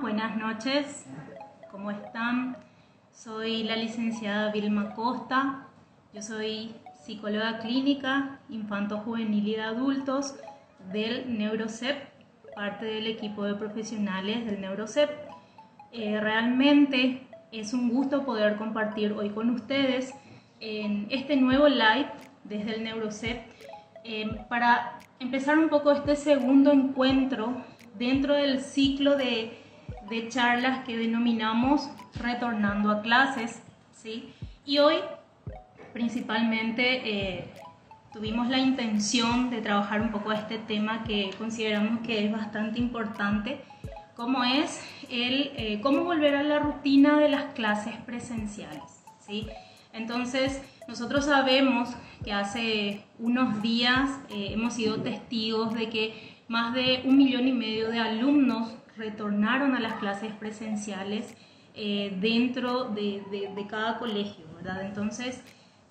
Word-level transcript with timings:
Buenas 0.00 0.36
noches. 0.36 1.06
¿Cómo 1.70 1.90
están? 1.90 2.56
Soy 3.12 3.64
la 3.64 3.76
licenciada 3.76 4.50
Vilma 4.50 4.94
Costa. 4.94 5.66
Yo 6.12 6.22
soy 6.22 6.74
psicóloga 7.04 7.58
clínica, 7.58 8.40
infanto 8.48 8.98
juvenil 8.98 9.46
y 9.46 9.56
de 9.56 9.62
adultos 9.62 10.36
del 10.92 11.36
Neurocep, 11.38 12.08
parte 12.54 12.86
del 12.86 13.06
equipo 13.06 13.44
de 13.44 13.54
profesionales 13.54 14.46
del 14.46 14.60
Neurocep. 14.60 15.10
Eh, 15.92 16.20
realmente 16.20 17.26
es 17.50 17.74
un 17.74 17.90
gusto 17.90 18.24
poder 18.24 18.56
compartir 18.56 19.12
hoy 19.12 19.30
con 19.30 19.50
ustedes 19.50 20.14
en 20.60 21.06
este 21.10 21.36
nuevo 21.36 21.68
live 21.68 22.08
desde 22.44 22.76
el 22.76 22.84
Neurocep 22.84 23.46
eh, 24.04 24.44
para 24.48 24.98
empezar 25.20 25.58
un 25.58 25.68
poco 25.68 25.92
este 25.92 26.16
segundo 26.16 26.72
encuentro 26.72 27.56
dentro 27.98 28.34
del 28.34 28.60
ciclo 28.60 29.16
de, 29.16 29.61
charlas 30.28 30.84
que 30.84 30.96
denominamos 30.96 31.88
retornando 32.14 32.90
a 32.90 33.02
clases. 33.02 33.62
¿sí? 33.92 34.32
Y 34.64 34.78
hoy 34.78 34.96
principalmente 35.92 37.02
eh, 37.04 37.50
tuvimos 38.12 38.48
la 38.48 38.58
intención 38.58 39.50
de 39.50 39.60
trabajar 39.60 40.00
un 40.00 40.10
poco 40.10 40.32
este 40.32 40.58
tema 40.58 41.04
que 41.04 41.30
consideramos 41.38 42.06
que 42.06 42.24
es 42.24 42.32
bastante 42.32 42.78
importante, 42.78 43.60
como 44.14 44.44
es 44.44 44.82
el 45.10 45.52
eh, 45.56 45.80
cómo 45.82 46.04
volver 46.04 46.36
a 46.36 46.42
la 46.42 46.58
rutina 46.58 47.18
de 47.18 47.28
las 47.28 47.54
clases 47.54 47.96
presenciales. 48.06 49.02
¿sí? 49.26 49.48
Entonces, 49.92 50.62
nosotros 50.88 51.26
sabemos 51.26 51.90
que 52.24 52.32
hace 52.32 53.04
unos 53.18 53.62
días 53.62 54.10
eh, 54.30 54.50
hemos 54.52 54.74
sido 54.74 55.02
testigos 55.02 55.74
de 55.74 55.88
que 55.88 56.32
más 56.48 56.74
de 56.74 57.02
un 57.04 57.16
millón 57.16 57.48
y 57.48 57.52
medio 57.52 57.90
de 57.90 57.98
alumnos 57.98 58.72
retornaron 58.96 59.74
a 59.74 59.80
las 59.80 59.94
clases 59.94 60.32
presenciales 60.34 61.34
eh, 61.74 62.16
dentro 62.20 62.84
de, 62.84 63.22
cada 63.68 63.98
colegio, 63.98 64.44
¿verdad? 64.56 64.84
Entonces, 64.84 65.42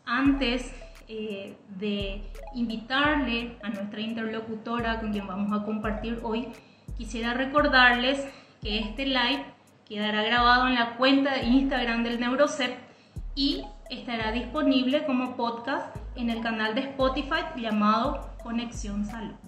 antes 0.06 0.72
eh, 1.08 1.58
de 1.80 2.23
invitarle 2.53 3.58
a 3.64 3.70
nuestra 3.70 4.00
interlocutora 4.00 5.00
con 5.00 5.11
quien 5.11 5.28
vamos 5.28 5.59
a 5.59 5.66
compartir 5.66 6.20
hoy, 6.23 6.50
quisiera 6.98 7.34
recordarles 7.34 8.26
que 8.61 8.80
este 8.80 9.06
live 9.06 9.44
quedará 9.86 10.23
grabado 10.23 10.67
en 10.67 10.76
la 10.76 10.95
cuenta 10.98 11.33
de 11.36 11.44
Instagram 11.48 12.04
del 12.04 12.20
Neurocep 12.20 12.78
y 13.36 13.64
estará 13.89 14.31
disponible 14.31 15.04
como 15.06 15.36
podcast 15.36 15.95
en 16.16 16.30
el 16.30 16.42
canal 16.42 16.76
de 16.76 16.81
Spotify 16.81 17.42
llamado 17.58 18.30
Conexión 18.44 19.06
Salud. 19.06 19.41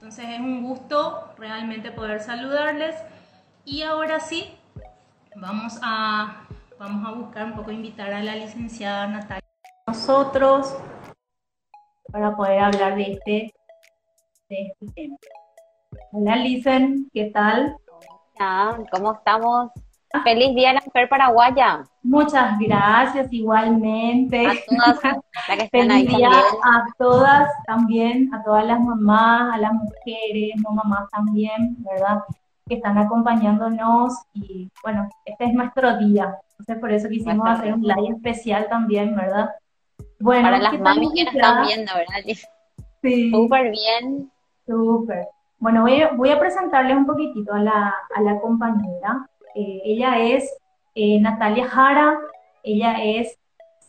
Entonces 0.00 0.30
es 0.30 0.40
un 0.40 0.62
gusto 0.62 1.28
realmente 1.36 1.92
poder 1.92 2.20
saludarles 2.20 2.96
y 3.66 3.82
ahora 3.82 4.18
sí, 4.18 4.56
vamos 5.36 5.78
a, 5.82 6.46
vamos 6.78 7.06
a 7.06 7.12
buscar 7.12 7.44
un 7.44 7.54
poco 7.54 7.70
invitar 7.70 8.10
a 8.10 8.22
la 8.22 8.34
licenciada 8.34 9.06
Natalia 9.08 9.46
nosotros 9.86 10.74
para 12.10 12.34
poder 12.34 12.60
hablar 12.60 12.96
de 12.96 13.12
este, 13.12 13.54
de 14.48 14.72
este 14.80 14.86
tema. 14.94 15.16
Hola 16.12 16.36
Licen, 16.36 17.10
¿qué 17.12 17.26
tal? 17.26 17.76
Hola, 18.38 18.82
¿cómo 18.90 19.12
estamos? 19.12 19.70
Feliz 20.24 20.54
Día 20.54 20.68
de 20.68 20.74
la 20.74 20.82
Mujer 20.84 21.08
Paraguaya. 21.08 21.84
Muchas 22.02 22.58
gracias, 22.58 23.32
igualmente. 23.32 24.46
A 24.46 24.54
todas 24.66 25.00
Feliz 25.70 26.08
día 26.08 26.30
a 26.30 26.84
todas 26.98 27.48
también, 27.66 28.32
a 28.34 28.42
todas 28.42 28.64
las 28.66 28.80
mamás, 28.80 29.54
a 29.54 29.58
las 29.58 29.72
mujeres, 29.72 30.54
no 30.56 30.70
mamás 30.72 31.08
también, 31.10 31.76
¿verdad? 31.78 32.22
Que 32.68 32.76
están 32.76 32.98
acompañándonos 32.98 34.14
y 34.34 34.70
bueno, 34.82 35.08
este 35.24 35.44
es 35.44 35.52
nuestro 35.52 35.96
día. 35.98 36.36
Entonces 36.50 36.78
por 36.78 36.92
eso 36.92 37.08
quisimos 37.08 37.48
hacer 37.48 37.74
un 37.74 37.82
live 37.82 38.16
especial 38.16 38.66
también, 38.68 39.14
¿verdad? 39.14 39.50
Bueno, 40.18 40.42
para 40.42 40.58
las 40.58 40.78
mamis 40.80 41.10
que 41.14 41.24
nos 41.24 41.34
están 41.34 41.66
viendo, 41.66 41.92
¿verdad? 41.94 42.36
Sí. 43.02 43.30
Súper 43.30 43.70
bien. 43.70 44.30
Súper. 44.66 45.28
Bueno, 45.58 45.82
voy 45.82 46.02
a, 46.02 46.12
voy 46.12 46.30
a 46.30 46.40
presentarles 46.40 46.96
un 46.96 47.06
poquitito 47.06 47.52
a 47.54 47.60
la, 47.60 47.94
a 48.14 48.20
la 48.22 48.40
compañera. 48.40 49.26
Eh, 49.54 49.82
ella 49.84 50.18
es 50.18 50.50
eh, 50.94 51.20
Natalia 51.20 51.68
Jara, 51.68 52.18
ella 52.62 53.02
es 53.02 53.38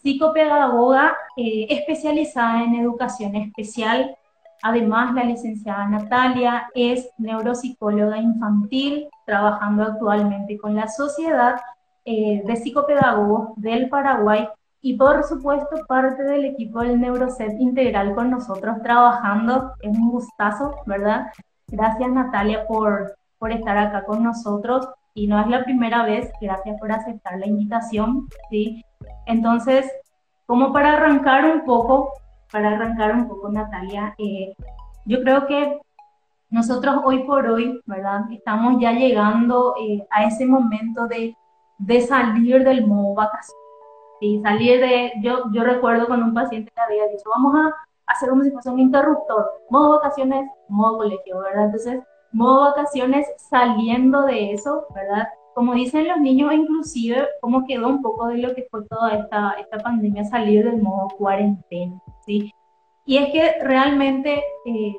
psicopedagoga 0.02 1.16
eh, 1.38 1.68
especializada 1.70 2.64
en 2.64 2.76
educación 2.76 3.36
especial. 3.36 4.16
Además, 4.64 5.14
la 5.14 5.24
licenciada 5.24 5.88
Natalia 5.88 6.70
es 6.76 7.10
neuropsicóloga 7.18 8.18
infantil, 8.18 9.08
trabajando 9.26 9.84
actualmente 9.84 10.58
con 10.58 10.76
la 10.76 10.88
Sociedad 10.88 11.56
de 12.04 12.56
Psicopedagogos 12.56 13.50
del 13.58 13.88
Paraguay 13.88 14.48
y 14.82 14.96
por 14.98 15.24
supuesto 15.24 15.86
parte 15.88 16.24
del 16.24 16.46
equipo 16.46 16.82
del 16.82 17.00
Neuroset 17.00 17.60
Integral 17.60 18.16
con 18.16 18.32
nosotros 18.32 18.78
trabajando. 18.82 19.74
Es 19.82 19.96
un 19.96 20.10
gustazo, 20.10 20.76
¿verdad? 20.88 21.28
Gracias 21.68 22.10
Natalia 22.10 22.66
por, 22.66 23.16
por 23.38 23.52
estar 23.52 23.78
acá 23.78 24.04
con 24.04 24.24
nosotros 24.24 24.88
y 25.14 25.28
no 25.28 25.40
es 25.40 25.48
la 25.48 25.64
primera 25.64 26.04
vez, 26.04 26.32
gracias 26.40 26.80
por 26.80 26.92
aceptar 26.92 27.38
la 27.38 27.48
invitación, 27.48 28.28
¿sí? 28.50 28.84
Entonces, 29.26 29.92
como 30.46 30.72
para 30.72 30.94
arrancar 30.94 31.46
un 31.46 31.66
poco, 31.66 32.14
para 32.52 32.70
arrancar 32.70 33.14
un 33.16 33.28
poco, 33.28 33.50
Natalia, 33.50 34.16
eh, 34.18 34.54
yo 35.06 35.22
creo 35.22 35.48
que 35.48 35.80
nosotros 36.50 37.02
hoy 37.04 37.24
por 37.24 37.48
hoy, 37.48 37.82
¿verdad? 37.86 38.22
Estamos 38.32 38.76
ya 38.80 38.92
llegando 38.92 39.74
eh, 39.80 40.06
a 40.12 40.26
ese 40.26 40.46
momento 40.46 41.08
de, 41.08 41.36
de, 41.78 42.02
salir 42.02 42.64
del 42.64 42.86
modo 42.86 43.16
vacaciones. 43.16 43.64
¿sí? 44.20 44.42
Salir 44.44 44.82
de, 44.82 45.14
yo, 45.22 45.46
yo 45.52 45.64
recuerdo 45.64 46.08
con 46.08 46.22
un 46.22 46.34
paciente 46.34 46.72
que 46.76 46.82
había 46.82 47.08
dicho, 47.08 47.30
vamos 47.34 47.56
a 47.56 47.74
hacer 48.12 48.30
como 48.30 48.44
si 48.44 48.52
fuese 48.52 48.70
un 48.70 48.80
interruptor, 48.80 49.50
modo 49.70 49.98
vacaciones, 49.98 50.50
modo 50.68 50.98
colegio, 50.98 51.40
¿verdad? 51.40 51.66
Entonces, 51.66 52.04
modo 52.32 52.62
vacaciones 52.62 53.28
saliendo 53.38 54.24
de 54.24 54.54
eso, 54.54 54.86
¿verdad? 54.94 55.28
Como 55.54 55.74
dicen 55.74 56.08
los 56.08 56.20
niños, 56.20 56.54
inclusive, 56.54 57.28
cómo 57.42 57.66
quedó 57.66 57.90
un 57.90 58.02
poco 58.02 58.28
de 58.28 58.38
lo 58.38 58.56
que 58.56 58.68
fue 58.72 58.86
toda 58.88 59.16
esta, 59.16 59.56
esta 59.60 59.78
pandemia, 59.80 60.24
salir 60.26 60.64
del 60.64 60.82
modo 60.82 61.10
cuarentena, 61.18 62.02
¿sí? 62.26 62.54
Y 63.06 63.18
es 63.18 63.32
que 63.32 63.56
realmente 63.62 64.42
eh, 64.66 64.96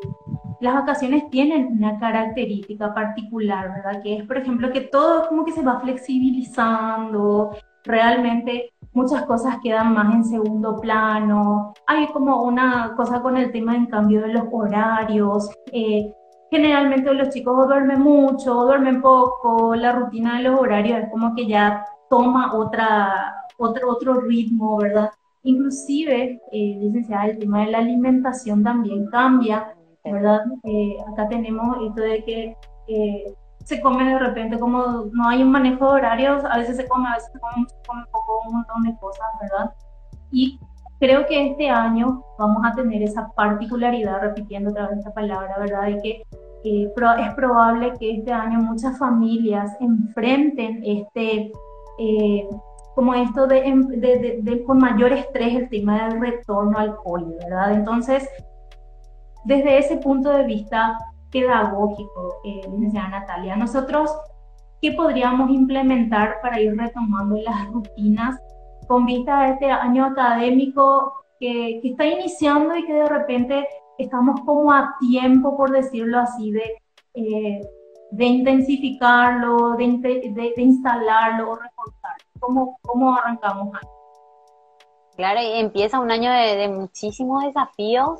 las 0.60 0.74
vacaciones 0.74 1.30
tienen 1.30 1.68
una 1.78 1.98
característica 1.98 2.92
particular, 2.92 3.70
¿verdad? 3.70 4.02
Que 4.02 4.18
es, 4.18 4.26
por 4.26 4.38
ejemplo, 4.38 4.70
que 4.70 4.82
todo 4.82 5.28
como 5.28 5.44
que 5.44 5.52
se 5.52 5.62
va 5.62 5.80
flexibilizando, 5.80 7.56
realmente 7.84 8.72
muchas 8.92 9.22
cosas 9.22 9.58
quedan 9.62 9.94
más 9.94 10.14
en 10.14 10.24
segundo 10.24 10.80
plano, 10.80 11.72
hay 11.86 12.06
como 12.08 12.42
una 12.42 12.94
cosa 12.96 13.22
con 13.22 13.36
el 13.36 13.50
tema 13.50 13.74
en 13.74 13.86
cambio 13.86 14.20
de 14.20 14.34
los 14.34 14.44
horarios, 14.52 15.50
eh, 15.72 16.12
generalmente 16.52 17.14
los 17.14 17.30
chicos 17.30 17.66
duermen 17.66 18.00
mucho, 18.00 18.52
duermen 18.66 19.00
poco, 19.00 19.74
la 19.74 19.92
rutina 19.92 20.36
de 20.36 20.42
los 20.42 20.60
horarios 20.60 20.98
es 20.98 21.10
como 21.10 21.34
que 21.34 21.46
ya 21.46 21.82
toma 22.10 22.54
otra, 22.54 23.46
otro, 23.56 23.90
otro 23.90 24.20
ritmo, 24.20 24.76
¿verdad? 24.76 25.10
Inclusive, 25.44 26.42
eh, 26.52 26.76
licenciada, 26.78 27.28
el 27.28 27.38
tema 27.38 27.60
de 27.60 27.70
la 27.70 27.78
alimentación 27.78 28.62
también 28.62 29.06
cambia, 29.06 29.74
¿verdad? 30.04 30.42
Eh, 30.64 30.96
acá 31.10 31.26
tenemos 31.26 31.78
esto 31.88 32.02
de 32.02 32.22
que 32.22 32.56
eh, 32.88 33.34
se 33.64 33.80
come 33.80 34.04
de 34.04 34.18
repente 34.18 34.58
como 34.58 35.06
no 35.10 35.28
hay 35.28 35.42
un 35.42 35.50
manejo 35.50 35.86
de 35.86 35.92
horarios, 35.92 36.44
a 36.44 36.58
veces 36.58 36.76
se 36.76 36.86
come, 36.86 37.08
a 37.08 37.14
veces 37.14 37.32
se 37.32 37.40
come 37.40 37.66
se 37.66 37.88
come 37.88 38.04
poco, 38.12 38.42
un 38.46 38.56
montón 38.56 38.82
de 38.82 38.94
cosas, 38.98 39.26
¿verdad? 39.40 39.74
Y 40.30 40.60
creo 41.00 41.26
que 41.26 41.52
este 41.52 41.70
año 41.70 42.22
vamos 42.38 42.62
a 42.62 42.74
tener 42.74 43.02
esa 43.02 43.30
particularidad, 43.30 44.20
repitiendo 44.20 44.68
otra 44.68 44.88
vez 44.88 44.98
esta 44.98 45.14
palabra, 45.14 45.56
¿verdad? 45.58 45.86
De 45.86 45.98
que 46.02 46.22
eh, 46.64 46.92
es 47.18 47.34
probable 47.34 47.92
que 47.98 48.18
este 48.18 48.32
año 48.32 48.60
muchas 48.60 48.98
familias 48.98 49.76
enfrenten 49.80 50.80
este, 50.84 51.50
eh, 51.98 52.48
como 52.94 53.14
esto 53.14 53.50
em, 53.50 53.86
de, 53.86 54.62
con 54.66 54.78
mayor 54.78 55.12
estrés 55.12 55.54
el 55.54 55.68
tema 55.68 56.08
del 56.08 56.20
retorno 56.20 56.78
al 56.78 56.96
cole, 56.96 57.36
¿verdad? 57.42 57.72
Entonces, 57.72 58.28
desde 59.44 59.78
ese 59.78 59.96
punto 59.96 60.30
de 60.30 60.44
vista 60.44 60.98
pedagógico, 61.30 62.40
eh, 62.44 62.60
Natalia, 62.92 63.56
nosotros, 63.56 64.14
¿qué 64.80 64.92
podríamos 64.92 65.50
implementar 65.50 66.36
para 66.42 66.60
ir 66.60 66.76
retomando 66.76 67.36
las 67.36 67.66
rutinas 67.68 68.38
con 68.86 69.06
vista 69.06 69.40
a 69.40 69.48
este 69.48 69.70
año 69.70 70.04
académico 70.04 71.12
que 71.40 71.80
está 71.82 72.04
iniciando 72.04 72.76
y 72.76 72.84
que 72.86 72.92
de 72.92 73.08
repente 73.08 73.66
estamos 74.04 74.40
como 74.40 74.72
a 74.72 74.96
tiempo, 75.00 75.56
por 75.56 75.70
decirlo 75.70 76.18
así, 76.18 76.50
de, 76.52 76.82
eh, 77.14 77.60
de 78.12 78.24
intensificarlo, 78.24 79.72
de, 79.76 79.86
de, 80.56 80.62
instalarlo 80.62 81.52
o 81.52 81.56
reforzarlo. 81.56 82.24
¿Cómo, 82.38 82.78
¿Cómo, 82.82 83.16
arrancamos 83.16 83.74
ahí? 83.74 83.88
Claro, 85.16 85.40
y 85.40 85.60
empieza 85.60 86.00
un 86.00 86.10
año 86.10 86.30
de, 86.30 86.68
muchísimos 86.68 87.42
desafíos. 87.44 88.18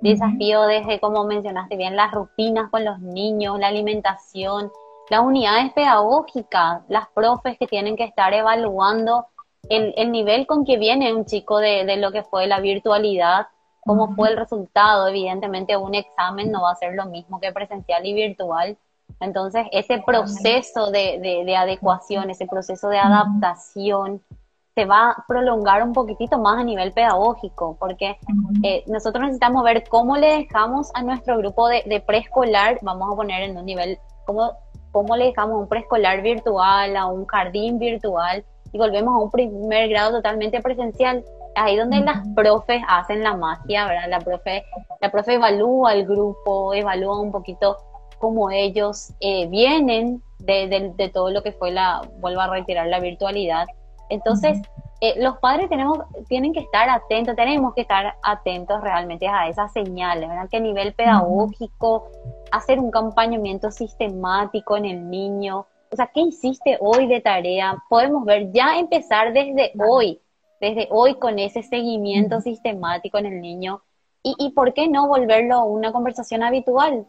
Desafío 0.00 0.62
desde, 0.62 1.00
como 1.00 1.24
mencionaste 1.24 1.76
bien, 1.76 1.96
las 1.96 2.12
rutinas 2.12 2.70
con 2.70 2.84
los 2.84 3.00
niños, 3.00 3.58
la 3.58 3.68
alimentación, 3.68 4.70
las 5.08 5.20
unidades 5.20 5.72
pedagógicas, 5.72 6.82
las 6.88 7.08
profes 7.08 7.56
que 7.58 7.66
tienen 7.66 7.96
que 7.96 8.04
estar 8.04 8.34
evaluando 8.34 9.26
el, 9.68 9.94
el 9.96 10.12
nivel 10.12 10.46
con 10.46 10.64
que 10.64 10.76
viene 10.76 11.14
un 11.14 11.24
chico 11.24 11.58
de, 11.58 11.84
de 11.84 11.96
lo 11.96 12.12
que 12.12 12.22
fue 12.22 12.46
la 12.46 12.60
virtualidad, 12.60 13.48
cómo 13.86 14.14
fue 14.14 14.30
el 14.30 14.36
resultado. 14.36 15.08
Evidentemente 15.08 15.76
un 15.76 15.94
examen 15.94 16.50
no 16.50 16.62
va 16.62 16.72
a 16.72 16.76
ser 16.76 16.94
lo 16.94 17.06
mismo 17.06 17.40
que 17.40 17.52
presencial 17.52 18.04
y 18.04 18.12
virtual. 18.12 18.76
Entonces, 19.20 19.66
ese 19.72 20.02
proceso 20.04 20.90
de, 20.90 21.18
de, 21.20 21.44
de 21.46 21.56
adecuación, 21.56 22.28
ese 22.28 22.46
proceso 22.46 22.88
de 22.88 22.98
adaptación, 22.98 24.20
se 24.74 24.84
va 24.84 25.12
a 25.12 25.24
prolongar 25.26 25.82
un 25.82 25.94
poquitito 25.94 26.38
más 26.38 26.58
a 26.58 26.64
nivel 26.64 26.92
pedagógico, 26.92 27.78
porque 27.80 28.18
eh, 28.62 28.84
nosotros 28.88 29.22
necesitamos 29.22 29.64
ver 29.64 29.88
cómo 29.88 30.18
le 30.18 30.26
dejamos 30.36 30.90
a 30.92 31.02
nuestro 31.02 31.38
grupo 31.38 31.66
de, 31.68 31.82
de 31.86 32.00
preescolar, 32.00 32.78
vamos 32.82 33.10
a 33.10 33.16
poner 33.16 33.44
en 33.44 33.56
un 33.56 33.64
nivel, 33.64 33.98
cómo, 34.26 34.52
cómo 34.92 35.16
le 35.16 35.26
dejamos 35.26 35.62
un 35.62 35.68
preescolar 35.68 36.20
virtual, 36.20 36.94
a 36.94 37.06
un 37.06 37.24
jardín 37.24 37.78
virtual, 37.78 38.44
y 38.70 38.76
volvemos 38.76 39.14
a 39.14 39.18
un 39.18 39.30
primer 39.30 39.88
grado 39.88 40.10
totalmente 40.12 40.60
presencial. 40.60 41.24
Ahí 41.56 41.76
donde 41.76 42.00
las 42.00 42.26
profes 42.34 42.82
hacen 42.86 43.22
la 43.22 43.36
magia, 43.36 43.86
¿verdad? 43.86 44.08
La 44.08 44.20
profe, 44.20 44.64
la 45.00 45.10
profe 45.10 45.34
evalúa 45.34 45.94
el 45.94 46.06
grupo, 46.06 46.74
evalúa 46.74 47.20
un 47.20 47.32
poquito 47.32 47.76
cómo 48.18 48.50
ellos 48.50 49.12
eh, 49.20 49.46
vienen 49.48 50.22
de, 50.38 50.92
de, 50.96 51.08
todo 51.08 51.30
lo 51.30 51.42
que 51.42 51.52
fue 51.52 51.70
la, 51.70 52.02
vuelvo 52.20 52.40
a 52.40 52.48
retirar, 52.48 52.86
la 52.86 53.00
virtualidad. 53.00 53.66
Entonces, 54.10 54.60
eh, 55.00 55.14
los 55.22 55.38
padres 55.38 55.68
tenemos, 55.68 55.98
tienen 56.28 56.52
que 56.52 56.60
estar 56.60 56.88
atentos, 56.88 57.36
tenemos 57.36 57.74
que 57.74 57.82
estar 57.82 58.16
atentos 58.22 58.80
realmente 58.80 59.26
a 59.26 59.48
esas 59.48 59.72
señales, 59.72 60.28
¿verdad? 60.28 60.48
Que 60.50 60.58
a 60.58 60.60
nivel 60.60 60.94
pedagógico, 60.94 62.10
hacer 62.50 62.78
un 62.78 62.88
acompañamiento 62.88 63.70
sistemático 63.70 64.76
en 64.76 64.86
el 64.86 65.10
niño, 65.10 65.66
o 65.92 65.96
sea, 65.96 66.10
¿qué 66.12 66.20
hiciste 66.20 66.78
hoy 66.80 67.06
de 67.06 67.20
tarea? 67.20 67.76
Podemos 67.88 68.24
ver, 68.24 68.50
ya 68.52 68.78
empezar 68.78 69.32
desde 69.32 69.72
hoy, 69.88 70.20
desde 70.60 70.88
hoy 70.90 71.14
con 71.16 71.38
ese 71.38 71.62
seguimiento 71.62 72.40
sistemático 72.40 73.18
en 73.18 73.26
el 73.26 73.40
niño. 73.40 73.82
Y, 74.22 74.34
y 74.38 74.50
por 74.50 74.74
qué 74.74 74.88
no 74.88 75.06
volverlo 75.08 75.64
una 75.64 75.92
conversación 75.92 76.42
habitual, 76.42 77.06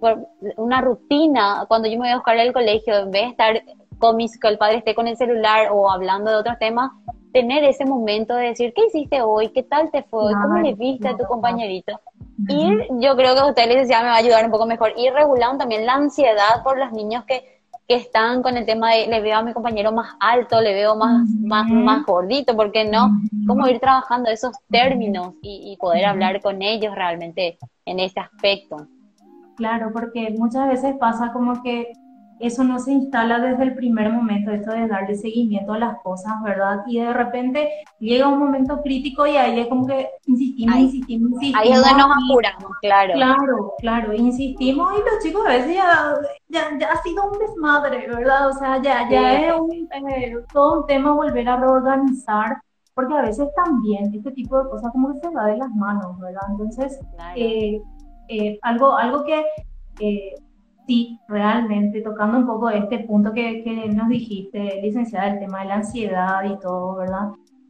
por 0.00 0.28
una 0.56 0.80
rutina. 0.80 1.64
Cuando 1.68 1.88
yo 1.88 1.94
me 1.94 2.04
voy 2.04 2.10
a 2.10 2.16
buscar 2.16 2.38
al 2.38 2.52
colegio, 2.52 2.96
en 2.96 3.10
vez 3.10 3.22
de 3.22 3.28
estar 3.28 3.62
con 3.98 4.16
mis, 4.16 4.38
que 4.38 4.48
el 4.48 4.58
padre 4.58 4.78
esté 4.78 4.94
con 4.94 5.06
el 5.06 5.16
celular 5.16 5.68
o 5.72 5.90
hablando 5.90 6.30
de 6.30 6.36
otros 6.38 6.58
temas, 6.58 6.90
tener 7.32 7.62
ese 7.64 7.84
momento 7.84 8.34
de 8.34 8.48
decir, 8.48 8.72
¿qué 8.74 8.86
hiciste 8.86 9.22
hoy? 9.22 9.50
¿Qué 9.50 9.62
tal 9.62 9.90
te 9.90 10.02
fue? 10.02 10.32
¿Cómo 10.32 10.58
le 10.58 10.74
viste 10.74 11.08
a 11.08 11.16
tu 11.16 11.24
compañerito? 11.24 12.00
Y 12.48 12.76
yo 13.00 13.14
creo 13.16 13.34
que 13.34 13.42
usted, 13.42 13.68
licenciada, 13.68 14.02
me 14.02 14.08
va 14.08 14.14
a 14.14 14.18
ayudar 14.18 14.44
un 14.44 14.50
poco 14.50 14.66
mejor. 14.66 14.94
Ir 14.96 15.12
regulando 15.12 15.58
también 15.58 15.86
la 15.86 15.94
ansiedad 15.94 16.62
por 16.64 16.78
los 16.78 16.90
niños 16.92 17.24
que 17.26 17.59
que 17.90 17.96
están 17.96 18.40
con 18.40 18.56
el 18.56 18.64
tema 18.64 18.92
de 18.92 19.08
le 19.08 19.20
veo 19.20 19.38
a 19.38 19.42
mi 19.42 19.52
compañero 19.52 19.90
más 19.90 20.14
alto, 20.20 20.60
le 20.60 20.74
veo 20.74 20.94
más, 20.94 21.28
más, 21.40 21.68
más 21.68 22.06
gordito, 22.06 22.54
¿por 22.54 22.70
qué 22.70 22.84
no? 22.84 23.20
¿Cómo 23.48 23.66
ir 23.66 23.80
trabajando 23.80 24.30
esos 24.30 24.54
términos 24.70 25.34
y, 25.42 25.72
y 25.72 25.76
poder 25.76 26.04
hablar 26.04 26.40
con 26.40 26.62
ellos 26.62 26.94
realmente 26.94 27.58
en 27.86 27.98
ese 27.98 28.20
aspecto? 28.20 28.86
Claro, 29.56 29.90
porque 29.92 30.32
muchas 30.38 30.68
veces 30.68 30.94
pasa 31.00 31.32
como 31.32 31.64
que 31.64 31.92
eso 32.40 32.64
no 32.64 32.78
se 32.78 32.92
instala 32.92 33.38
desde 33.38 33.62
el 33.64 33.74
primer 33.74 34.10
momento, 34.10 34.50
esto 34.50 34.72
de 34.72 34.88
darle 34.88 35.14
seguimiento 35.14 35.74
a 35.74 35.78
las 35.78 36.00
cosas, 36.02 36.32
¿verdad? 36.42 36.78
Y 36.86 36.98
de 36.98 37.12
repente 37.12 37.70
llega 37.98 38.28
un 38.28 38.38
momento 38.38 38.80
crítico 38.82 39.26
y 39.26 39.36
ahí 39.36 39.60
es 39.60 39.68
como 39.68 39.86
que 39.86 40.08
insistimos, 40.26 40.78
insistimos, 40.78 41.32
insistimos. 41.32 41.60
Ahí 41.62 41.72
es 41.72 41.76
donde 41.76 42.02
nos 42.02 42.16
apuramos, 42.24 42.70
claro. 42.80 43.12
Claro, 43.12 43.74
claro, 43.78 44.14
insistimos 44.14 44.92
y 44.94 44.98
los 44.98 45.22
chicos 45.22 45.46
a 45.46 45.50
veces 45.50 45.74
ya, 45.74 46.14
ya, 46.48 46.90
ha 46.90 47.02
sido 47.02 47.30
un 47.30 47.38
desmadre, 47.38 48.08
¿verdad? 48.08 48.48
O 48.48 48.52
sea, 48.54 48.80
ya, 48.80 49.08
ya 49.10 49.48
es 49.48 49.60
un, 49.60 49.70
eh, 50.08 50.34
todo 50.52 50.80
un 50.80 50.86
tema 50.86 51.12
volver 51.12 51.46
a 51.46 51.56
reorganizar, 51.58 52.56
porque 52.94 53.14
a 53.14 53.22
veces 53.22 53.48
también 53.54 54.14
este 54.14 54.32
tipo 54.32 54.62
de 54.62 54.70
cosas 54.70 54.90
como 54.92 55.12
que 55.12 55.20
se 55.20 55.34
va 55.34 55.44
de 55.46 55.58
las 55.58 55.70
manos, 55.74 56.18
¿verdad? 56.18 56.42
Entonces, 56.50 56.98
eh, 57.36 57.82
eh, 58.28 58.58
algo, 58.62 58.96
algo 58.96 59.24
que 59.24 59.44
sí, 60.90 61.20
realmente, 61.28 62.02
tocando 62.02 62.38
un 62.38 62.46
poco 62.46 62.68
este 62.68 62.98
punto 63.04 63.32
que, 63.32 63.62
que 63.62 63.88
nos 63.90 64.08
dijiste, 64.08 64.80
licenciada, 64.82 65.28
el 65.28 65.38
tema 65.38 65.60
de 65.60 65.68
la 65.68 65.74
ansiedad 65.76 66.42
y 66.42 66.58
todo, 66.58 66.96
¿verdad? 66.96 67.28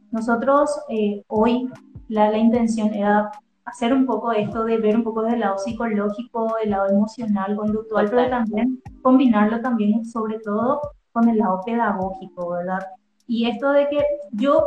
Nosotros 0.09 0.71
eh, 0.89 1.21
hoy 1.27 1.69
la, 2.07 2.31
la, 2.31 2.39
intención 2.39 2.91
era 2.95 3.29
hacer 3.63 3.93
un 3.93 4.07
poco 4.07 4.31
esto 4.31 4.63
de 4.63 4.77
ver 4.79 4.95
un 4.95 5.03
poco 5.03 5.21
del 5.21 5.41
lado 5.41 5.59
psicológico, 5.59 6.55
del 6.61 6.71
lado 6.71 6.89
emocional, 6.89 7.55
conductual, 7.55 8.09
pero 8.09 8.27
también 8.27 8.81
combinarlo 9.03 9.61
también 9.61 10.03
sobre 10.03 10.39
todo 10.39 10.81
con 11.11 11.29
el 11.29 11.37
lado 11.37 11.61
pedagógico, 11.63 12.49
¿verdad? 12.49 12.79
Y 13.27 13.45
esto 13.45 13.71
de 13.71 13.87
que 13.87 14.03
yo 14.31 14.65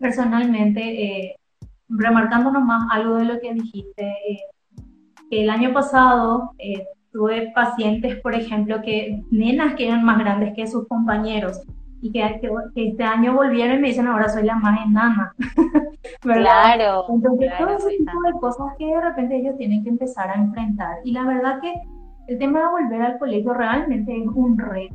personalmente, 0.00 0.80
eh, 0.80 1.36
remarcando 1.90 2.50
nomás 2.50 2.88
algo 2.90 3.16
de 3.16 3.26
lo 3.26 3.38
que 3.40 3.52
dijiste, 3.52 4.06
eh, 4.06 4.40
que 5.28 5.42
el 5.42 5.50
año 5.50 5.74
pasado 5.74 6.52
eh, 6.56 6.86
tuve 7.12 7.52
pacientes, 7.54 8.20
por 8.20 8.34
ejemplo, 8.34 8.80
que 8.82 9.22
nenas 9.30 9.74
que 9.74 9.88
eran 9.88 10.04
más 10.04 10.18
grandes 10.18 10.54
que 10.54 10.66
sus 10.66 10.86
compañeros 10.88 11.60
y 12.00 12.12
que, 12.12 12.40
que, 12.40 12.88
este 12.88 13.02
año 13.02 13.34
volvieron 13.34 13.78
y 13.78 13.80
me 13.80 13.88
dicen 13.88 14.06
ahora 14.06 14.28
soy 14.28 14.44
la 14.44 14.56
más 14.56 14.80
enana. 14.86 15.34
Claro. 16.20 17.04
Entonces, 17.10 17.50
todo 17.58 17.76
ese 17.76 17.98
tipo 17.98 18.22
de 18.22 18.32
cosas 18.40 18.66
que 18.78 18.86
de 18.86 19.00
repente 19.00 19.36
ellos 19.36 19.56
tienen 19.58 19.82
que 19.82 19.90
empezar 19.90 20.30
a 20.30 20.34
enfrentar. 20.34 20.96
Y 21.04 21.12
la 21.12 21.22
verdad 21.24 21.60
que 21.60 21.74
el 22.28 22.38
tema 22.38 22.60
de 22.60 22.66
volver 22.66 23.02
al 23.02 23.18
colegio 23.18 23.52
realmente 23.52 24.16
es 24.16 24.26
un 24.26 24.58
reto. 24.58 24.94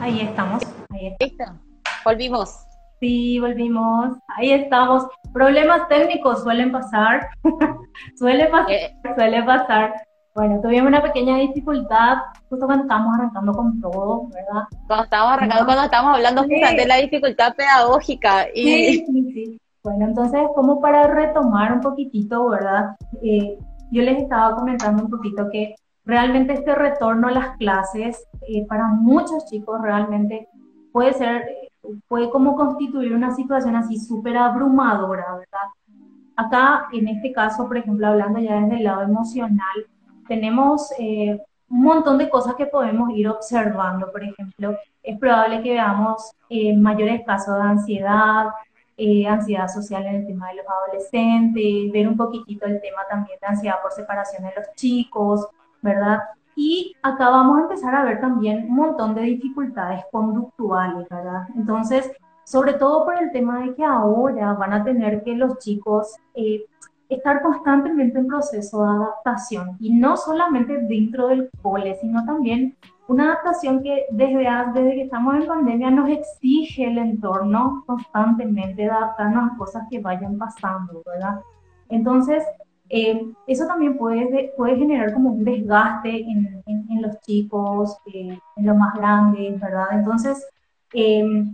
Ahí 0.00 0.20
estamos. 0.20 0.62
Ahí 0.90 1.14
estamos. 1.18 1.60
Volvimos. 2.04 2.66
Sí, 3.00 3.38
volvimos. 3.38 4.16
Ahí 4.36 4.52
estamos. 4.52 5.06
Problemas 5.32 5.88
técnicos 5.88 6.42
suelen 6.42 6.72
pasar. 6.72 7.28
suele 8.18 8.46
pasar, 8.46 8.70
eh. 8.70 8.96
suele 9.16 9.42
pasar. 9.42 9.94
Bueno, 10.40 10.58
tuvimos 10.62 10.88
una 10.88 11.02
pequeña 11.02 11.36
dificultad 11.36 12.16
justo 12.48 12.64
cuando 12.64 12.84
estábamos 12.84 13.14
arrancando 13.14 13.52
con 13.52 13.78
todo, 13.78 14.26
¿verdad? 14.28 14.62
Cuando 14.86 15.04
estábamos 15.04 15.34
arrancando, 15.34 15.64
cuando 15.66 15.84
estábamos 15.84 16.16
hablando 16.16 16.40
justamente 16.44 16.80
de 16.80 16.88
la 16.88 16.96
dificultad 16.96 17.54
pedagógica. 17.54 18.46
Y... 18.54 18.62
Sí, 18.62 19.04
sí, 19.06 19.32
sí. 19.34 19.60
Bueno, 19.84 20.06
entonces, 20.06 20.40
como 20.54 20.80
para 20.80 21.08
retomar 21.08 21.74
un 21.74 21.82
poquitito, 21.82 22.48
¿verdad? 22.48 22.96
Eh, 23.22 23.58
yo 23.90 24.00
les 24.00 24.22
estaba 24.22 24.56
comentando 24.56 25.04
un 25.04 25.10
poquito 25.10 25.46
que 25.52 25.74
realmente 26.06 26.54
este 26.54 26.74
retorno 26.74 27.28
a 27.28 27.32
las 27.32 27.56
clases 27.58 28.26
eh, 28.48 28.66
para 28.66 28.86
muchos 28.86 29.44
chicos 29.44 29.78
realmente 29.82 30.48
puede 30.90 31.12
ser, 31.12 31.44
puede 32.08 32.30
como 32.30 32.56
constituir 32.56 33.12
una 33.12 33.34
situación 33.34 33.76
así 33.76 33.98
súper 33.98 34.38
abrumadora, 34.38 35.34
¿verdad? 35.34 35.68
Acá, 36.34 36.88
en 36.92 37.08
este 37.08 37.30
caso, 37.30 37.68
por 37.68 37.76
ejemplo, 37.76 38.06
hablando 38.06 38.38
ya 38.38 38.58
desde 38.58 38.78
el 38.78 38.84
lado 38.84 39.02
emocional, 39.02 39.84
tenemos 40.30 40.92
eh, 40.96 41.42
un 41.68 41.82
montón 41.82 42.16
de 42.16 42.30
cosas 42.30 42.54
que 42.54 42.66
podemos 42.66 43.10
ir 43.10 43.28
observando. 43.28 44.12
Por 44.12 44.22
ejemplo, 44.22 44.76
es 45.02 45.18
probable 45.18 45.60
que 45.60 45.72
veamos 45.72 46.32
eh, 46.48 46.76
mayores 46.76 47.22
casos 47.26 47.56
de 47.56 47.62
ansiedad, 47.62 48.46
eh, 48.96 49.26
ansiedad 49.26 49.66
social 49.66 50.06
en 50.06 50.14
el 50.14 50.26
tema 50.28 50.48
de 50.50 50.58
los 50.58 50.66
adolescentes, 50.68 51.92
ver 51.92 52.06
un 52.06 52.16
poquitito 52.16 52.64
el 52.66 52.80
tema 52.80 53.02
también 53.10 53.38
de 53.40 53.46
ansiedad 53.48 53.82
por 53.82 53.90
separación 53.90 54.44
de 54.44 54.52
los 54.56 54.72
chicos, 54.76 55.48
¿verdad? 55.82 56.20
Y 56.54 56.94
acá 57.02 57.28
vamos 57.28 57.58
a 57.58 57.62
empezar 57.62 57.92
a 57.92 58.04
ver 58.04 58.20
también 58.20 58.66
un 58.68 58.76
montón 58.76 59.16
de 59.16 59.22
dificultades 59.22 60.04
conductuales, 60.12 61.08
¿verdad? 61.08 61.48
Entonces, 61.56 62.08
sobre 62.44 62.74
todo 62.74 63.04
por 63.04 63.20
el 63.20 63.32
tema 63.32 63.62
de 63.62 63.74
que 63.74 63.84
ahora 63.84 64.52
van 64.52 64.74
a 64.74 64.84
tener 64.84 65.24
que 65.24 65.34
los 65.34 65.58
chicos 65.58 66.14
eh, 66.34 66.66
estar 67.10 67.42
constantemente 67.42 68.18
en 68.18 68.26
proceso 68.26 68.82
de 68.82 68.90
adaptación 68.90 69.76
y 69.80 69.92
no 69.94 70.16
solamente 70.16 70.78
dentro 70.78 71.28
del 71.28 71.50
cole, 71.62 71.96
sino 72.00 72.24
también 72.24 72.76
una 73.08 73.32
adaptación 73.32 73.82
que 73.82 74.06
desde, 74.12 74.48
desde 74.72 74.94
que 74.94 75.02
estamos 75.02 75.34
en 75.34 75.46
pandemia 75.46 75.90
nos 75.90 76.08
exige 76.08 76.84
el 76.84 76.98
entorno 76.98 77.82
constantemente 77.84 78.88
adaptarnos 78.88 79.52
a 79.52 79.56
cosas 79.56 79.82
que 79.90 79.98
vayan 79.98 80.38
pasando, 80.38 81.02
¿verdad? 81.04 81.40
Entonces, 81.88 82.44
eh, 82.88 83.32
eso 83.48 83.66
también 83.66 83.98
puede, 83.98 84.52
puede 84.56 84.76
generar 84.76 85.12
como 85.12 85.30
un 85.30 85.44
desgaste 85.44 86.20
en, 86.20 86.62
en, 86.66 87.02
los 87.02 87.20
chicos, 87.20 87.98
eh, 88.12 88.38
en 88.56 88.66
los 88.66 88.76
más 88.76 88.94
grandes, 88.94 89.60
¿verdad? 89.60 89.86
Entonces, 89.92 90.46
eh, 90.92 91.44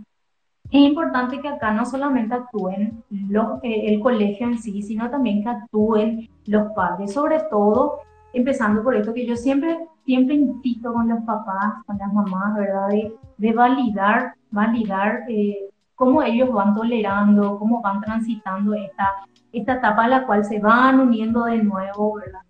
es 0.69 0.81
importante 0.81 1.39
que 1.39 1.47
acá 1.47 1.71
no 1.71 1.85
solamente 1.85 2.35
actúen 2.35 3.03
los, 3.09 3.63
eh, 3.63 3.93
el 3.93 4.01
colegio 4.01 4.47
en 4.47 4.57
sí, 4.57 4.81
sino 4.81 5.09
también 5.09 5.43
que 5.43 5.49
actúen 5.49 6.29
los 6.45 6.71
padres, 6.73 7.13
sobre 7.13 7.39
todo 7.49 7.99
empezando 8.33 8.83
por 8.83 8.95
esto 8.95 9.13
que 9.13 9.25
yo 9.25 9.35
siempre, 9.35 9.87
siempre 10.05 10.35
invito 10.35 10.93
con 10.93 11.07
los 11.07 11.23
papás, 11.23 11.83
con 11.85 11.97
las 11.97 12.11
mamás, 12.11 12.55
¿verdad? 12.55 12.89
De, 13.37 13.53
validar, 13.53 14.33
validar 14.51 15.23
eh, 15.29 15.69
cómo 15.95 16.21
ellos 16.21 16.51
van 16.51 16.75
tolerando, 16.75 17.57
cómo 17.57 17.81
van 17.81 18.01
transitando 18.01 18.73
esta, 18.73 19.09
esta 19.53 19.73
etapa 19.75 20.03
a 20.03 20.07
la 20.09 20.25
cual 20.25 20.43
se 20.43 20.59
van 20.59 20.99
uniendo 20.99 21.45
de 21.45 21.63
nuevo, 21.63 22.15
¿verdad? 22.15 22.41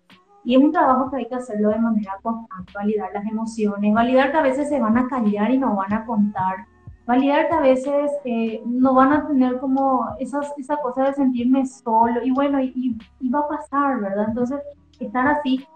Y 0.44 0.56
es 0.56 0.62
un 0.62 0.72
trabajo 0.72 1.10
que 1.10 1.18
hay 1.18 1.28
que 1.28 1.34
hacerlo 1.34 1.70
de 1.70 1.78
manera 1.78 2.18
constante, 2.22 2.72
validar 2.74 3.10
las 3.12 3.26
emociones, 3.26 3.94
validar 3.94 4.30
que 4.32 4.38
a 4.38 4.42
veces 4.42 4.68
se 4.68 4.80
van 4.80 4.96
a 4.96 5.06
callar 5.06 5.50
y 5.50 5.58
no 5.58 5.76
van 5.76 5.92
a 5.92 6.04
contar, 6.04 6.66
validar 7.08 7.48
que 7.48 7.54
a 7.54 7.60
veces 7.60 8.12
eh, 8.26 8.62
no 8.66 8.92
van 8.92 9.14
a 9.14 9.26
tener 9.26 9.58
como 9.60 10.06
esas, 10.18 10.52
esa 10.58 10.76
cosa 10.76 11.04
de 11.04 11.14
sentirme 11.14 11.64
solo 11.64 12.22
y 12.22 12.30
bueno, 12.30 12.60
y, 12.60 12.98
va 13.34 13.40
a 13.40 13.48
pasar, 13.48 13.98
¿verdad? 13.98 14.26
Entonces, 14.28 14.60
estar 15.00 15.26
así 15.26 15.66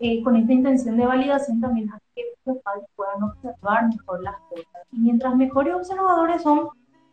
eh, 0.00 0.20
con 0.24 0.34
esta 0.34 0.52
intención 0.52 0.96
de 0.96 1.06
validación 1.06 1.60
también 1.60 1.90
hace 1.90 2.04
que 2.16 2.22
los 2.44 2.58
padres 2.58 2.86
puedan 2.96 3.22
observar 3.22 3.88
mejor 3.88 4.20
las 4.24 4.34
cosas. 4.48 4.82
Y 4.90 4.98
mientras 4.98 5.36
mejores 5.36 5.76
observadores 5.76 6.42
son, 6.42 6.68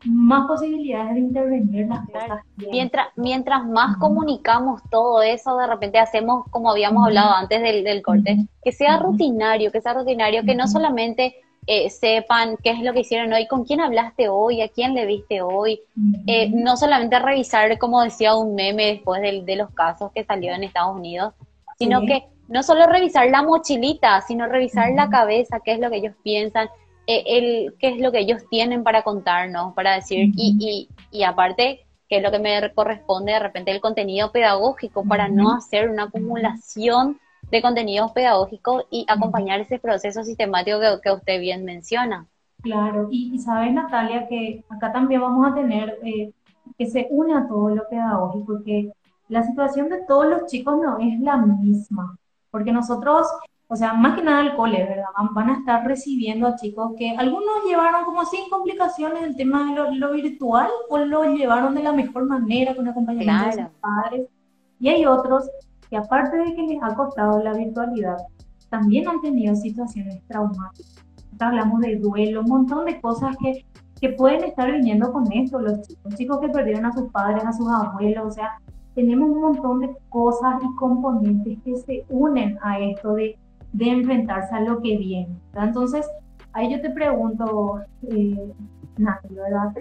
más 0.05 0.48
posibilidades 0.48 1.15
de 1.15 1.19
intervenir 1.19 1.88
las 1.88 2.05
cosas. 2.05 2.41
Mientras, 2.55 3.07
mientras 3.15 3.65
más 3.65 3.98
comunicamos 3.98 4.81
todo 4.91 5.24
eso, 5.24 5.57
de 5.57 5.65
repente 5.65 5.98
hacemos, 5.98 6.46
como 6.51 6.69
habíamos 6.69 7.05
hablado 7.05 7.31
antes 7.34 7.62
del, 7.62 7.84
del 7.84 8.03
corte, 8.03 8.48
que 8.63 8.72
sea 8.72 8.98
rutinario, 8.98 9.72
que 9.72 9.81
sea 9.81 9.96
rutinario, 9.96 10.43
que 10.43 10.55
no 10.55 10.67
solamente 10.67 11.36
eh, 11.67 11.89
sepan 11.89 12.57
qué 12.63 12.71
es 12.71 12.79
lo 12.79 12.93
que 12.93 13.01
hicieron 13.01 13.31
hoy, 13.33 13.45
con 13.45 13.65
quién 13.65 13.81
hablaste 13.81 14.29
hoy, 14.29 14.62
a 14.62 14.69
quién 14.69 14.93
le 14.93 15.05
viste 15.05 15.41
hoy, 15.41 15.81
eh, 16.25 16.50
no 16.50 16.77
solamente 16.77 17.19
revisar, 17.19 17.77
como 17.77 18.01
decía 18.01 18.36
un 18.36 18.55
meme 18.55 18.86
después 18.86 19.21
de, 19.21 19.41
de 19.43 19.55
los 19.57 19.69
casos 19.71 20.12
que 20.13 20.24
salió 20.24 20.53
en 20.53 20.63
Estados 20.63 20.95
Unidos, 20.95 21.33
sino 21.77 22.01
que 22.05 22.24
no 22.47 22.63
solo 22.63 22.88
revisar 22.88 23.29
la 23.29 23.43
mochilita, 23.43 24.21
sino 24.21 24.47
revisar 24.47 24.91
la 24.93 25.09
cabeza, 25.09 25.59
qué 25.59 25.74
es 25.74 25.79
lo 25.79 25.89
que 25.89 25.97
ellos 25.97 26.15
piensan, 26.24 26.69
eh, 27.05 27.24
el, 27.27 27.75
qué 27.79 27.89
es 27.89 28.00
lo 28.00 28.13
que 28.13 28.19
ellos 28.19 28.43
tienen 28.50 28.83
para 28.83 29.01
contarnos, 29.01 29.74
para 29.74 29.95
decir, 29.95 30.31
y, 30.36 30.88
y, 31.12 31.17
y 31.17 31.24
aparte, 31.24 31.86
qué 32.07 32.17
es 32.17 32.24
lo 32.24 32.31
que 32.31 32.39
me 32.39 32.74
corresponde 32.74 33.33
de 33.33 33.39
repente 33.39 33.71
el 33.71 33.81
contenido 33.81 34.31
pedagógico, 34.31 35.03
para 35.03 35.27
no 35.27 35.53
hacer 35.53 35.89
una 35.89 36.03
acumulación 36.03 37.19
de 37.51 37.61
contenidos 37.61 38.11
pedagógicos 38.11 38.85
y 38.89 39.05
acompañar 39.07 39.59
ese 39.59 39.79
proceso 39.79 40.23
sistemático 40.23 40.79
que, 41.01 41.11
usted 41.11 41.39
bien 41.39 41.63
menciona. 41.65 42.25
Claro, 42.61 43.07
y, 43.11 43.37
sabes 43.39 43.73
Natalia 43.73 44.27
que 44.27 44.63
acá 44.69 44.91
también 44.91 45.21
vamos 45.21 45.47
a 45.47 45.53
tener 45.53 45.97
eh, 46.03 46.31
que 46.77 46.87
se 46.87 47.07
une 47.09 47.33
a 47.33 47.47
todo 47.47 47.69
lo 47.69 47.87
pedagógico, 47.87 48.63
que 48.63 48.91
la 49.29 49.43
situación 49.43 49.89
de 49.89 50.03
todos 50.07 50.27
los 50.27 50.45
chicos 50.45 50.77
no 50.81 50.97
es 50.99 51.19
la 51.19 51.37
misma, 51.37 52.17
porque 52.51 52.71
nosotros 52.71 53.27
o 53.69 53.75
sea, 53.75 53.93
más 53.93 54.15
que 54.15 54.23
nada 54.23 54.41
el 54.43 54.55
cole, 54.55 54.85
¿verdad? 54.85 55.07
Van, 55.31 55.49
a 55.49 55.57
estar 55.57 55.85
recibiendo 55.85 56.47
a 56.47 56.55
chicos 56.55 56.93
que 56.97 57.11
algunos 57.17 57.65
llevaron 57.67 58.05
como 58.05 58.23
sin 58.25 58.49
complicaciones 58.49 59.23
el 59.23 59.35
tema 59.35 59.73
de 59.73 59.95
lo, 59.97 60.11
virtual 60.13 60.69
o 60.89 60.97
lo 60.99 61.35
llevaron 61.35 61.75
de 61.75 61.83
la 61.83 61.91
mejor 61.91 62.25
manera 62.25 62.73
con 62.73 62.87
acompañamiento 62.87 63.57
de 63.57 63.63
sus 63.63 63.71
padres. 63.81 64.27
Y 64.79 64.87
hay 64.87 65.05
otros 65.05 65.49
que 65.89 65.98
aparte 65.98 66.38
de 66.38 66.56
que 66.56 66.63
les 66.63 66.84
ha 66.84 66.96
costado 66.96 67.41
la 67.44 67.53
virtualidad, 67.53 68.17
también 68.70 69.08
han 69.08 69.22
tenido 69.22 69.56
situaciones 69.56 70.22
traumáticas. 70.27 71.06
Hablamos 71.39 71.82
de 71.82 71.98
duelo, 71.98 72.41
un 72.41 72.50
montón 72.50 72.86
de 72.86 73.00
cosas 73.00 73.36
que, 73.38 73.65
que 74.01 74.10
pueden 74.10 74.44
estar 74.44 74.72
viniendo 74.72 75.12
con 75.12 75.32
esto 75.32 75.60
los 75.60 75.82
chicos, 75.82 76.15
chicos 76.15 76.39
que 76.39 76.50
perdieron 76.50 76.86
a 76.86 76.91
sus 76.94 77.12
padres, 77.12 77.46
a 77.46 77.53
sus 77.53 77.67
abuelos, 77.70 78.25
o 78.25 78.32
sea, 78.32 78.60
tenemos 78.96 79.29
un 79.29 79.41
montón 79.41 79.79
de 79.82 79.96
cosas 80.10 80.56
y 80.63 80.75
componentes 80.75 81.60
que 81.63 81.75
se 81.77 82.06
unen 82.10 82.58
a 82.62 82.79
esto 82.79 83.13
de 83.13 83.38
de 83.74 83.89
enfrentarse 83.89 84.56
a 84.56 84.62
lo 84.62 84.82
que 84.82 84.98
viene. 84.98 85.36
Entonces, 85.53 86.08
ahí 86.53 86.72
yo 86.72 86.82
te 86.82 86.89
pregunto, 86.89 87.82
eh, 88.10 88.53
Nati, 88.98 89.34
¿verdad? 89.34 89.74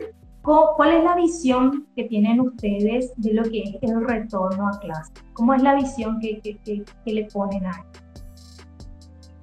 ¿Cuál 0.46 0.92
es 0.92 1.02
la 1.02 1.16
visión 1.16 1.88
que 1.96 2.04
tienen 2.04 2.40
ustedes 2.40 3.12
de 3.16 3.34
lo 3.34 3.42
que 3.42 3.62
es 3.62 3.82
el 3.82 4.06
retorno 4.06 4.68
a 4.68 4.78
clase? 4.78 5.12
¿Cómo 5.32 5.52
es 5.54 5.60
la 5.60 5.74
visión 5.74 6.20
que, 6.20 6.40
que, 6.40 6.56
que, 7.04 7.12
le 7.12 7.24
ponen 7.24 7.66
ahí? 7.66 7.82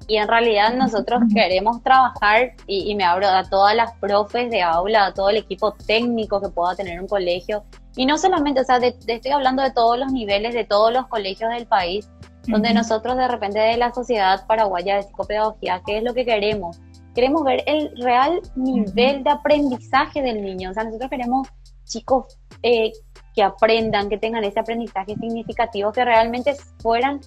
Y 0.07 0.15
en 0.15 0.29
realidad 0.29 0.73
nosotros 0.75 1.23
queremos 1.33 1.83
trabajar, 1.83 2.53
y, 2.67 2.89
y, 2.89 2.95
me 2.95 3.03
abro 3.03 3.27
a 3.27 3.43
todas 3.43 3.75
las 3.75 3.91
profes 3.97 4.49
de 4.49 4.61
aula, 4.61 5.07
a 5.07 5.13
todo 5.13 5.29
el 5.29 5.37
equipo 5.37 5.73
técnico 5.73 6.39
que 6.39 6.47
pueda 6.47 6.73
tener 6.75 7.01
un 7.01 7.07
colegio, 7.07 7.65
y 7.97 8.05
no 8.05 8.17
solamente, 8.17 8.61
o 8.61 8.63
sea, 8.63 8.77
estoy 8.77 9.31
hablando 9.31 9.61
de 9.61 9.71
todos 9.71 9.99
los 9.99 10.11
niveles, 10.11 10.53
de 10.53 10.63
todos 10.63 10.93
los 10.93 11.07
colegios 11.07 11.51
del 11.51 11.67
país, 11.67 12.09
donde 12.47 12.73
nosotros 12.73 13.17
de 13.17 13.27
repente 13.27 13.59
de 13.59 13.77
la 13.77 13.93
Sociedad 13.93 14.45
Paraguaya 14.47 14.95
de 14.95 15.03
Psicopedagogía, 15.03 15.81
¿qué 15.85 15.97
es 15.97 16.03
lo 16.03 16.13
que 16.13 16.25
queremos? 16.25 16.79
Queremos 17.13 17.43
ver 17.43 17.63
el 17.67 17.95
real 17.97 18.41
nivel 18.55 19.23
de 19.23 19.29
aprendizaje 19.29 20.21
del 20.21 20.41
niño, 20.41 20.71
o 20.71 20.73
sea, 20.73 20.83
nosotros 20.83 21.09
queremos 21.09 21.47
chicos 21.85 22.39
eh, 22.63 22.91
que 23.35 23.43
aprendan, 23.43 24.09
que 24.09 24.17
tengan 24.17 24.43
ese 24.43 24.59
aprendizaje 24.59 25.15
significativo, 25.15 25.91
que 25.91 26.05
realmente 26.05 26.55
fueran 26.79 27.19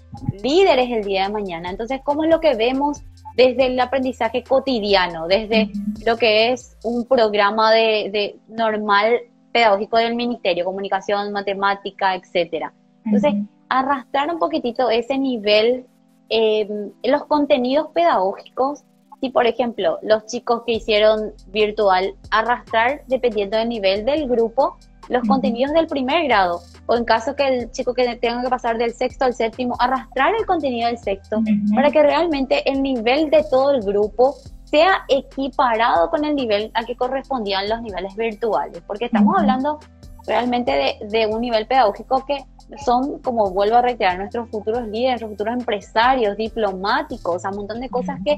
líderes 0.43 0.91
el 0.91 1.05
día 1.05 1.25
de 1.25 1.33
mañana. 1.33 1.71
Entonces, 1.71 2.01
¿cómo 2.05 2.25
es 2.25 2.31
lo 2.31 2.41
que 2.41 2.55
vemos 2.55 3.03
desde 3.37 3.67
el 3.67 3.79
aprendizaje 3.81 4.43
cotidiano, 4.43 5.27
desde 5.27 5.71
lo 6.05 6.17
que 6.17 6.53
es 6.53 6.77
un 6.85 7.07
programa 7.07 7.73
de, 7.73 8.11
de 8.13 8.39
normal 8.49 9.21
pedagógico 9.53 9.97
del 9.99 10.15
ministerio, 10.15 10.65
comunicación, 10.65 11.33
matemática, 11.33 12.15
etcétera? 12.15 12.73
Entonces, 13.05 13.35
arrastrar 13.69 14.33
un 14.33 14.39
poquitito 14.39 14.91
ese 14.91 15.19
nivel, 15.19 15.87
eh, 16.29 16.69
los 17.03 17.25
contenidos 17.27 17.89
pedagógicos, 17.93 18.85
si 19.27 19.33
por 19.33 19.47
ejemplo 19.47 19.99
los 20.03 20.25
chicos 20.27 20.63
que 20.65 20.75
hicieron 20.75 21.33
virtual, 21.49 22.15
arrastrar 22.31 23.03
dependiendo 23.09 23.57
del 23.57 23.69
nivel 23.69 24.05
del 24.05 24.29
grupo, 24.29 24.77
los 25.09 25.27
contenidos 25.27 25.73
del 25.73 25.89
primer 25.89 26.25
grado, 26.29 26.61
o 26.87 26.95
en 26.95 27.05
caso 27.05 27.35
que 27.35 27.49
el 27.49 27.71
chico 27.73 27.93
que 27.93 28.05
tenga 28.17 28.41
que 28.43 28.49
pasar 28.49 28.79
del 28.79 28.95
sexto 28.95 29.25
al 29.25 29.35
séptimo, 29.35 29.75
arrastrar 29.81 30.33
el 30.39 30.47
contenido 30.47 30.87
del 30.87 30.99
sexto, 30.99 31.43
para 31.75 31.91
que 31.91 32.03
realmente 32.05 32.69
el 32.71 32.83
nivel 32.83 33.29
de 33.31 33.45
todo 33.51 33.73
el 33.73 33.83
grupo 33.83 34.37
sea 34.65 35.05
equiparado 35.09 36.09
con 36.09 36.25
el 36.25 36.37
nivel 36.37 36.71
a 36.75 36.85
que 36.85 36.95
correspondían 36.95 37.69
los 37.69 37.83
niveles 37.83 38.15
virtuales, 38.15 38.81
porque 38.87 39.07
estamos 39.07 39.35
hablando 39.37 39.81
realmente 40.25 40.71
de, 40.71 41.09
de, 41.09 41.27
un 41.27 41.41
nivel 41.41 41.67
pedagógico 41.67 42.25
que 42.27 42.45
son, 42.85 43.19
como 43.21 43.51
vuelvo 43.51 43.77
a 43.77 43.83
reiterar, 43.83 44.19
nuestros 44.19 44.49
futuros 44.51 44.87
líderes, 44.87 45.21
nuestros 45.21 45.31
futuros 45.33 45.55
empresarios, 45.55 46.37
diplomáticos, 46.37 47.45
o 47.45 47.49
un 47.49 47.57
montón 47.57 47.81
de 47.81 47.89
cosas 47.89 48.21
que, 48.25 48.37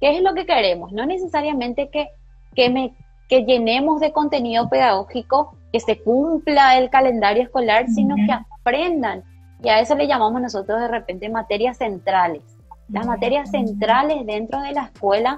que 0.00 0.16
es 0.16 0.22
lo 0.22 0.34
que 0.34 0.46
queremos. 0.46 0.92
No 0.92 1.06
necesariamente 1.06 1.90
que, 1.90 2.08
que, 2.54 2.70
me, 2.70 2.94
que 3.28 3.44
llenemos 3.44 4.00
de 4.00 4.12
contenido 4.12 4.68
pedagógico, 4.68 5.56
que 5.72 5.80
se 5.80 6.00
cumpla 6.00 6.78
el 6.78 6.90
calendario 6.90 7.42
escolar, 7.42 7.86
sino 7.88 8.16
que 8.16 8.32
aprendan. 8.32 9.22
Y 9.62 9.68
a 9.68 9.80
eso 9.80 9.94
le 9.94 10.06
llamamos 10.06 10.40
nosotros 10.40 10.80
de 10.80 10.88
repente 10.88 11.28
materias 11.28 11.76
centrales. 11.78 12.42
Las 12.88 13.06
materias 13.06 13.50
centrales 13.50 14.26
dentro 14.26 14.60
de 14.62 14.72
la 14.72 14.84
escuela, 14.84 15.36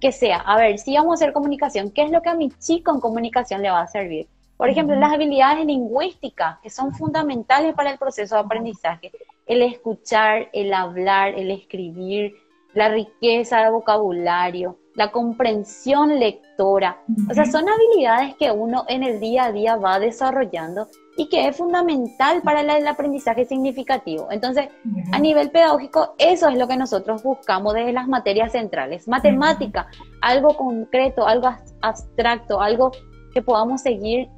que 0.00 0.12
sea, 0.12 0.38
a 0.38 0.56
ver, 0.56 0.78
si 0.78 0.94
vamos 0.94 1.12
a 1.12 1.14
hacer 1.14 1.32
comunicación, 1.32 1.90
¿qué 1.90 2.02
es 2.02 2.10
lo 2.10 2.22
que 2.22 2.28
a 2.28 2.34
mi 2.34 2.50
chico 2.50 2.92
en 2.92 3.00
comunicación 3.00 3.62
le 3.62 3.70
va 3.70 3.80
a 3.80 3.86
servir? 3.86 4.28
Por 4.56 4.68
ejemplo, 4.68 4.94
las 4.94 5.12
habilidades 5.12 5.66
lingüísticas, 5.66 6.58
que 6.60 6.70
son 6.70 6.92
fundamentales 6.92 7.74
para 7.74 7.90
el 7.90 7.98
proceso 7.98 8.36
de 8.36 8.42
aprendizaje. 8.42 9.10
El 9.46 9.62
escuchar, 9.62 10.50
el 10.52 10.72
hablar, 10.72 11.34
el 11.34 11.50
escribir, 11.50 12.34
la 12.74 12.88
riqueza 12.88 13.62
de 13.62 13.70
vocabulario, 13.70 14.78
la 14.94 15.10
comprensión 15.10 16.18
lectora. 16.18 17.02
O 17.30 17.34
sea, 17.34 17.44
son 17.46 17.64
habilidades 17.68 18.34
que 18.36 18.50
uno 18.50 18.84
en 18.88 19.02
el 19.02 19.20
día 19.20 19.44
a 19.44 19.52
día 19.52 19.76
va 19.76 19.98
desarrollando 19.98 20.88
y 21.16 21.28
que 21.28 21.48
es 21.48 21.56
fundamental 21.56 22.42
para 22.42 22.60
el 22.60 22.86
aprendizaje 22.86 23.44
significativo. 23.44 24.28
Entonces, 24.30 24.68
a 25.12 25.18
nivel 25.18 25.50
pedagógico, 25.50 26.14
eso 26.18 26.48
es 26.48 26.56
lo 26.56 26.68
que 26.68 26.76
nosotros 26.76 27.22
buscamos 27.22 27.74
desde 27.74 27.92
las 27.92 28.08
materias 28.08 28.52
centrales. 28.52 29.08
Matemática, 29.08 29.88
algo 30.20 30.56
concreto, 30.56 31.26
algo 31.26 31.50
abstracto, 31.80 32.60
algo 32.60 32.92
que 33.34 33.42
podamos 33.42 33.82
seguir 33.82 34.28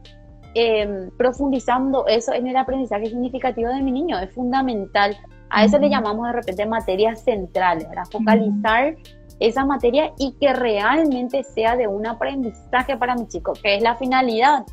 Em, 0.57 1.11
profundizando 1.17 2.07
eso 2.07 2.33
en 2.33 2.47
el 2.47 2.57
aprendizaje 2.57 3.07
significativo 3.07 3.71
de 3.71 3.83
mi 3.83 3.91
niño. 3.91 4.17
Es 4.21 4.33
fundamental. 4.33 5.17
A 5.57 5.65
eso 5.65 5.79
le 5.79 5.89
llamamos 5.89 6.27
de 6.27 6.33
repente 6.33 6.67
materias 6.67 7.23
centrales, 7.23 7.85
para 7.85 8.05
focalizar 8.07 8.97
esa 9.39 9.65
materia 9.65 10.13
y 10.19 10.35
que 10.41 10.53
realmente 10.53 11.45
sea 11.45 11.77
de 11.77 11.87
un 11.87 12.09
aprendizaje 12.09 12.97
para 12.97 13.15
mi 13.15 13.29
chico, 13.29 13.53
que 13.63 13.77
es 13.77 13.83
la 13.83 13.95
finalidad. 13.95 14.65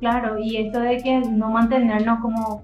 Claro, 0.00 0.38
y 0.38 0.58
esto 0.58 0.80
de 0.80 0.98
que 0.98 1.20
no 1.20 1.48
mantenernos 1.48 2.20
como, 2.20 2.62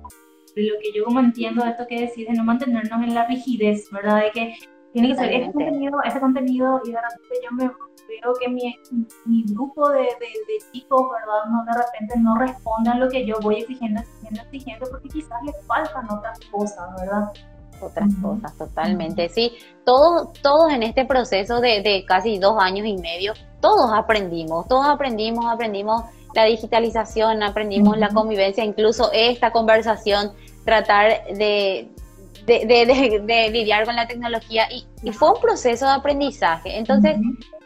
de 0.55 0.63
lo 0.65 0.75
que 0.79 0.93
yo 0.95 1.07
como 1.07 1.21
entiendo 1.21 1.65
de 1.65 1.71
esto 1.71 1.87
que 1.89 2.03
decís, 2.03 2.29
de 2.29 2.35
no 2.35 2.45
mantenernos 2.45 3.03
en 3.03 3.15
la 3.15 3.27
rigidez, 3.29 3.91
¿verdad? 3.91 4.21
De 4.21 4.31
que 4.33 4.55
tiene 4.95 5.09
que 5.09 5.17
ser 5.17 5.33
ese 5.33 5.53
contenido, 5.53 5.99
ese 6.05 6.21
contenido 6.21 6.81
y 6.85 6.93
de 6.93 6.99
repente 7.01 7.35
yo 7.43 7.51
me 7.57 7.65
veo 7.65 8.35
que 8.41 8.49
mi, 8.49 8.79
mi 9.27 9.43
grupo 9.53 9.89
de, 9.89 10.03
de, 10.03 10.73
chicos, 10.73 11.03
¿verdad? 11.11 11.51
No, 11.51 11.65
de 11.65 11.83
repente 11.83 12.15
no 12.19 12.37
respondan 12.37 13.01
lo 13.01 13.09
que 13.09 13.27
yo 13.27 13.35
voy 13.43 13.57
exigiendo, 13.57 14.01
exigiendo, 14.01 14.43
exigiendo, 14.43 14.87
porque 14.89 15.09
quizás 15.09 15.43
les 15.45 15.67
faltan 15.67 16.09
otras 16.17 16.39
cosas, 16.49 16.89
¿verdad? 17.01 17.25
Otras 17.81 18.09
cosas, 18.23 18.57
totalmente. 18.57 19.29
Sí, 19.31 19.53
todos, 19.85 20.33
todos 20.43 20.73
en 20.73 20.85
este 20.85 21.05
proceso 21.05 21.61
de, 21.61 21.83
de 21.83 22.05
casi 22.07 22.39
dos 22.39 22.57
años 22.63 22.87
y 22.87 22.97
medio, 22.97 23.33
todos 23.61 23.93
aprendimos, 23.93 24.69
todos 24.69 24.87
aprendimos, 24.87 25.45
aprendimos 25.47 26.05
la 26.37 26.45
digitalización, 26.45 27.43
aprendimos 27.43 27.99
la 27.99 28.11
convivencia, 28.11 28.65
incluso 28.65 29.11
esta 29.13 29.51
conversación, 29.51 30.33
tratar 30.65 31.25
de, 31.35 31.91
de, 32.47 33.51
lidiar 33.53 33.85
con 33.85 33.97
la 33.97 34.07
tecnología 34.07 34.67
y, 34.71 35.13
fue 35.13 35.33
un 35.33 35.41
proceso 35.41 35.87
de 35.87 35.93
aprendizaje. 35.93 36.79
Entonces, 36.79 37.17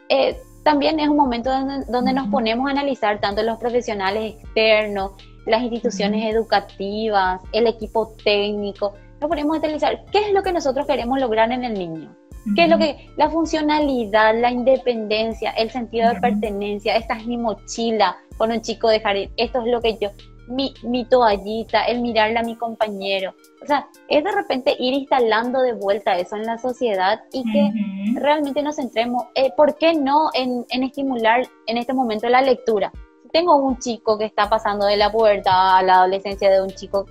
eh, 0.08 0.36
también 0.62 1.00
es 1.00 1.08
un 1.08 1.16
momento 1.16 1.50
donde, 1.88 2.12
nos 2.12 2.28
ponemos 2.28 2.68
a 2.68 2.72
analizar 2.72 3.20
tanto 3.20 3.42
los 3.42 3.58
profesionales 3.58 4.34
externos, 4.34 5.12
las 5.46 5.62
instituciones 5.62 6.34
educativas, 6.34 7.40
el 7.52 7.66
equipo 7.66 8.14
técnico, 8.22 8.92
nos 9.20 9.28
ponemos 9.28 9.56
a 9.56 9.60
analizar 9.60 10.04
qué 10.12 10.26
es 10.26 10.32
lo 10.32 10.42
que 10.42 10.52
nosotros 10.52 10.86
queremos 10.86 11.18
lograr 11.18 11.50
en 11.52 11.64
el 11.64 11.74
niño. 11.74 12.14
¿Qué 12.54 12.64
es 12.64 12.70
lo 12.70 12.78
que, 12.78 13.10
la 13.16 13.28
funcionalidad, 13.28 14.38
la 14.38 14.50
independencia, 14.50 15.50
el 15.50 15.70
sentido 15.70 16.08
de 16.08 16.20
pertenencia, 16.20 16.96
esta 16.96 17.16
es 17.18 17.26
mi 17.26 17.36
mochila 17.36 18.16
con 18.38 18.52
un 18.52 18.60
chico 18.60 18.88
de 18.88 19.00
jardín, 19.00 19.30
esto 19.36 19.60
es 19.60 19.66
lo 19.66 19.82
que 19.82 19.98
yo, 20.00 20.10
mi, 20.48 20.74
mi 20.82 21.04
toallita, 21.04 21.84
el 21.84 22.00
mirarle 22.00 22.38
a 22.38 22.42
mi 22.42 22.56
compañero. 22.56 23.34
O 23.62 23.66
sea, 23.66 23.88
es 24.08 24.24
de 24.24 24.32
repente 24.32 24.74
ir 24.78 24.94
instalando 24.94 25.60
de 25.60 25.74
vuelta 25.74 26.16
eso 26.18 26.36
en 26.36 26.44
la 26.44 26.58
sociedad 26.58 27.20
y 27.32 27.42
que 27.52 28.20
realmente 28.20 28.62
nos 28.62 28.76
centremos, 28.76 29.24
eh, 29.34 29.50
¿por 29.56 29.76
qué 29.76 29.94
no 29.94 30.30
en, 30.34 30.64
en, 30.70 30.82
estimular 30.82 31.46
en 31.66 31.76
este 31.76 31.92
momento 31.92 32.28
la 32.28 32.42
lectura? 32.42 32.92
Tengo 33.32 33.56
un 33.56 33.78
chico 33.78 34.16
que 34.16 34.24
está 34.24 34.48
pasando 34.48 34.86
de 34.86 34.96
la 34.96 35.12
pubertad 35.12 35.76
a 35.76 35.82
la 35.82 35.94
adolescencia 35.96 36.50
de 36.50 36.62
un 36.62 36.70
chico, 36.70 37.06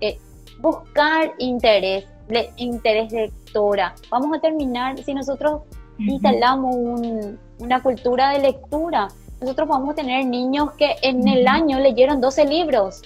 eh, 0.00 0.18
buscar 0.60 1.32
interés, 1.38 2.06
le, 2.28 2.50
interés 2.56 3.10
lectora. 3.10 3.94
Vamos 4.10 4.36
a 4.36 4.40
terminar 4.40 4.98
si 5.02 5.14
nosotros 5.14 5.62
instalamos 5.98 6.76
una 7.58 7.82
cultura 7.82 8.32
de 8.32 8.40
lectura 8.40 9.08
nosotros 9.46 9.68
vamos 9.68 9.90
a 9.90 9.94
tener 9.94 10.26
niños 10.26 10.72
que 10.72 10.96
en 11.02 11.26
el 11.28 11.46
año 11.46 11.78
leyeron 11.78 12.20
12 12.20 12.46
libros, 12.46 13.02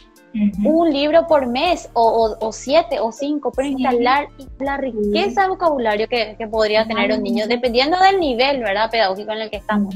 un 0.64 0.90
libro 0.90 1.26
por 1.26 1.46
mes, 1.46 1.90
o, 1.92 2.34
o, 2.40 2.52
siete 2.52 2.98
o 2.98 3.12
cinco, 3.12 3.52
pero 3.54 3.68
instalar 3.68 4.28
la 4.58 4.78
riqueza 4.78 5.42
de 5.42 5.48
vocabulario 5.48 6.08
que, 6.08 6.36
podría 6.50 6.86
tener 6.86 7.12
un 7.12 7.22
niño, 7.22 7.46
dependiendo 7.46 7.98
del 7.98 8.20
nivel, 8.20 8.60
¿verdad?, 8.60 8.90
pedagógico 8.90 9.32
en 9.32 9.40
el 9.42 9.50
que 9.50 9.56
estamos. 9.56 9.94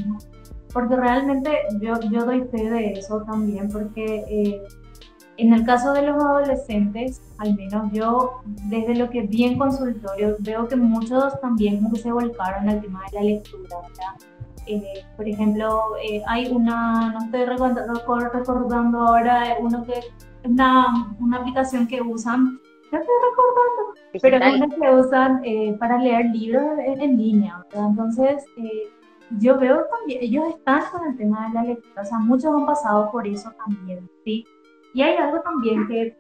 Porque 0.73 0.97
realmente 0.97 1.51
yo, 1.81 1.95
yo 2.11 2.25
doy 2.27 2.43
fe 2.51 2.69
de 2.69 2.93
eso 2.93 3.23
también, 3.23 3.71
porque 3.71 4.25
eh, 4.29 4.61
en 5.37 5.55
el 5.55 5.65
caso 5.65 5.93
de 5.93 6.03
los 6.03 6.23
adolescentes, 6.23 7.23
al 7.39 7.55
menos 7.55 7.91
yo, 7.93 8.43
desde 8.45 8.97
lo 8.97 9.09
que 9.09 9.23
vi 9.23 9.45
en 9.45 9.57
consultorio, 9.57 10.37
veo 10.41 10.69
que 10.69 10.77
muchos 10.77 11.41
también 11.41 11.77
como 11.77 11.93
que 11.93 12.01
se 12.01 12.13
volcaron 12.13 12.69
al 12.69 12.83
tema 12.83 13.03
de 13.11 13.19
la 13.19 13.25
lectura, 13.25 13.77
¿verdad? 13.89 14.34
Eh, 14.67 15.05
por 15.17 15.29
ejemplo, 15.29 15.97
eh, 16.03 16.23
hay 16.27 16.51
una, 16.51 17.13
no 17.13 17.19
estoy 17.25 17.45
recordando 17.45 18.99
ahora, 18.99 19.57
uno 19.61 19.85
que, 19.85 20.01
una, 20.49 21.15
una 21.21 21.39
aplicación 21.39 21.87
que 21.87 22.01
usan, 22.01 22.61
no 22.91 22.99
estoy 22.99 23.15
recordando, 23.31 23.95
pero 24.23 24.37
es 24.37 24.55
una 24.55 24.69
que 24.69 24.95
usan 24.95 25.41
eh, 25.45 25.77
para 25.79 25.99
leer 25.99 26.27
libros 26.27 26.65
en, 26.79 27.19
línea. 27.19 27.65
Entonces, 27.73 28.45
yo 29.39 29.59
veo 29.59 29.85
también, 29.99 30.23
ellos 30.23 30.45
están 30.49 30.83
con 30.93 31.09
el 31.09 31.17
tema 31.17 31.49
de 31.49 31.55
la 31.55 31.63
lectura, 31.65 32.03
o 32.03 32.05
sea, 32.05 32.19
muchos 32.19 32.47
han 32.47 32.67
pasado 32.67 33.11
por 33.11 33.27
eso 33.27 33.51
también, 33.67 34.09
¿sí? 34.25 34.47
Y 34.95 35.03
hay 35.03 35.17
algo 35.17 35.41
también 35.41 35.87
que 35.89 36.17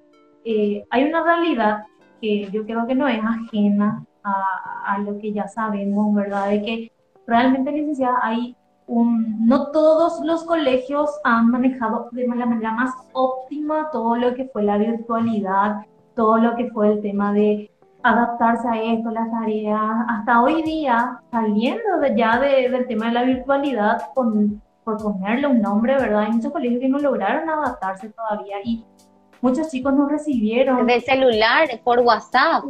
hay 0.91 1.05
una 1.05 1.23
realidad 1.23 1.85
que 2.21 2.51
yo 2.51 2.65
creo 2.65 2.87
que 2.87 2.95
no 2.95 3.09
es 3.09 3.23
ajena 3.23 4.05
a, 4.23 4.95
a, 4.95 4.99
lo 4.99 5.19
que 5.19 5.33
ya 5.33 5.47
sabemos, 5.49 6.15
¿verdad? 6.15 6.49
De 6.49 6.63
que 6.63 6.94
realmente, 7.27 7.73
licenciada, 7.73 8.19
hay 8.23 8.57
un, 8.87 9.47
no 9.47 9.71
todos 9.71 10.21
los 10.25 10.45
colegios 10.45 11.11
han 11.25 11.51
manejado 11.51 12.09
de 12.13 12.27
la 12.27 12.47
manera 12.47 12.73
más 12.73 12.93
óptima 13.13 13.89
todo 13.91 14.17
lo 14.17 14.35
que 14.35 14.45
fue 14.47 14.63
la 14.63 14.77
virtualidad, 14.77 15.87
todo 16.15 16.37
lo 16.37 16.55
que 16.55 16.71
fue 16.71 16.93
el 16.93 17.01
tema 17.01 17.33
de 17.33 17.71
adaptarse 18.03 18.69
a 18.69 18.83
esto, 18.83 19.11
las 19.11 19.31
tareas, 19.31 19.81
hasta 20.09 20.43
hoy 20.43 20.63
día, 20.63 21.21
saliendo 21.31 21.99
de, 22.01 22.15
ya 22.15 22.39
del 22.39 22.87
tema 22.87 23.07
de 23.07 23.13
la 23.13 23.23
virtualidad, 23.25 24.03
con, 24.15 24.61
por 24.85 25.03
ponerle 25.03 25.47
un 25.47 25.63
nombre, 25.63 25.95
¿verdad? 25.95 26.21
Hay 26.21 26.33
muchos 26.33 26.53
colegios 26.53 26.81
que 26.81 26.89
no 26.89 26.99
lograron 26.99 27.49
adaptarse 27.49 28.11
todavía 28.11 28.57
y 28.63 28.85
muchos 29.45 29.69
chicos 29.69 29.93
no 29.93 30.09
recibieron. 30.09 30.87
De 30.87 31.01
celular, 31.03 31.69
por 31.85 32.01
WhatsApp. 32.01 32.65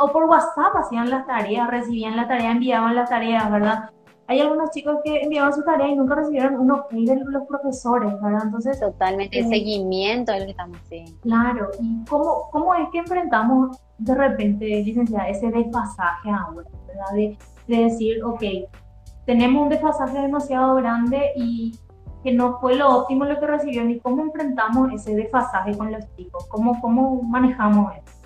o 0.00 0.12
por 0.12 0.24
WhatsApp 0.24 0.74
hacían 0.74 1.10
las 1.10 1.26
tareas, 1.26 1.70
recibían 1.70 2.16
la 2.16 2.26
tarea, 2.26 2.50
enviaban 2.50 2.96
las 2.96 3.08
tareas, 3.08 3.50
¿verdad? 3.50 3.90
Hay 4.26 4.40
algunos 4.40 4.70
chicos 4.72 4.96
que 5.04 5.22
enviaban 5.22 5.54
su 5.54 5.62
tarea 5.62 5.88
y 5.88 5.94
nunca 5.94 6.16
recibieron 6.16 6.56
un 6.56 6.72
ok 6.72 6.90
de 6.90 7.20
los 7.24 7.46
profesores, 7.46 8.12
¿verdad? 8.20 8.42
Entonces. 8.44 8.80
Totalmente, 8.80 9.38
el 9.38 9.46
eh, 9.46 9.48
seguimiento 9.48 10.32
es 10.32 10.40
lo 10.40 10.44
que 10.46 10.50
estamos 10.50 10.78
haciendo. 10.78 11.20
Claro, 11.20 11.68
¿y 11.80 12.04
cómo, 12.04 12.50
cómo 12.50 12.74
es 12.74 12.88
que 12.90 12.98
enfrentamos 12.98 13.78
de 13.98 14.14
repente, 14.14 14.66
licenciada, 14.66 15.28
ese 15.28 15.50
desfasaje 15.50 16.30
ahora, 16.30 16.68
¿verdad? 16.88 17.12
De, 17.14 17.38
de 17.68 17.84
decir, 17.84 18.22
ok, 18.24 18.42
tenemos 19.24 19.62
un 19.62 19.68
desfasaje 19.68 20.18
demasiado 20.18 20.74
grande 20.74 21.30
y 21.36 21.78
que 22.22 22.32
no 22.32 22.58
fue 22.60 22.74
lo 22.74 22.88
óptimo 22.98 23.24
lo 23.24 23.38
que 23.38 23.46
recibieron 23.46 23.90
y 23.90 24.00
cómo 24.00 24.22
enfrentamos 24.22 24.92
ese 24.92 25.14
desfasaje 25.14 25.76
con 25.76 25.92
los 25.92 26.04
chicos, 26.16 26.46
cómo, 26.48 26.80
cómo 26.80 27.22
manejamos 27.22 27.94
eso. 27.96 28.18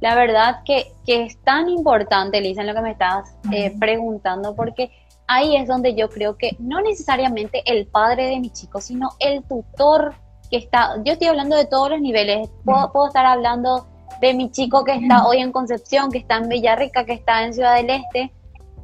La 0.00 0.14
verdad 0.16 0.62
que, 0.64 0.92
que 1.06 1.24
es 1.24 1.40
tan 1.42 1.68
importante, 1.68 2.40
Lisa, 2.40 2.62
en 2.62 2.66
lo 2.66 2.74
que 2.74 2.82
me 2.82 2.90
estás 2.90 3.36
eh, 3.52 3.72
preguntando, 3.78 4.54
porque 4.56 4.90
ahí 5.28 5.56
es 5.56 5.68
donde 5.68 5.94
yo 5.94 6.10
creo 6.10 6.36
que 6.36 6.56
no 6.58 6.80
necesariamente 6.80 7.62
el 7.66 7.86
padre 7.86 8.26
de 8.26 8.40
mi 8.40 8.50
chico, 8.50 8.80
sino 8.80 9.10
el 9.20 9.44
tutor 9.44 10.14
que 10.50 10.56
está, 10.56 10.96
yo 11.04 11.12
estoy 11.12 11.28
hablando 11.28 11.56
de 11.56 11.66
todos 11.66 11.90
los 11.90 12.00
niveles, 12.00 12.50
puedo, 12.64 12.92
puedo 12.92 13.06
estar 13.06 13.24
hablando 13.24 13.86
de 14.20 14.34
mi 14.34 14.50
chico 14.50 14.84
que 14.84 14.92
está 14.92 15.26
hoy 15.26 15.38
en 15.38 15.52
Concepción, 15.52 16.10
que 16.10 16.18
está 16.18 16.36
en 16.36 16.48
Villarrica, 16.48 17.04
que 17.04 17.14
está 17.14 17.44
en 17.44 17.54
Ciudad 17.54 17.76
del 17.76 17.90
Este, 17.90 18.32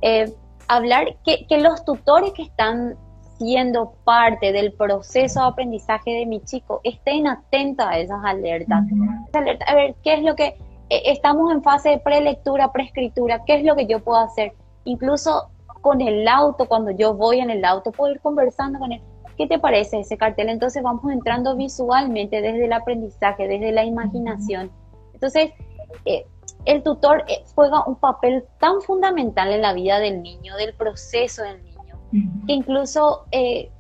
eh, 0.02 0.32
hablar 0.68 1.16
que, 1.24 1.46
que, 1.46 1.58
los 1.58 1.84
tutores 1.84 2.32
que 2.32 2.42
están 2.42 2.96
siendo 3.38 3.94
parte 4.04 4.52
del 4.52 4.72
proceso 4.72 5.40
de 5.40 5.46
aprendizaje 5.46 6.10
de 6.10 6.26
mi 6.26 6.40
chico, 6.40 6.80
estén 6.84 7.26
atentos 7.26 7.86
a 7.86 7.98
esas 7.98 8.18
alertas. 8.24 8.84
A 9.66 9.74
ver, 9.74 9.94
¿qué 10.02 10.14
es 10.14 10.22
lo 10.22 10.34
que 10.34 10.56
eh, 10.90 11.02
estamos 11.06 11.52
en 11.52 11.62
fase 11.62 11.90
de 11.90 11.98
prelectura, 11.98 12.72
preescritura? 12.72 13.44
¿Qué 13.44 13.54
es 13.54 13.64
lo 13.64 13.76
que 13.76 13.86
yo 13.86 14.00
puedo 14.00 14.18
hacer? 14.18 14.52
Incluso 14.84 15.50
con 15.80 16.00
el 16.00 16.26
auto, 16.26 16.66
cuando 16.66 16.90
yo 16.90 17.14
voy 17.14 17.38
en 17.38 17.50
el 17.50 17.64
auto, 17.64 17.92
puedo 17.92 18.12
ir 18.12 18.20
conversando 18.20 18.78
con 18.78 18.92
él. 18.92 19.00
¿Qué 19.36 19.46
te 19.46 19.60
parece 19.60 20.00
ese 20.00 20.18
cartel? 20.18 20.48
Entonces 20.48 20.82
vamos 20.82 21.10
entrando 21.12 21.56
visualmente 21.56 22.42
desde 22.42 22.64
el 22.64 22.72
aprendizaje, 22.72 23.46
desde 23.46 23.70
la 23.70 23.84
imaginación. 23.84 24.72
Entonces, 25.14 25.52
eh, 26.04 26.26
el 26.64 26.82
tutor 26.82 27.24
eh, 27.28 27.44
juega 27.54 27.84
un 27.86 27.94
papel 27.96 28.44
tan 28.58 28.80
fundamental 28.80 29.52
en 29.52 29.62
la 29.62 29.74
vida 29.74 30.00
del 30.00 30.22
niño, 30.22 30.56
del 30.56 30.74
proceso 30.74 31.44
del 31.44 31.62
niño 31.62 31.67
que 32.10 32.52
incluso 32.52 33.26
eh, 33.30 33.70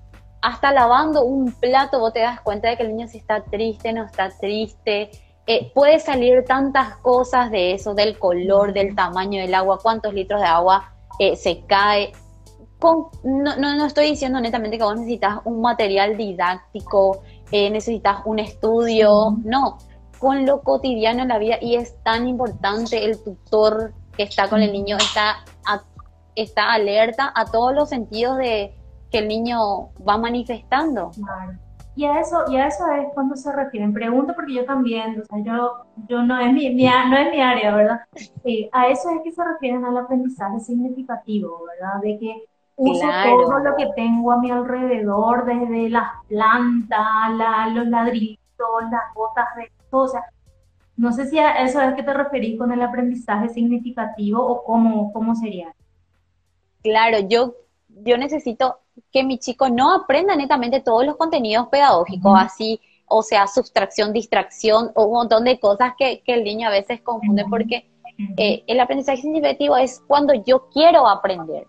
hasta 0.42 0.72
lavando 0.72 1.24
un 1.24 1.52
plato 1.52 1.98
vos 1.98 2.12
te 2.12 2.20
das 2.20 2.40
cuenta 2.40 2.68
de 2.68 2.76
que 2.76 2.82
el 2.84 2.96
niño 2.96 3.08
si 3.08 3.18
está 3.18 3.42
triste, 3.44 3.92
no 3.92 4.04
está 4.04 4.30
triste. 4.30 5.10
Eh, 5.46 5.72
puede 5.74 5.98
salir 5.98 6.44
tantas 6.44 6.96
cosas 6.96 7.50
de 7.50 7.72
eso, 7.72 7.94
del 7.94 8.18
color, 8.18 8.72
del 8.72 8.94
tamaño 8.94 9.40
del 9.40 9.54
agua, 9.54 9.78
cuántos 9.82 10.12
litros 10.12 10.40
de 10.40 10.46
agua 10.46 10.92
eh, 11.18 11.36
se 11.36 11.64
cae. 11.66 12.12
no, 13.24 13.56
no, 13.56 13.86
estoy 13.86 14.10
diciendo 14.10 14.40
netamente 14.40 14.76
que 14.76 14.84
vos 14.84 14.96
necesitas 14.96 15.38
un 15.44 15.62
material 15.62 16.16
didáctico, 16.16 17.22
necesitas 17.50 18.18
un 18.26 18.38
estudio, 18.38 19.38
no, 19.42 19.78
con 20.18 20.44
lo 20.44 20.62
cotidiano 20.62 21.22
en 21.22 21.28
la 21.28 21.38
vida 21.38 21.56
y 21.60 21.76
es 21.76 22.02
tan 22.02 22.28
importante 22.28 23.04
el 23.04 23.22
tutor 23.22 23.94
que 24.16 24.24
está 24.24 24.48
con 24.48 24.60
el 24.60 24.72
niño, 24.72 24.96
está 24.96 25.44
está 26.42 26.72
alerta 26.72 27.32
a 27.34 27.44
todos 27.46 27.74
los 27.74 27.88
sentidos 27.88 28.38
de 28.38 28.74
que 29.10 29.18
el 29.18 29.28
niño 29.28 29.90
va 30.06 30.18
manifestando. 30.18 31.10
Y 31.96 32.04
a 32.04 32.20
eso, 32.20 32.44
y 32.48 32.56
a 32.56 32.68
eso 32.68 32.84
es 32.92 33.08
cuando 33.12 33.34
se 33.34 33.50
refieren. 33.52 33.92
Pregunto 33.92 34.32
porque 34.34 34.54
yo 34.54 34.64
también, 34.64 35.20
o 35.20 35.24
sea, 35.24 35.42
yo, 35.42 35.84
yo 36.06 36.22
no 36.22 36.38
es 36.38 36.52
mi, 36.52 36.72
no 36.72 37.16
es 37.16 37.30
mi 37.30 37.40
área, 37.40 37.74
¿verdad? 37.74 38.00
A 38.72 38.86
eso 38.86 39.10
es 39.10 39.22
que 39.24 39.32
se 39.32 39.42
refieren 39.44 39.84
al 39.84 39.96
aprendizaje 39.96 40.60
significativo, 40.60 41.64
¿verdad? 41.66 42.00
De 42.00 42.18
que 42.18 42.44
uso 42.76 43.04
todo 43.24 43.58
lo 43.58 43.74
que 43.74 43.88
tengo 43.96 44.30
a 44.30 44.38
mi 44.38 44.50
alrededor, 44.50 45.44
desde 45.44 45.90
las 45.90 46.08
plantas, 46.28 47.74
los 47.74 47.88
ladrillos, 47.88 48.38
las 48.90 49.12
botas 49.14 49.46
de 49.56 49.72
todo, 49.90 50.04
o 50.04 50.08
sea, 50.08 50.22
no 50.96 51.12
sé 51.12 51.26
si 51.26 51.38
a 51.38 51.64
eso 51.64 51.80
es 51.80 51.94
que 51.94 52.02
te 52.02 52.14
referís 52.14 52.58
con 52.58 52.72
el 52.72 52.82
aprendizaje 52.82 53.48
significativo 53.48 54.40
o 54.40 54.62
cómo, 54.64 55.12
cómo 55.12 55.34
sería. 55.34 55.74
Claro, 56.82 57.18
yo, 57.20 57.54
yo 57.88 58.16
necesito 58.16 58.78
que 59.12 59.24
mi 59.24 59.38
chico 59.38 59.68
no 59.68 59.94
aprenda 59.94 60.36
netamente 60.36 60.80
todos 60.80 61.04
los 61.04 61.16
contenidos 61.16 61.68
pedagógicos, 61.68 62.32
así, 62.36 62.80
o 63.06 63.22
sea, 63.22 63.46
sustracción, 63.46 64.12
distracción, 64.12 64.90
o 64.94 65.04
un 65.04 65.14
montón 65.14 65.44
de 65.44 65.58
cosas 65.58 65.94
que, 65.98 66.22
el 66.26 66.44
niño 66.44 66.68
a 66.68 66.72
veces 66.72 67.00
confunde, 67.00 67.44
porque 67.48 67.90
eh, 68.36 68.64
el 68.66 68.80
aprendizaje 68.80 69.22
significativo 69.22 69.76
es 69.76 70.00
cuando 70.06 70.34
yo 70.34 70.68
quiero 70.70 71.08
aprender. 71.08 71.66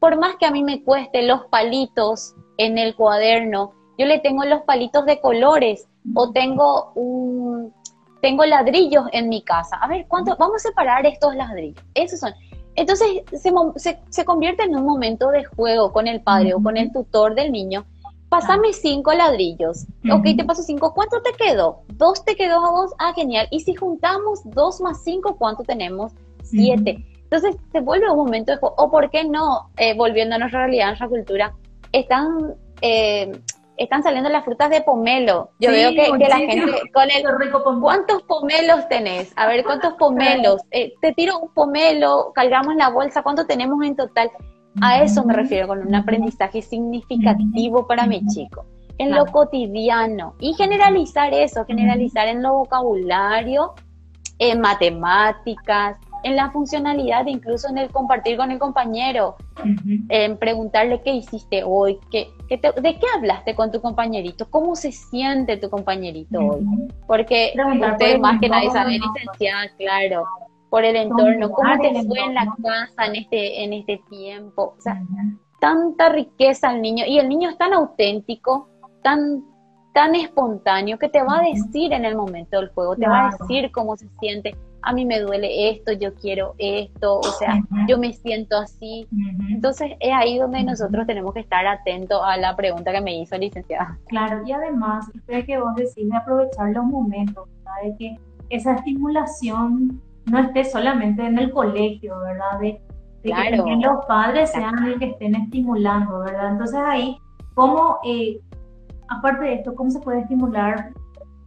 Por 0.00 0.18
más 0.18 0.36
que 0.36 0.46
a 0.46 0.50
mí 0.50 0.62
me 0.62 0.82
cueste 0.82 1.22
los 1.22 1.46
palitos 1.46 2.34
en 2.58 2.78
el 2.78 2.94
cuaderno, 2.94 3.72
yo 3.96 4.06
le 4.06 4.18
tengo 4.18 4.44
los 4.44 4.62
palitos 4.62 5.04
de 5.06 5.20
colores, 5.20 5.88
o 6.14 6.32
tengo 6.32 6.92
un 6.94 7.72
tengo 8.20 8.46
ladrillos 8.46 9.04
en 9.12 9.28
mi 9.28 9.42
casa. 9.42 9.76
A 9.76 9.86
ver, 9.86 10.06
¿cuánto? 10.08 10.34
Vamos 10.38 10.56
a 10.56 10.68
separar 10.68 11.04
estos 11.04 11.34
ladrillos. 11.34 11.84
Esos 11.94 12.20
son. 12.20 12.32
Entonces 12.76 13.22
se, 13.32 13.98
se, 14.10 14.24
convierte 14.24 14.64
en 14.64 14.74
un 14.74 14.84
momento 14.84 15.30
de 15.30 15.44
juego 15.44 15.92
con 15.92 16.06
el 16.06 16.20
padre 16.20 16.54
o 16.54 16.62
con 16.62 16.76
el 16.76 16.92
tutor 16.92 17.34
del 17.34 17.52
niño. 17.52 17.84
Pásame 18.28 18.72
cinco 18.72 19.12
ladrillos. 19.12 19.86
Ok, 20.10 20.24
te 20.36 20.44
paso 20.44 20.62
cinco. 20.62 20.92
¿Cuánto 20.92 21.22
te 21.22 21.32
quedó? 21.32 21.82
Dos 21.94 22.24
te 22.24 22.34
quedó 22.34 22.64
a 22.64 22.70
vos. 22.70 22.90
Ah, 22.98 23.12
genial. 23.14 23.46
Y 23.50 23.60
si 23.60 23.74
juntamos 23.74 24.40
dos 24.44 24.80
más 24.80 25.04
cinco, 25.04 25.36
¿cuánto 25.36 25.62
tenemos? 25.62 26.12
Siete. 26.42 27.06
Entonces 27.22 27.56
se 27.70 27.80
vuelve 27.80 28.10
un 28.10 28.16
momento 28.16 28.50
de 28.50 28.58
juego. 28.58 28.74
O 28.76 28.90
por 28.90 29.08
qué 29.10 29.24
no, 29.24 29.70
eh, 29.76 29.94
volviendo 29.96 30.34
a 30.34 30.38
nuestra 30.38 30.66
realidad, 30.66 30.86
a 30.86 30.90
nuestra 30.90 31.08
cultura, 31.08 31.54
están 31.92 32.56
eh, 32.80 33.30
están 33.76 34.02
saliendo 34.02 34.28
las 34.30 34.44
frutas 34.44 34.70
de 34.70 34.80
pomelo. 34.82 35.50
Yo 35.58 35.70
veo 35.70 35.90
que, 35.90 36.28
la 36.28 36.36
gente 36.36 36.82
con 36.92 37.10
el 37.10 37.80
¿cuántos 37.80 38.22
pomelos 38.22 38.88
tenés? 38.88 39.32
A 39.36 39.46
ver, 39.46 39.64
¿cuántos 39.64 39.94
pomelos? 39.98 40.62
Eh, 40.70 40.94
te 41.00 41.12
tiro 41.12 41.38
un 41.38 41.48
pomelo, 41.52 42.32
cargamos 42.34 42.76
la 42.76 42.90
bolsa, 42.90 43.22
¿cuánto 43.22 43.46
tenemos 43.46 43.84
en 43.84 43.96
total? 43.96 44.30
A 44.80 45.02
eso 45.02 45.24
me 45.24 45.34
refiero 45.34 45.68
con 45.68 45.86
un 45.86 45.94
aprendizaje 45.94 46.60
significativo 46.60 47.86
para 47.86 48.06
mi 48.06 48.26
chico. 48.26 48.66
En 48.98 49.12
lo 49.12 49.26
cotidiano. 49.26 50.34
Y 50.40 50.54
generalizar 50.54 51.32
eso, 51.32 51.64
generalizar 51.64 52.28
en 52.28 52.42
lo 52.42 52.54
vocabulario, 52.54 53.74
en 54.38 54.60
matemáticas, 54.60 55.98
en 56.24 56.36
la 56.36 56.50
funcionalidad, 56.50 57.26
incluso 57.26 57.68
en 57.68 57.78
el 57.78 57.90
compartir 57.90 58.36
con 58.36 58.50
el 58.50 58.58
compañero, 58.58 59.36
en 60.08 60.38
preguntarle 60.38 61.02
qué 61.02 61.12
hiciste 61.12 61.62
hoy, 61.64 61.98
qué, 62.10 62.28
de 62.48 62.98
qué 62.98 63.06
hablaste 63.14 63.54
con 63.54 63.70
tu 63.70 63.80
compañerito, 63.80 64.48
cómo 64.50 64.74
se 64.74 64.90
siente 64.90 65.58
tu 65.58 65.68
compañerito 65.70 66.40
hoy. 66.40 66.66
Porque 67.06 67.52
usted 67.92 68.18
más 68.18 68.40
que 68.40 68.48
nadie 68.48 68.70
sabe, 68.70 68.98
licenciada, 68.98 69.68
claro, 69.76 70.24
por 70.70 70.84
el 70.84 70.96
entorno, 70.96 71.50
cómo 71.50 71.78
te 71.80 71.92
fue 72.04 72.18
en 72.20 72.34
la 72.34 72.46
casa 72.62 73.06
en 73.06 73.16
este, 73.16 73.62
en 73.62 73.72
este 73.74 74.02
tiempo. 74.08 74.74
O 74.78 74.80
sea, 74.80 75.00
tanta 75.60 76.08
riqueza 76.08 76.70
al 76.70 76.80
niño, 76.80 77.04
y 77.06 77.18
el 77.18 77.28
niño 77.28 77.50
es 77.50 77.58
tan 77.58 77.74
auténtico, 77.74 78.68
tan 79.02 79.44
tan 79.92 80.16
espontáneo 80.16 80.98
que 80.98 81.08
te 81.08 81.22
va 81.22 81.38
a 81.38 81.42
decir 81.42 81.92
en 81.92 82.04
el 82.04 82.16
momento 82.16 82.58
del 82.58 82.68
juego, 82.70 82.96
te 82.96 83.06
va 83.06 83.28
a 83.28 83.36
decir 83.38 83.70
cómo 83.70 83.96
se 83.96 84.08
siente, 84.18 84.56
a 84.84 84.92
mí 84.92 85.04
me 85.06 85.20
duele 85.20 85.70
esto, 85.70 85.92
yo 85.92 86.14
quiero 86.14 86.54
esto, 86.58 87.18
o 87.18 87.22
sea, 87.22 87.62
yo 87.88 87.98
me 87.98 88.12
siento 88.12 88.56
así. 88.58 89.08
Entonces 89.48 89.92
es 89.98 90.12
ahí 90.12 90.38
donde 90.38 90.62
nosotros 90.62 91.06
tenemos 91.06 91.32
que 91.32 91.40
estar 91.40 91.66
atentos 91.66 92.20
a 92.22 92.36
la 92.36 92.54
pregunta 92.54 92.92
que 92.92 93.00
me 93.00 93.18
hizo 93.20 93.36
licenciada. 93.38 93.98
Claro, 94.08 94.42
y 94.46 94.52
además, 94.52 95.08
usted 95.14 95.46
que 95.46 95.58
vos 95.58 95.74
decís 95.74 96.08
de 96.08 96.16
aprovechar 96.16 96.70
los 96.70 96.84
momentos, 96.84 97.48
de 97.82 97.96
que 97.96 98.18
esa 98.50 98.74
estimulación 98.74 100.00
no 100.26 100.38
esté 100.38 100.64
solamente 100.64 101.24
en 101.24 101.38
el 101.38 101.50
colegio, 101.50 102.18
¿verdad? 102.20 102.60
De, 102.60 102.80
que 103.22 103.30
también 103.56 103.80
los 103.80 104.04
padres 104.04 104.50
sean 104.50 104.86
los 104.86 104.98
que 104.98 105.06
estén 105.06 105.34
estimulando, 105.34 106.20
¿verdad? 106.20 106.52
Entonces 106.52 106.78
ahí, 106.78 107.16
¿cómo, 107.54 107.96
eh, 108.04 108.38
aparte 109.08 109.44
de 109.44 109.54
esto, 109.54 109.74
cómo 109.74 109.90
se 109.90 110.00
puede 110.00 110.20
estimular 110.20 110.92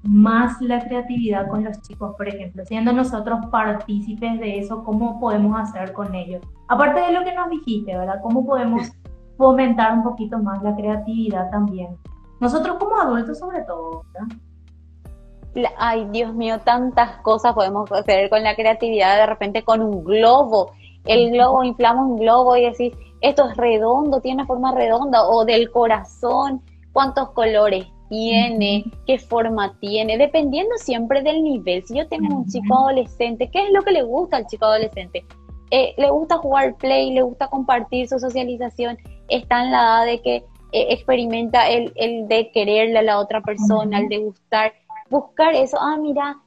más 0.07 0.61
la 0.61 0.79
creatividad 0.87 1.47
con 1.49 1.63
los 1.63 1.81
chicos, 1.81 2.15
por 2.15 2.27
ejemplo, 2.27 2.63
siendo 2.65 2.93
nosotros 2.93 3.39
partícipes 3.51 4.39
de 4.39 4.59
eso, 4.59 4.83
¿cómo 4.83 5.19
podemos 5.19 5.59
hacer 5.59 5.91
con 5.91 6.15
ellos? 6.15 6.41
Aparte 6.69 7.01
de 7.01 7.11
lo 7.11 7.23
que 7.23 7.33
nos 7.33 7.49
dijiste, 7.49 7.95
¿verdad? 7.97 8.21
¿Cómo 8.23 8.45
podemos 8.45 8.89
fomentar 9.37 9.93
un 9.93 10.03
poquito 10.03 10.39
más 10.39 10.63
la 10.63 10.75
creatividad 10.75 11.49
también? 11.51 11.97
Nosotros 12.39 12.77
como 12.77 12.95
adultos 12.95 13.37
sobre 13.37 13.61
todo, 13.63 14.03
¿verdad? 14.13 15.71
Ay, 15.77 16.07
Dios 16.11 16.33
mío, 16.33 16.59
tantas 16.59 17.17
cosas 17.21 17.53
podemos 17.53 17.91
hacer 17.91 18.29
con 18.29 18.43
la 18.43 18.55
creatividad, 18.55 19.17
de 19.17 19.25
repente 19.25 19.63
con 19.63 19.81
un 19.81 20.03
globo. 20.03 20.71
El 21.03 21.31
globo, 21.31 21.63
inflamos 21.63 22.11
un 22.11 22.17
globo 22.17 22.55
y 22.55 22.63
decís, 22.63 22.93
esto 23.21 23.49
es 23.49 23.57
redondo, 23.57 24.21
tiene 24.21 24.41
una 24.41 24.47
forma 24.47 24.71
redonda, 24.73 25.27
o 25.27 25.43
del 25.43 25.71
corazón, 25.71 26.61
cuántos 26.93 27.31
colores 27.31 27.87
tiene, 28.09 28.85
qué 29.05 29.19
forma 29.19 29.77
tiene, 29.79 30.17
dependiendo 30.17 30.75
siempre 30.77 31.21
del 31.21 31.43
nivel. 31.43 31.83
Si 31.85 31.97
yo 31.97 32.07
tengo 32.07 32.35
un 32.35 32.45
chico 32.47 32.75
adolescente, 32.77 33.49
¿qué 33.51 33.65
es 33.65 33.71
lo 33.71 33.81
que 33.81 33.91
le 33.91 34.03
gusta 34.03 34.37
al 34.37 34.47
chico 34.47 34.65
adolescente? 34.65 35.25
Eh, 35.71 35.93
le 35.97 36.09
gusta 36.09 36.37
jugar 36.37 36.75
play, 36.75 37.13
le 37.13 37.21
gusta 37.21 37.47
compartir 37.47 38.07
su 38.07 38.19
socialización, 38.19 38.97
está 39.27 39.63
en 39.63 39.71
la 39.71 39.77
edad 39.77 40.05
de 40.05 40.21
que 40.21 40.35
eh, 40.71 40.87
experimenta 40.89 41.69
el, 41.69 41.91
el, 41.95 42.27
de 42.27 42.51
quererle 42.51 42.99
a 42.99 43.01
la 43.03 43.19
otra 43.19 43.41
persona, 43.41 43.99
el 43.99 44.07
de 44.07 44.17
gustar, 44.19 44.73
buscar 45.09 45.53
eso, 45.53 45.77
ah, 45.79 45.97
mira, 45.97 46.37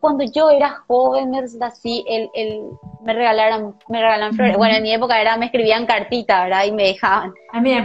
cuando 0.00 0.24
yo 0.24 0.50
era 0.50 0.84
joven 0.86 1.30
me 1.30 1.38
así, 1.38 2.04
el, 2.08 2.30
el, 2.34 2.60
me 3.02 3.14
regalaran, 3.14 3.74
me 3.88 4.00
regalaban 4.00 4.34
flores, 4.34 4.56
bueno, 4.56 4.76
en 4.76 4.82
mi 4.82 4.92
época 4.92 5.20
era, 5.20 5.36
me 5.36 5.46
escribían 5.46 5.86
cartitas, 5.86 6.44
¿verdad? 6.44 6.64
Y 6.64 6.72
me 6.72 6.84
dejaban, 6.84 7.32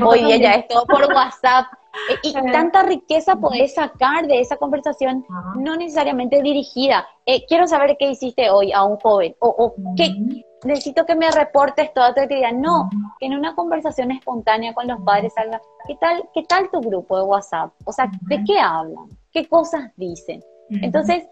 hoy 0.06 0.40
ya 0.40 0.54
es 0.54 0.68
todo 0.68 0.86
por 0.86 1.02
WhatsApp, 1.14 1.66
eh, 2.10 2.16
y 2.24 2.34
tanta 2.34 2.84
riqueza 2.84 3.36
podés 3.36 3.76
sacar 3.76 4.28
de 4.28 4.40
esa 4.40 4.58
conversación, 4.58 5.26
no 5.58 5.76
necesariamente 5.76 6.42
dirigida. 6.42 7.08
Eh, 7.26 7.46
quiero 7.48 7.68
saber 7.68 7.96
qué 7.98 8.12
hiciste 8.12 8.50
hoy 8.50 8.72
a 8.72 8.84
un 8.84 8.98
joven, 8.98 9.36
o, 9.40 9.48
o 9.50 9.76
qué, 9.96 10.16
necesito 10.64 11.06
que 11.06 11.16
me 11.16 11.30
reportes 11.32 11.94
toda 11.94 12.14
tu 12.14 12.22
actividad. 12.22 12.52
No, 12.54 12.90
que 13.20 13.28
en 13.28 13.34
una 13.36 13.56
conversación 13.56 14.12
espontánea 14.12 14.74
con 14.74 14.88
los 14.88 15.02
padres 15.02 15.34
salga, 15.34 15.62
¿qué 15.88 15.96
tal, 15.96 16.24
qué 16.34 16.44
tal 16.44 16.70
tu 16.72 16.82
grupo 16.82 17.18
de 17.18 17.24
WhatsApp? 17.24 17.72
O 17.86 17.92
sea, 17.92 18.10
¿de 18.22 18.44
qué 18.44 18.60
hablan? 18.60 19.10
¿Qué 19.32 19.48
cosas 19.48 19.92
dicen? 19.96 20.44
Entonces, 20.70 21.28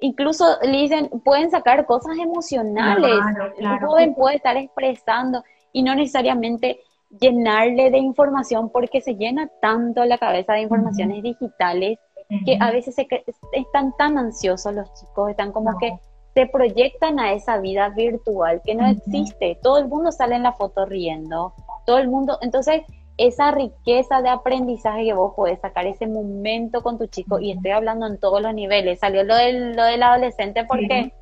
incluso 0.00 0.58
le 0.62 0.78
dicen, 0.78 1.08
pueden 1.24 1.50
sacar 1.50 1.86
cosas 1.86 2.16
emocionales. 2.18 3.20
El 3.58 3.78
joven 3.78 4.14
puede 4.14 4.36
estar 4.36 4.56
expresando 4.56 5.44
y 5.72 5.82
no 5.82 5.94
necesariamente 5.94 6.80
llenarle 7.20 7.90
de 7.90 7.98
información 7.98 8.70
porque 8.70 9.00
se 9.00 9.14
llena 9.14 9.50
tanto 9.60 10.04
la 10.04 10.18
cabeza 10.18 10.54
de 10.54 10.62
informaciones 10.62 11.22
digitales 11.22 11.98
que 12.46 12.56
a 12.60 12.70
veces 12.70 12.96
están 13.52 13.94
tan 13.98 14.16
ansiosos 14.16 14.74
los 14.74 14.92
chicos, 14.94 15.30
están 15.30 15.52
como 15.52 15.76
que 15.78 15.92
se 16.34 16.46
proyectan 16.46 17.20
a 17.20 17.32
esa 17.34 17.58
vida 17.58 17.90
virtual 17.90 18.62
que 18.64 18.74
no 18.74 18.86
existe. 18.86 19.58
Todo 19.62 19.78
el 19.78 19.88
mundo 19.88 20.12
sale 20.12 20.36
en 20.36 20.42
la 20.42 20.52
foto 20.52 20.86
riendo, 20.86 21.52
todo 21.84 21.98
el 21.98 22.08
mundo, 22.08 22.38
entonces 22.40 22.82
esa 23.18 23.50
riqueza 23.50 24.22
de 24.22 24.30
aprendizaje 24.30 25.04
que 25.04 25.12
vos 25.12 25.34
podés 25.36 25.60
sacar, 25.60 25.86
ese 25.86 26.06
momento 26.06 26.82
con 26.82 26.98
tu 26.98 27.06
chico, 27.06 27.38
y 27.38 27.52
estoy 27.52 27.72
hablando 27.72 28.06
en 28.06 28.18
todos 28.18 28.40
los 28.40 28.54
niveles, 28.54 29.00
salió 29.00 29.24
lo 29.24 29.36
del, 29.36 29.76
lo 29.76 29.84
del 29.84 30.02
adolescente 30.02 30.64
porque, 30.64 31.12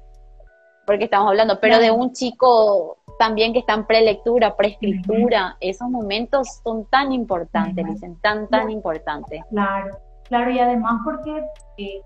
porque 0.87 1.05
estamos 1.05 1.29
hablando, 1.29 1.59
pero 1.61 1.79
de 1.79 1.91
un 1.91 2.13
chico 2.13 2.99
también 3.21 3.53
que 3.53 3.59
está 3.59 3.75
en 3.75 3.85
prelectura, 3.85 4.57
preescritura, 4.57 5.59
esos 5.61 5.91
momentos 5.91 6.63
son 6.65 6.87
tan 6.87 7.13
importantes, 7.13 7.85
dicen, 7.85 8.17
tan, 8.23 8.49
tan 8.49 8.71
importantes. 8.71 9.43
Claro, 9.51 9.99
claro, 10.27 10.51
y 10.51 10.59
además 10.59 11.03
porque, 11.05 11.45
eh, 11.77 12.01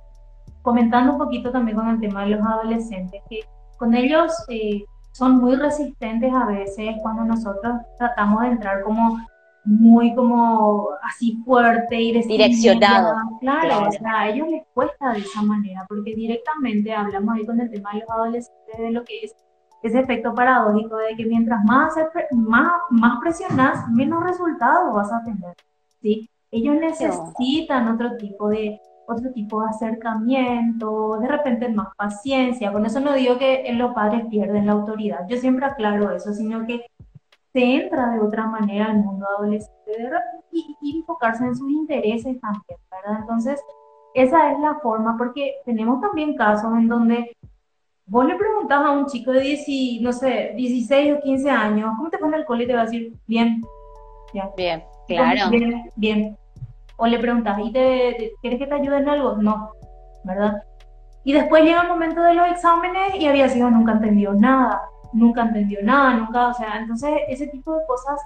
comentando 0.62 1.12
un 1.12 1.18
poquito 1.18 1.52
también 1.52 1.76
con 1.76 1.88
el 1.88 2.00
tema 2.00 2.24
de 2.24 2.30
los 2.30 2.44
adolescentes, 2.44 3.22
que 3.30 3.44
con 3.78 3.94
ellos 3.94 4.32
eh, 4.48 4.82
son 5.12 5.36
muy 5.36 5.54
resistentes 5.54 6.34
a 6.34 6.46
veces 6.46 6.96
cuando 7.00 7.22
nosotros 7.22 7.74
tratamos 7.96 8.42
de 8.42 8.48
entrar 8.48 8.82
como 8.82 9.16
muy 9.64 10.16
como 10.16 10.88
así 11.04 11.40
fuerte 11.44 11.94
y 11.94 12.22
direccionado. 12.26 13.14
Claro, 13.40 13.86
o 13.86 13.92
sea, 13.92 14.22
a 14.22 14.28
ellos 14.30 14.48
les 14.48 14.66
cuesta 14.74 15.12
de 15.12 15.20
esa 15.20 15.42
manera, 15.42 15.86
porque 15.88 16.12
directamente 16.12 16.92
hablamos 16.92 17.36
ahí 17.36 17.46
con 17.46 17.60
el 17.60 17.70
tema 17.70 17.92
de 17.92 18.00
los 18.00 18.10
adolescentes 18.10 18.78
de 18.78 18.90
lo 18.90 19.04
que 19.04 19.20
es 19.22 19.36
ese 19.84 20.00
efecto 20.00 20.34
paradójico 20.34 20.96
de 20.96 21.14
que 21.14 21.26
mientras 21.26 21.62
más, 21.64 21.94
más, 22.32 22.72
más 22.90 23.20
presionas, 23.20 23.86
menos 23.90 24.24
resultados 24.24 24.94
vas 24.94 25.12
a 25.12 25.22
tener. 25.22 25.54
¿sí? 26.00 26.28
Ellos 26.50 26.76
necesitan 26.76 27.88
otro 27.88 28.16
tipo 28.16 28.48
de 28.48 28.80
otro 29.06 29.30
tipo 29.32 29.60
de 29.60 29.68
acercamiento, 29.68 31.18
de 31.18 31.28
repente 31.28 31.68
más 31.68 31.94
paciencia. 31.94 32.72
Con 32.72 32.86
eso 32.86 33.00
no 33.00 33.12
digo 33.12 33.36
que 33.36 33.70
los 33.74 33.92
padres 33.92 34.24
pierden 34.30 34.64
la 34.64 34.72
autoridad, 34.72 35.26
yo 35.28 35.36
siempre 35.36 35.66
aclaro 35.66 36.10
eso, 36.10 36.32
sino 36.32 36.66
que 36.66 36.86
se 37.52 37.62
entra 37.62 38.12
de 38.12 38.20
otra 38.20 38.46
manera 38.46 38.86
al 38.86 38.96
mundo 38.96 39.26
adolescente 39.36 39.92
y, 40.50 40.74
y 40.80 40.98
enfocarse 41.00 41.44
en 41.44 41.54
sus 41.54 41.70
intereses 41.70 42.40
también, 42.40 42.78
¿verdad? 42.90 43.20
Entonces, 43.20 43.60
esa 44.14 44.52
es 44.52 44.58
la 44.60 44.76
forma, 44.76 45.18
porque 45.18 45.56
tenemos 45.66 46.00
también 46.00 46.34
casos 46.34 46.72
en 46.72 46.88
donde 46.88 47.36
Vos 48.06 48.26
le 48.26 48.36
preguntás 48.36 48.84
a 48.84 48.90
un 48.90 49.06
chico 49.06 49.32
de 49.32 49.40
10, 49.40 50.02
no 50.02 50.12
sé, 50.12 50.52
16 50.56 51.14
o 51.16 51.20
15 51.20 51.50
años, 51.50 51.90
¿cómo 51.96 52.10
te 52.10 52.18
fue 52.18 52.28
en 52.28 52.34
el 52.34 52.44
cole? 52.44 52.64
Y 52.64 52.66
te 52.66 52.74
va 52.74 52.82
a 52.82 52.84
decir, 52.84 53.14
bien. 53.26 53.62
Bien, 54.56 54.84
claro. 55.06 55.50
Bien, 55.50 55.90
bien. 55.96 56.38
O 56.96 57.06
le 57.06 57.18
preguntas, 57.18 57.58
¿y 57.62 57.72
te, 57.72 58.34
quieres 58.42 58.58
que 58.58 58.66
te 58.66 58.74
ayude 58.74 58.98
en 58.98 59.08
algo? 59.08 59.36
No, 59.36 59.70
¿verdad? 60.24 60.62
Y 61.24 61.32
después 61.32 61.64
llega 61.64 61.82
el 61.82 61.88
momento 61.88 62.20
de 62.20 62.34
los 62.34 62.48
exámenes 62.48 63.14
y 63.14 63.26
había 63.26 63.48
sido, 63.48 63.70
nunca 63.70 63.92
entendió 63.92 64.34
nada, 64.34 64.82
nunca 65.14 65.42
entendió 65.42 65.80
nada, 65.82 66.14
nunca, 66.14 66.48
o 66.48 66.54
sea, 66.54 66.78
entonces 66.78 67.10
ese 67.28 67.46
tipo 67.46 67.74
de 67.74 67.86
cosas 67.86 68.20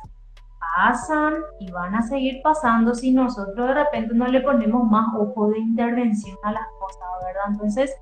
pasan 0.77 1.35
y 1.61 1.71
van 1.71 1.95
a 1.95 2.03
seguir 2.03 2.41
pasando 2.43 2.95
si 2.95 3.13
nosotros 3.13 3.69
de 3.69 3.75
repente 3.75 4.15
no 4.15 4.27
le 4.27 4.41
ponemos 4.41 4.85
más 4.91 5.15
ojo 5.17 5.49
de 5.51 5.59
intervención 5.59 6.37
a 6.43 6.53
las 6.53 6.67
cosas, 6.81 7.09
¿verdad? 7.25 7.43
Entonces, 7.49 7.95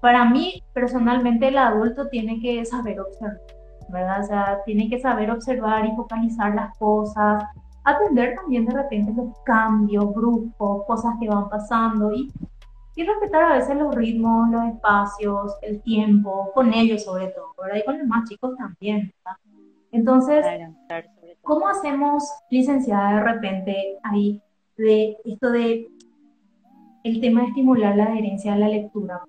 para 0.00 0.24
mí, 0.24 0.62
personalmente, 0.72 1.48
el 1.48 1.58
adulto 1.58 2.08
tiene 2.08 2.40
que 2.40 2.64
saber 2.64 3.00
observar, 3.00 3.40
¿verdad? 3.88 4.20
O 4.20 4.26
sea, 4.26 4.58
tiene 4.64 4.88
que 4.88 4.98
saber 5.00 5.30
observar 5.30 5.86
y 5.86 5.96
focalizar 5.96 6.54
las 6.54 6.76
cosas, 6.78 7.44
atender 7.84 8.34
también 8.34 8.66
de 8.66 8.74
repente 8.74 9.12
los 9.12 9.38
cambios 9.44 10.12
bruscos, 10.14 10.84
cosas 10.86 11.14
que 11.20 11.28
van 11.28 11.48
pasando 11.48 12.12
y, 12.12 12.32
y 12.96 13.04
respetar 13.04 13.42
a 13.42 13.54
veces 13.56 13.76
los 13.76 13.94
ritmos, 13.94 14.50
los 14.50 14.64
espacios, 14.64 15.54
el 15.62 15.80
tiempo, 15.82 16.50
con 16.54 16.72
ellos 16.74 17.04
sobre 17.04 17.28
todo, 17.28 17.54
¿verdad? 17.62 17.78
Y 17.78 17.84
con 17.84 17.98
los 17.98 18.06
más 18.06 18.28
chicos 18.28 18.56
también, 18.56 19.12
¿verdad? 19.24 19.38
Entonces, 19.92 20.44
¿cómo 21.42 21.68
hacemos, 21.68 22.24
licenciada, 22.50 23.14
de 23.14 23.22
repente 23.22 23.98
ahí 24.02 24.42
de 24.76 25.16
esto 25.24 25.50
de 25.50 25.88
el 27.04 27.20
tema 27.20 27.42
de 27.42 27.46
estimular 27.48 27.96
la 27.96 28.04
adherencia 28.04 28.52
a 28.52 28.58
la 28.58 28.68
lectura? 28.68 29.22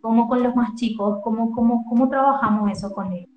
¿Cómo 0.00 0.28
con 0.28 0.42
los 0.42 0.54
más 0.54 0.74
chicos? 0.76 1.18
¿Cómo, 1.22 1.52
cómo, 1.52 1.84
cómo 1.88 2.08
trabajamos 2.08 2.70
eso 2.70 2.92
con 2.92 3.12
ellos? 3.12 3.30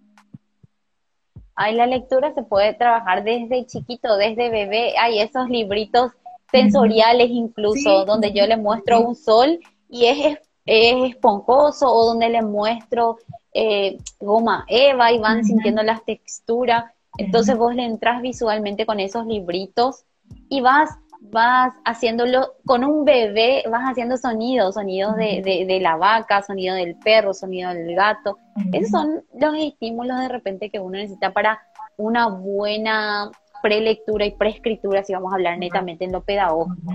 Ay, 1.55 1.75
la 1.75 1.85
lectura 1.85 2.33
se 2.33 2.43
puede 2.43 2.73
trabajar 2.73 3.23
desde 3.23 3.65
chiquito, 3.65 4.15
desde 4.17 4.49
bebé. 4.49 4.97
Hay 4.97 5.19
esos 5.19 5.49
libritos 5.49 6.11
sensoriales 6.51 7.29
incluso, 7.29 8.05
donde 8.05 8.33
yo 8.33 8.45
le 8.45 8.57
muestro 8.57 9.01
un 9.01 9.15
sol 9.15 9.59
y 9.89 10.05
es, 10.05 10.39
es 10.65 11.11
esponjoso, 11.11 11.91
o 11.91 12.07
donde 12.07 12.29
le 12.29 12.41
muestro 12.41 13.17
eh, 13.53 13.97
goma 14.19 14.65
eva 14.67 15.11
y 15.11 15.19
van 15.19 15.43
sintiendo 15.43 15.83
las 15.83 16.03
texturas. 16.03 16.85
Entonces 17.17 17.57
vos 17.57 17.75
le 17.75 17.85
entras 17.85 18.21
visualmente 18.21 18.85
con 18.85 18.99
esos 18.99 19.25
libritos 19.25 20.05
y 20.49 20.61
vas, 20.61 20.89
vas 21.21 21.73
haciéndolo 21.85 22.55
con 22.65 22.83
un 22.83 23.05
bebé, 23.05 23.63
vas 23.69 23.83
haciendo 23.83 24.17
sonidos, 24.17 24.75
sonidos 24.75 25.15
de, 25.15 25.79
la 25.81 25.95
vaca, 25.95 26.41
sonido 26.41 26.75
del 26.75 26.95
perro, 26.95 27.33
sonido 27.33 27.73
del 27.73 27.95
gato. 27.95 28.37
Esos 28.73 28.89
son 28.89 29.23
los 29.39 29.55
estímulos 29.57 30.19
de 30.19 30.27
repente 30.27 30.69
que 30.69 30.79
uno 30.79 30.97
necesita 30.97 31.31
para 31.31 31.61
una 31.97 32.27
buena 32.27 33.29
prelectura 33.61 34.25
y 34.25 34.31
preescritura, 34.31 35.03
si 35.03 35.13
vamos 35.13 35.31
a 35.31 35.35
hablar 35.35 35.57
netamente 35.59 36.05
en 36.05 36.11
lo 36.11 36.21
pedagógico. 36.21 36.91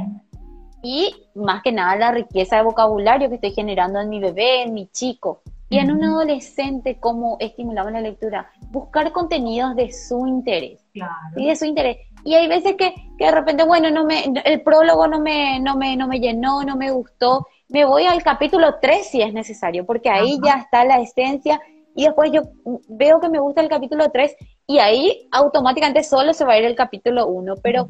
Y 0.83 1.15
más 1.35 1.63
que 1.63 1.73
nada 1.73 1.97
la 1.97 2.13
riqueza 2.13 2.57
de 2.57 2.65
vocabulario 2.65 3.29
que 3.29 3.37
estoy 3.37 3.53
generando 3.53 4.01
en 4.01 4.09
mi 4.09 4.21
bebé, 4.21 4.63
en 4.65 4.75
mi 4.75 4.89
chico. 4.89 5.43
Y 5.69 5.79
en 5.79 5.91
un 5.91 6.05
adolescente, 6.05 6.99
¿cómo 7.01 7.39
estimulamos 7.41 7.93
la 7.93 8.01
lectura? 8.01 8.51
Buscar 8.71 9.11
contenidos 9.11 9.75
de 9.75 9.93
su 9.93 10.27
interés. 10.27 10.85
Claro. 10.93 11.13
Y 11.37 11.49
de 11.49 11.57
su 11.57 11.65
interés. 11.65 11.99
Y 12.27 12.35
hay 12.35 12.49
veces 12.49 12.75
que, 12.75 12.93
que, 13.17 13.27
de 13.27 13.31
repente, 13.31 13.63
bueno, 13.63 13.89
no 13.93 14.05
me, 14.05 14.25
el 14.45 14.61
prólogo 14.63 15.07
no 15.07 15.21
me, 15.21 15.61
no, 15.61 15.77
me, 15.77 15.97
no 15.97 16.09
me 16.09 16.19
llenó, 16.19 16.65
no 16.65 16.75
me 16.75 16.91
gustó. 16.91 17.47
Me 17.69 17.85
voy 17.85 18.05
al 18.05 18.21
capítulo 18.25 18.81
3 18.83 19.07
si 19.07 19.23
es 19.23 19.33
necesario, 19.33 19.87
porque 19.87 20.11
ahí 20.11 20.41
ya 20.45 20.57
está 20.57 20.85
la 20.85 21.01
esencia. 21.01 21.61
Y 21.95 22.03
después 22.03 22.33
yo 22.33 22.43
veo 22.89 23.21
que 23.21 23.29
me 23.29 23.39
gusta 23.39 23.61
el 23.61 23.69
capítulo 23.69 24.11
3 24.11 24.35
y 24.67 24.79
ahí 24.79 25.29
automáticamente 25.31 26.03
solo 26.03 26.35
se 26.35 26.45
va 26.45 26.55
a 26.55 26.59
ir 26.59 26.65
el 26.65 26.75
capítulo 26.75 27.29
1. 27.29 27.55
Pero 27.63 27.87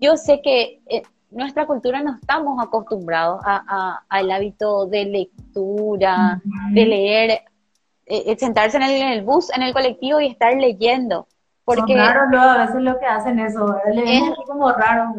yo 0.00 0.16
sé 0.16 0.40
que 0.40 0.80
eh, 0.86 1.02
nuestra 1.30 1.66
cultura 1.66 2.02
no 2.02 2.16
estamos 2.16 2.58
acostumbrados 2.64 3.42
al 3.44 4.30
hábito 4.30 4.86
de 4.86 5.04
lectura, 5.04 6.40
de 6.72 6.86
leer, 6.86 7.42
eh, 8.06 8.36
sentarse 8.38 8.78
en 8.78 8.84
el, 8.84 9.22
bus, 9.22 9.50
en 9.54 9.60
el 9.60 9.74
colectivo 9.74 10.18
y 10.18 10.28
estar 10.28 10.54
leyendo. 10.54 11.28
Porque 11.66 11.94
Son 11.94 12.34
a 12.34 12.58
veces 12.58 12.80
lo 12.80 12.98
que 12.98 13.06
hacen 13.06 13.40
eso, 13.40 13.76
es 13.92 14.22
como 14.46 14.70
raro. 14.70 15.14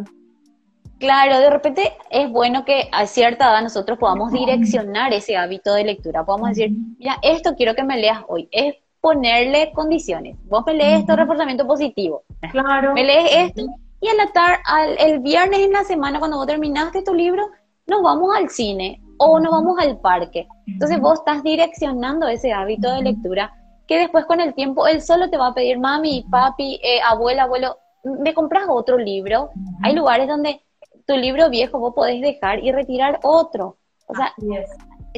Claro, 0.97 1.39
de 1.39 1.49
repente 1.49 1.93
es 2.09 2.31
bueno 2.31 2.63
que 2.63 2.89
a 2.91 3.05
cierta 3.05 3.51
edad 3.51 3.61
nosotros 3.61 3.99
podamos 3.99 4.31
direccionar 4.31 5.13
ese 5.13 5.37
hábito 5.37 5.73
de 5.73 5.83
lectura, 5.83 6.25
podamos 6.25 6.49
decir, 6.49 6.71
mira, 6.97 7.17
esto 7.21 7.53
quiero 7.55 7.75
que 7.75 7.83
me 7.83 7.97
leas 7.97 8.23
hoy, 8.27 8.47
es 8.51 8.75
ponerle 9.01 9.73
condiciones. 9.73 10.37
Vos 10.45 10.63
me 10.65 10.73
lees 10.73 11.01
esto, 11.01 11.15
reforzamiento 11.15 11.67
positivo. 11.67 12.23
Claro. 12.51 12.93
Me 12.93 13.03
lees 13.03 13.29
esto, 13.49 13.63
y 13.99 14.07
al 14.07 14.19
atar, 14.21 14.59
al, 14.65 14.95
el 14.99 15.19
viernes 15.19 15.59
en 15.59 15.73
la 15.73 15.83
semana, 15.83 16.19
cuando 16.19 16.37
vos 16.37 16.47
terminaste 16.47 17.03
tu 17.03 17.13
libro, 17.13 17.49
nos 17.87 18.01
vamos 18.01 18.35
al 18.35 18.49
cine 18.49 19.01
o 19.17 19.39
nos 19.39 19.51
vamos 19.51 19.77
al 19.79 19.99
parque. 19.99 20.47
Entonces 20.65 20.99
vos 20.99 21.19
estás 21.19 21.43
direccionando 21.43 22.27
ese 22.27 22.53
hábito 22.53 22.91
de 22.93 23.01
lectura 23.01 23.53
que 23.87 23.97
después 23.97 24.25
con 24.25 24.41
el 24.41 24.53
tiempo 24.53 24.87
él 24.87 25.01
solo 25.01 25.29
te 25.29 25.37
va 25.37 25.47
a 25.47 25.53
pedir, 25.53 25.79
mami, 25.79 26.25
papi, 26.29 26.79
eh, 26.83 26.99
abuela, 27.01 27.43
abuelo, 27.43 27.77
me 28.03 28.33
compras 28.33 28.65
otro 28.69 28.97
libro. 28.97 29.49
Hay 29.83 29.95
lugares 29.95 30.27
donde 30.27 30.61
tu 31.05 31.15
libro 31.15 31.49
viejo 31.49 31.79
vos 31.79 31.93
podés 31.95 32.21
dejar 32.21 32.63
y 32.63 32.71
retirar 32.71 33.19
otro. 33.23 33.77
O 34.07 34.15
sea, 34.15 34.33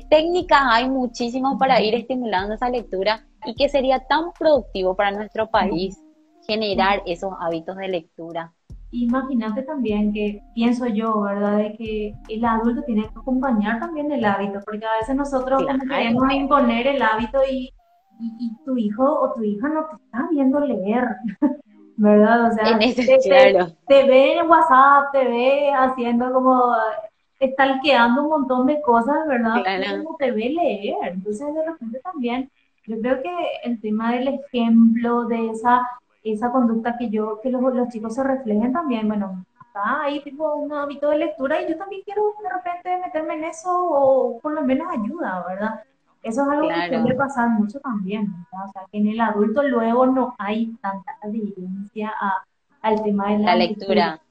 técnicas 0.10 0.62
hay 0.64 0.90
muchísimas 0.90 1.58
para 1.58 1.82
ir 1.82 1.96
estimulando 1.96 2.56
esa 2.56 2.70
lectura 2.70 3.26
y 3.46 3.56
que 3.56 3.70
sería 3.70 4.00
tan 4.08 4.32
productivo 4.38 4.96
para 4.96 5.12
nuestro 5.12 5.50
país 5.50 6.00
generar 6.48 7.02
esos 7.06 7.34
hábitos 7.40 7.76
de 7.78 7.88
lectura. 7.88 8.54
Imagínate 8.92 9.62
también 9.64 10.12
que 10.12 10.42
pienso 10.56 10.88
yo, 10.88 11.22
¿verdad? 11.22 11.58
De 11.58 11.78
que 11.78 12.16
el 12.28 12.44
adulto 12.44 12.82
tiene 12.84 13.04
que 13.04 13.20
acompañar 13.20 13.80
también 13.80 14.12
el 14.12 14.26
hábito, 14.26 14.60
porque 14.66 14.84
a 14.84 15.00
veces 15.00 15.16
nosotros 15.16 15.64
queremos 15.88 16.34
imponer 16.34 16.88
el 16.88 17.02
hábito 17.02 17.40
y, 17.50 17.72
y, 18.20 18.56
tu 18.66 18.78
hijo 18.78 19.04
o 19.04 19.34
tu 19.34 19.44
hija 19.44 19.70
no 19.70 19.86
te 19.86 19.96
está 19.96 20.28
viendo 20.30 20.60
leer, 20.60 21.08
¿verdad? 21.98 22.52
O 22.52 22.52
sea, 22.54 22.78
te, 22.78 24.08
ve 24.08 24.38
en 24.38 24.50
WhatsApp, 24.50 25.12
te 25.12 25.26
ve 25.26 25.72
haciendo 25.72 26.32
como, 26.32 26.74
estalqueando 27.40 28.24
un 28.24 28.30
montón 28.30 28.68
de 28.68 28.82
cosas, 28.82 29.28
¿verdad? 29.28 29.62
Claro. 29.64 30.04
No 30.04 30.16
te 30.18 30.32
ve 30.32 30.50
leer. 30.50 31.14
Entonces, 31.14 31.54
de 31.54 31.66
repente 31.66 32.00
también, 32.00 32.52
yo 32.86 33.00
creo 33.00 33.22
que 33.22 33.32
el 33.64 33.80
tema 33.80 34.14
del 34.14 34.28
ejemplo, 34.28 35.26
de 35.26 35.50
esa 35.50 35.88
esa 36.24 36.52
conducta 36.52 36.98
que 36.98 37.10
yo, 37.10 37.40
que 37.42 37.50
los, 37.50 37.62
los 37.62 37.90
chicos 37.90 38.16
se 38.16 38.24
reflejen 38.24 38.74
también, 38.74 39.08
bueno, 39.08 39.46
está 39.66 40.02
ahí 40.02 40.22
tipo 40.22 40.56
un 40.56 40.74
hábito 40.74 41.10
de 41.10 41.18
lectura 41.18 41.62
y 41.62 41.70
yo 41.70 41.78
también 41.78 42.02
quiero 42.04 42.34
de 42.42 42.50
repente 42.50 42.98
meterme 42.98 43.36
en 43.36 43.46
eso 43.46 43.70
o 43.72 44.40
por 44.40 44.54
lo 44.54 44.62
menos 44.62 44.88
ayuda, 44.92 45.46
¿verdad? 45.48 45.84
Eso 46.30 46.44
es 46.44 46.50
algo 46.50 46.68
que 46.68 47.00
suele 47.00 47.16
pasar 47.16 47.50
mucho 47.50 47.80
también, 47.80 48.32
¿verdad? 48.32 48.68
O 48.68 48.72
sea, 48.72 48.82
que 48.92 48.98
en 48.98 49.08
el 49.08 49.20
adulto 49.20 49.64
luego 49.64 50.06
no 50.06 50.36
hay 50.38 50.74
tanta 50.82 51.18
adherencia 51.22 52.14
al 52.82 53.04
tema 53.04 53.32
de 53.32 53.40
la, 53.40 53.56
lectura. 53.56 54.22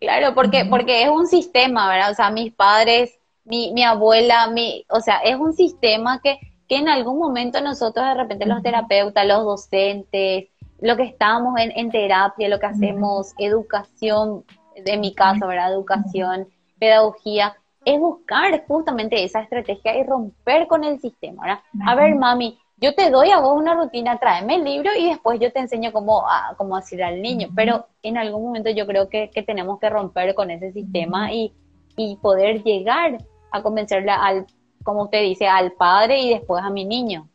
Claro, 0.00 0.34
porque, 0.34 0.64
porque 0.68 1.02
es 1.02 1.08
un 1.10 1.26
sistema, 1.26 1.88
¿verdad? 1.88 2.10
O 2.10 2.14
sea, 2.14 2.30
mis 2.30 2.52
padres, 2.52 3.18
mi, 3.44 3.72
mi 3.72 3.82
abuela, 3.82 4.48
mi, 4.48 4.84
o 4.88 5.00
sea, 5.00 5.18
es 5.18 5.36
un 5.36 5.52
sistema 5.52 6.20
que, 6.20 6.38
que 6.68 6.76
en 6.76 6.88
algún 6.88 7.18
momento 7.18 7.60
nosotros 7.60 8.04
de 8.06 8.14
repente 8.14 8.46
los 8.46 8.62
terapeutas, 8.62 9.26
los 9.26 9.44
docentes, 9.44 10.48
lo 10.80 10.96
que 10.96 11.04
estamos 11.04 11.54
en, 11.58 11.90
terapia, 11.90 12.48
lo 12.48 12.58
que 12.58 12.66
hacemos, 12.66 13.32
educación, 13.38 14.44
de 14.84 14.96
mi 14.98 15.14
caso, 15.14 15.46
¿verdad? 15.46 15.72
Educación, 15.72 16.48
pedagogía, 16.78 17.56
es 17.86 18.00
buscar 18.00 18.66
justamente 18.66 19.22
esa 19.22 19.40
estrategia 19.40 19.96
y 19.96 20.02
romper 20.02 20.66
con 20.66 20.82
el 20.82 21.00
sistema, 21.00 21.44
¿verdad? 21.44 21.60
A 21.86 21.94
ver, 21.94 22.16
mami, 22.16 22.58
yo 22.78 22.92
te 22.96 23.10
doy 23.10 23.30
a 23.30 23.38
vos 23.38 23.56
una 23.56 23.74
rutina, 23.74 24.18
tráeme 24.18 24.56
el 24.56 24.64
libro 24.64 24.90
y 24.98 25.08
después 25.08 25.38
yo 25.38 25.52
te 25.52 25.60
enseño 25.60 25.92
cómo, 25.92 26.28
a, 26.28 26.56
cómo 26.58 26.74
decir 26.74 27.02
al 27.04 27.22
niño, 27.22 27.48
pero 27.54 27.86
en 28.02 28.18
algún 28.18 28.42
momento 28.42 28.70
yo 28.70 28.88
creo 28.88 29.08
que, 29.08 29.30
tenemos 29.46 29.78
que 29.78 29.88
romper 29.88 30.34
con 30.34 30.50
ese 30.50 30.72
sistema 30.72 31.32
y, 31.32 31.54
y 31.96 32.16
poder 32.16 32.64
llegar 32.64 33.18
a 33.52 33.62
convencerle 33.62 34.10
al, 34.10 34.46
como 34.82 35.04
usted 35.04 35.22
dice, 35.22 35.46
al 35.46 35.70
padre 35.72 36.20
y 36.20 36.30
después 36.30 36.64
a 36.64 36.70
mi 36.70 36.84
niño. 36.84 37.28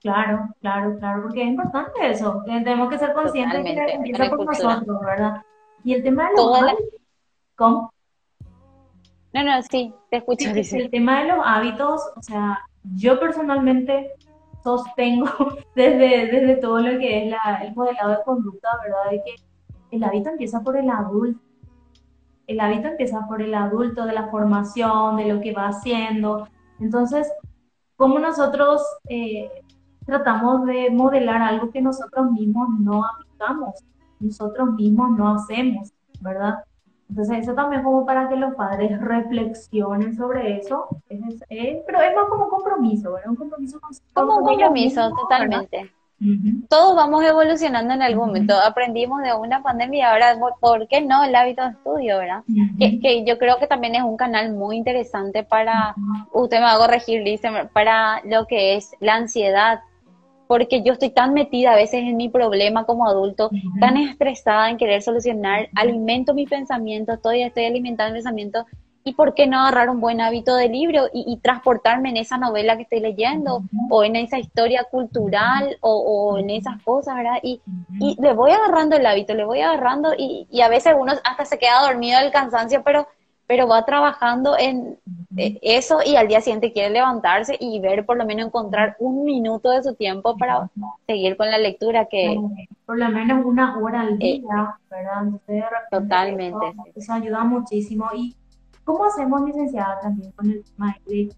Claro, 0.00 0.48
claro, 0.62 0.98
claro, 0.98 1.22
porque 1.24 1.42
es 1.42 1.48
importante 1.48 2.10
eso. 2.10 2.42
Tenemos 2.46 2.88
que 2.88 2.98
ser 2.98 3.12
conscientes 3.12 3.62
de 3.62 3.74
que 3.74 3.92
empieza 3.92 4.30
por 4.30 4.46
nosotros, 4.46 5.00
¿verdad? 5.04 5.42
Y 5.84 5.92
el 5.92 6.02
tema 6.02 6.30
de 6.30 6.36
los 6.36 6.56
hábitos, 6.56 7.00
¿cómo? 7.54 7.92
No, 9.32 9.42
no, 9.42 9.62
sí, 9.62 9.92
te 10.10 10.18
escucho. 10.18 10.50
el 10.50 10.90
tema 10.90 11.22
de 11.22 11.28
los 11.28 11.38
hábitos, 11.44 12.02
o 12.16 12.22
sea, 12.22 12.60
yo 12.94 13.18
personalmente 13.18 14.12
sostengo 14.62 15.26
desde, 15.74 16.26
desde 16.26 16.56
todo 16.56 16.80
lo 16.80 16.98
que 16.98 17.24
es 17.24 17.30
la, 17.30 17.62
el 17.64 17.74
modelado 17.74 18.10
de 18.10 18.22
conducta, 18.24 18.68
¿verdad? 18.82 19.10
De 19.10 19.22
que 19.24 19.96
el 19.96 20.04
hábito 20.04 20.30
empieza 20.30 20.60
por 20.60 20.76
el 20.76 20.90
adulto. 20.90 21.40
El 22.46 22.60
hábito 22.60 22.88
empieza 22.88 23.26
por 23.28 23.40
el 23.40 23.54
adulto, 23.54 24.04
de 24.04 24.12
la 24.12 24.28
formación, 24.28 25.16
de 25.16 25.32
lo 25.32 25.40
que 25.40 25.52
va 25.52 25.68
haciendo. 25.68 26.48
Entonces, 26.80 27.32
¿cómo 27.96 28.18
nosotros 28.18 28.82
eh, 29.08 29.50
tratamos 30.04 30.66
de 30.66 30.90
modelar 30.90 31.40
algo 31.42 31.70
que 31.70 31.80
nosotros 31.80 32.30
mismos 32.30 32.68
no 32.80 33.04
aplicamos, 33.04 33.84
nosotros 34.20 34.72
mismos 34.72 35.10
no 35.16 35.34
hacemos, 35.34 35.92
¿verdad? 36.20 36.64
Entonces 37.08 37.40
eso 37.40 37.54
también 37.54 37.82
como 37.82 38.06
para 38.06 38.28
que 38.28 38.36
los 38.36 38.54
padres 38.54 38.98
reflexionen 39.00 40.14
sobre 40.16 40.58
eso, 40.58 40.88
pero 41.08 42.00
es 42.00 42.14
más 42.14 42.24
como 42.28 42.44
un 42.44 42.50
compromiso, 42.50 43.12
¿verdad? 43.12 43.30
Un 43.30 43.36
compromiso 43.36 43.80
con 43.80 43.90
Como 44.14 44.38
un 44.38 44.44
compromiso, 44.44 45.10
totalmente. 45.10 45.92
todos 46.70 46.96
vamos 46.96 47.22
evolucionando 47.24 47.92
en 47.92 48.00
algún 48.00 48.28
momento. 48.28 48.54
Aprendimos 48.54 49.22
de 49.22 49.34
una 49.34 49.62
pandemia 49.62 50.12
ahora, 50.12 50.38
¿por 50.60 50.88
qué 50.88 51.02
no 51.02 51.22
el 51.22 51.34
hábito 51.34 51.62
de 51.62 51.70
estudio, 51.70 52.18
verdad? 52.18 52.44
que, 52.78 53.24
yo 53.26 53.36
creo 53.36 53.58
que 53.58 53.66
también 53.66 53.94
es 53.94 54.02
un 54.02 54.16
canal 54.16 54.54
muy 54.54 54.76
interesante 54.78 55.44
para, 55.44 55.94
usted 56.32 56.58
me 56.58 56.64
va 56.64 56.74
a 56.74 56.78
corregir, 56.78 57.24
dice, 57.24 57.50
para 57.74 58.22
lo 58.24 58.46
que 58.46 58.76
es 58.76 58.94
la 59.00 59.16
ansiedad. 59.16 59.80
Porque 60.52 60.82
yo 60.82 60.92
estoy 60.92 61.08
tan 61.08 61.32
metida 61.32 61.72
a 61.72 61.76
veces 61.76 62.02
en 62.02 62.18
mi 62.18 62.28
problema 62.28 62.84
como 62.84 63.06
adulto, 63.06 63.48
tan 63.80 63.96
estresada 63.96 64.68
en 64.68 64.76
querer 64.76 65.00
solucionar, 65.00 65.70
alimento 65.74 66.34
mi 66.34 66.44
pensamiento, 66.44 67.14
estoy, 67.14 67.40
estoy 67.40 67.64
alimentando 67.64 68.12
mi 68.12 68.18
pensamiento 68.18 68.66
¿Y 69.04 69.14
por 69.14 69.34
qué 69.34 69.46
no 69.46 69.60
agarrar 69.60 69.90
un 69.90 70.00
buen 70.00 70.20
hábito 70.20 70.54
de 70.54 70.68
libro 70.68 71.08
y, 71.12 71.36
transportarme 71.38 72.10
en 72.10 72.18
esa 72.18 72.38
novela 72.38 72.76
que 72.76 72.82
estoy 72.82 73.00
leyendo 73.00 73.62
o 73.90 74.04
en 74.04 74.14
esa 74.14 74.38
historia 74.38 74.84
cultural 74.84 75.76
o, 75.80 76.38
en 76.38 76.50
esas 76.50 76.80
cosas, 76.82 77.16
¿verdad? 77.16 77.38
Y, 77.42 77.60
y, 77.98 78.16
le 78.20 78.32
voy 78.32 78.52
agarrando 78.52 78.96
el 78.96 79.04
hábito, 79.04 79.34
le 79.34 79.44
voy 79.44 79.60
agarrando 79.60 80.14
y, 80.16 80.46
y, 80.50 80.60
a 80.60 80.68
veces 80.68 80.94
uno 80.96 81.14
hasta 81.24 81.44
se 81.44 81.58
queda 81.58 81.82
dormido 81.82 82.20
del 82.20 82.30
cansancio, 82.30 82.82
pero, 82.84 83.08
pero 83.46 83.66
va 83.68 83.84
trabajando 83.84 84.56
en 84.58 84.98
eh, 85.36 85.58
eso 85.62 85.98
y 86.04 86.16
al 86.16 86.28
día 86.28 86.40
siguiente 86.40 86.72
quiere 86.72 86.90
levantarse 86.90 87.56
y 87.58 87.80
ver, 87.80 88.06
por 88.06 88.16
lo 88.16 88.24
menos 88.24 88.46
encontrar 88.46 88.96
un 88.98 89.24
minuto 89.24 89.70
de 89.70 89.82
su 89.82 89.94
tiempo 89.94 90.36
para 90.36 90.70
seguir 91.06 91.36
con 91.36 91.50
la 91.50 91.58
lectura 91.58 92.06
que... 92.06 92.40
Por 92.86 92.98
lo 92.98 93.08
menos 93.08 93.44
una 93.44 93.78
hora 93.78 94.02
al 94.02 94.14
eh, 94.14 94.40
día, 94.40 94.76
¿verdad? 94.90 95.78
totalmente. 95.90 96.74
eso 96.94 97.12
ayuda 97.12 97.44
muchísimo 97.44 98.06
y 98.14 98.34
¿Cómo 98.84 99.04
hacemos, 99.04 99.42
licenciada, 99.44 100.00
también 100.00 100.32
con 100.32 100.50
el 100.50 100.64
tema 100.64 100.96
de, 101.06 101.32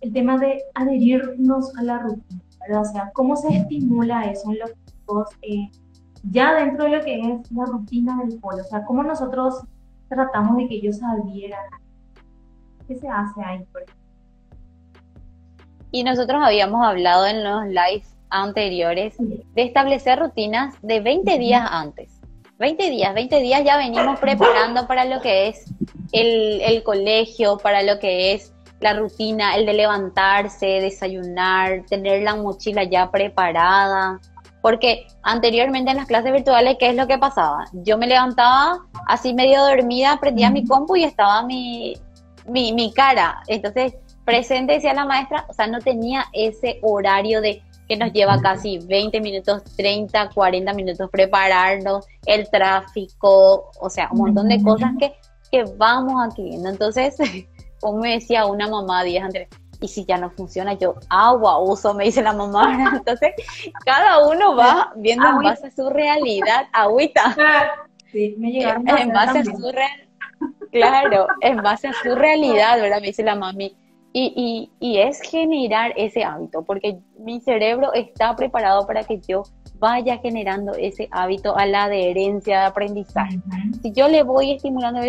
el 0.00 0.12
tema 0.12 0.38
de 0.38 0.62
adherirnos 0.74 1.76
a 1.76 1.82
la 1.82 1.98
rutina? 1.98 2.42
¿verdad? 2.60 2.82
O 2.82 2.84
sea, 2.84 3.10
¿cómo 3.14 3.36
se 3.36 3.56
estimula 3.56 4.24
eso 4.24 4.50
en 4.50 4.58
los 4.58 4.72
chicos 4.86 5.28
eh, 5.42 5.70
ya 6.24 6.54
dentro 6.54 6.84
de 6.84 6.90
lo 6.96 7.04
que 7.04 7.20
es 7.20 7.52
la 7.52 7.66
rutina 7.66 8.18
del 8.24 8.38
polo? 8.40 8.62
O 8.62 8.64
sea, 8.64 8.84
¿cómo 8.84 9.04
nosotros 9.04 9.62
tratamos 10.14 10.56
de 10.56 10.68
que 10.68 10.74
ellos 10.76 11.00
adhieran? 11.02 11.64
¿Qué 12.86 12.96
se 12.96 13.08
hace 13.08 13.42
ahí, 13.42 13.64
por 13.72 13.82
ejemplo? 13.82 14.02
Y 15.90 16.04
nosotros 16.04 16.40
habíamos 16.42 16.86
hablado 16.86 17.26
en 17.26 17.44
los 17.44 17.66
lives 17.66 18.16
anteriores 18.30 19.14
de 19.18 19.62
establecer 19.62 20.18
rutinas 20.18 20.74
de 20.82 21.00
20 21.00 21.38
días 21.38 21.66
antes. 21.70 22.22
20 22.58 22.90
días, 22.90 23.12
20 23.12 23.40
días 23.40 23.64
ya 23.64 23.76
venimos 23.76 24.18
preparando 24.20 24.86
para 24.86 25.04
lo 25.04 25.20
que 25.20 25.48
es 25.48 25.64
el, 26.12 26.82
colegio, 26.84 27.58
para 27.58 27.82
lo 27.82 27.98
que 27.98 28.32
es 28.32 28.54
la 28.80 28.94
rutina, 28.94 29.56
el 29.56 29.66
de 29.66 29.74
levantarse, 29.74 30.66
desayunar, 30.80 31.84
tener 31.86 32.22
la 32.22 32.36
mochila 32.36 32.84
ya 32.84 33.10
preparada. 33.10 34.20
Porque 34.62 35.06
anteriormente 35.22 35.90
en 35.90 35.98
las 35.98 36.06
clases 36.06 36.32
virtuales, 36.32 36.76
¿qué 36.78 36.90
es 36.90 36.96
lo 36.96 37.06
que 37.06 37.18
pasaba? 37.18 37.66
Yo 37.72 37.98
me 37.98 38.06
levantaba 38.06 38.86
así 39.06 39.34
medio 39.34 39.62
dormida, 39.62 40.18
prendía 40.20 40.50
mi 40.50 40.64
compu 40.64 40.96
y 40.96 41.04
estaba 41.04 41.42
mi, 41.42 41.94
mi, 42.46 42.72
mi 42.72 42.92
cara. 42.92 43.42
Entonces, 43.48 43.94
presente 44.24 44.74
decía 44.74 44.94
la 44.94 45.04
maestra, 45.04 45.44
o 45.48 45.52
sea, 45.52 45.66
no 45.66 45.80
tenía 45.80 46.24
ese 46.32 46.78
horario 46.82 47.40
de 47.40 47.60
que 47.88 47.96
nos 47.96 48.12
lleva 48.12 48.40
casi 48.40 48.78
20 48.78 49.20
minutos, 49.20 49.64
30, 49.76 50.30
40 50.30 50.72
minutos 50.72 51.10
prepararnos, 51.10 52.06
el 52.24 52.48
tráfico, 52.48 53.70
o 53.80 53.90
sea, 53.90 54.08
un 54.12 54.18
montón 54.18 54.48
de 54.48 54.62
cosas 54.62 54.92
que 54.98 55.12
que 55.52 55.64
vamos 55.76 56.14
aquí 56.26 56.42
viendo. 56.42 56.70
Entonces, 56.70 57.14
como 57.80 57.98
me 57.98 58.14
decía 58.14 58.46
una 58.46 58.66
mamá 58.66 59.04
días 59.04 59.24
antes, 59.24 59.48
y 59.82 59.88
si 59.88 60.04
ya 60.04 60.16
no 60.16 60.30
funciona, 60.30 60.74
yo 60.74 60.94
agua 61.10 61.58
uso, 61.58 61.92
me 61.92 62.04
dice 62.04 62.22
la 62.22 62.32
mamá. 62.32 62.92
Entonces, 62.96 63.32
cada 63.84 64.26
uno 64.26 64.56
va 64.56 64.92
viendo 64.96 65.26
en 65.28 65.42
base 65.42 65.66
a 65.66 65.70
su 65.70 65.90
realidad, 65.90 66.66
agüita. 66.72 67.36
Sí, 68.12 68.34
me 68.38 68.52
llegaron 68.52 68.86
en 68.86 69.10
base 69.10 69.38
a 69.38 69.44
su 69.44 69.52
realidad. 69.52 70.06
Claro, 70.70 71.26
en 71.40 71.56
base 71.62 71.88
a 71.88 71.94
su 71.94 72.14
realidad, 72.14 72.78
¿verdad? 72.78 73.00
Me 73.00 73.06
dice 73.06 73.22
la 73.22 73.34
mami. 73.34 73.74
Y, 74.12 74.68
y, 74.80 74.86
y, 74.86 74.98
es 74.98 75.22
generar 75.22 75.94
ese 75.96 76.22
hábito, 76.22 76.62
porque 76.62 76.98
mi 77.18 77.40
cerebro 77.40 77.94
está 77.94 78.36
preparado 78.36 78.86
para 78.86 79.02
que 79.04 79.18
yo 79.26 79.44
vaya 79.78 80.18
generando 80.18 80.74
ese 80.74 81.08
hábito 81.10 81.56
a 81.56 81.64
la 81.64 81.84
adherencia 81.84 82.60
de 82.60 82.66
aprendizaje. 82.66 83.40
Si 83.82 83.92
yo 83.92 84.08
le 84.08 84.22
voy 84.22 84.52
estimulando, 84.52 85.00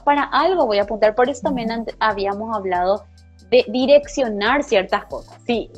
para 0.00 0.24
algo 0.24 0.66
voy 0.66 0.78
a 0.78 0.82
apuntar. 0.82 1.14
Por 1.14 1.28
eso 1.28 1.42
también 1.42 1.86
habíamos 2.00 2.54
hablado 2.54 3.04
de 3.52 3.66
direccionar 3.68 4.64
ciertas 4.64 5.04
cosas. 5.04 5.38
Si 5.46 5.70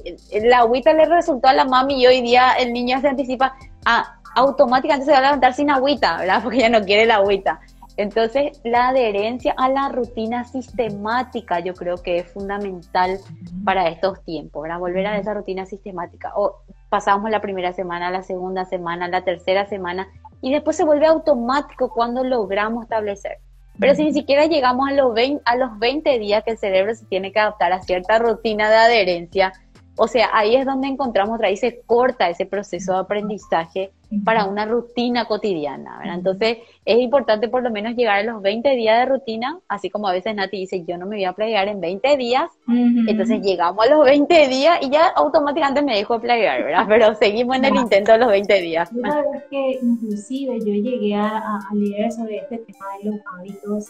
la 0.45 0.61
agüita 0.61 0.93
le 0.93 1.07
resultó 1.07 1.49
a 1.49 1.53
la 1.53 1.65
mami 1.65 2.01
y 2.01 2.07
hoy 2.07 2.23
día 2.23 2.53
el 2.53 2.73
niño 2.73 3.01
se 3.01 3.09
anticipa, 3.09 3.57
a, 3.85 4.21
automáticamente 4.37 5.07
se 5.07 5.11
va 5.11 5.19
a 5.19 5.23
levantar 5.23 5.55
sin 5.55 5.71
agüita, 5.71 6.19
¿verdad? 6.19 6.41
Porque 6.45 6.61
ya 6.61 6.69
no 6.69 6.83
quiere 6.85 7.05
la 7.05 7.17
agüita. 7.17 7.61
Entonces, 7.97 8.61
la 8.63 8.89
adherencia 8.89 9.55
a 9.57 9.69
la 9.69 9.89
rutina 9.89 10.45
sistemática 10.45 11.59
yo 11.59 11.75
creo 11.75 11.97
que 11.97 12.19
es 12.19 12.31
fundamental 12.31 13.19
para 13.65 13.89
estos 13.89 14.23
tiempos, 14.25 14.63
¿verdad? 14.63 14.79
Volver 14.79 15.07
a 15.09 15.19
esa 15.19 15.35
rutina 15.35 15.67
sistemática. 15.67 16.33
O 16.37 16.61
pasamos 16.91 17.29
la 17.29 17.41
primera 17.41 17.73
semana, 17.73 18.13
la 18.13 18.23
segunda 18.23 18.65
semana, 18.67 19.09
la 19.09 19.25
tercera 19.25 19.67
semana, 19.67 20.07
y 20.41 20.53
después 20.53 20.77
se 20.77 20.85
vuelve 20.85 21.07
automático 21.07 21.91
cuando 21.91 22.23
logramos 22.23 22.85
establecer. 22.85 23.39
Pero 23.79 23.95
si 23.95 24.05
ni 24.05 24.13
siquiera 24.13 24.47
llegamos 24.47 24.89
a 24.89 24.93
los, 24.93 25.15
20, 25.15 25.43
a 25.45 25.57
los 25.57 25.79
20 25.79 26.19
días 26.19 26.45
que 26.45 26.53
el 26.53 26.59
cerebro 26.59 26.95
se 26.95 27.05
tiene 27.07 27.33
que 27.33 27.41
adaptar 27.41 27.73
a 27.73 27.83
cierta 27.83 28.19
rutina 28.19 28.71
de 28.71 28.77
adherencia, 28.77 29.53
o 29.97 30.09
sea, 30.09 30.31
ahí 30.33 30.57
es 30.57 30.67
donde 30.67 30.89
encontramos, 30.89 31.41
ahí 31.41 31.57
se 31.57 31.81
corta 31.87 32.29
ese 32.29 32.47
proceso 32.47 32.93
de 32.93 32.99
aprendizaje 32.99 33.93
para 34.25 34.45
una 34.45 34.65
rutina 34.65 35.25
cotidiana, 35.25 35.99
¿verdad? 35.99 36.15
Entonces, 36.17 36.59
es 36.85 36.99
importante 36.99 37.49
por 37.49 37.63
lo 37.63 37.71
menos 37.71 37.97
llegar 37.97 38.21
a 38.21 38.23
los 38.23 38.43
20 38.43 38.77
días 38.77 39.01
de 39.01 39.07
rutina, 39.07 39.59
así 39.69 39.91
como 39.91 40.09
a 40.09 40.13
veces 40.13 40.35
Nati 40.35 40.59
dice, 40.59 40.85
yo 40.87 40.99
no 40.99 41.07
me 41.07 41.17
voy 41.17 41.25
a 41.25 41.33
plegar 41.33 41.69
en 41.69 41.81
20 41.81 42.17
días, 42.17 42.51
entonces 42.69 43.41
llegamos 43.43 43.85
a 43.85 43.91
los 43.91 44.05
20 44.05 44.49
días 44.49 44.79
y 44.83 44.91
ya 44.91 45.09
automáticamente 45.09 45.83
me 45.83 45.97
dejo 45.97 46.21
plegar, 46.21 46.63
¿verdad? 46.63 46.87
Pero 46.89 47.15
seguimos 47.15 47.57
en 47.57 47.65
el 47.65 47.77
intento 47.77 48.13
de 48.13 48.19
los 48.19 48.29
20 48.29 48.61
días. 48.61 48.91
Sabes 49.03 49.43
que 49.51 49.79
inclusive 49.83 50.59
yo 50.61 50.75
llegué 50.75 51.15
a, 51.15 51.61
leer 51.73 52.13
sobre 52.13 52.39
este 52.39 52.59
tema 52.59 52.87
de 53.03 53.11
los 53.11 53.21
hábitos. 53.33 53.87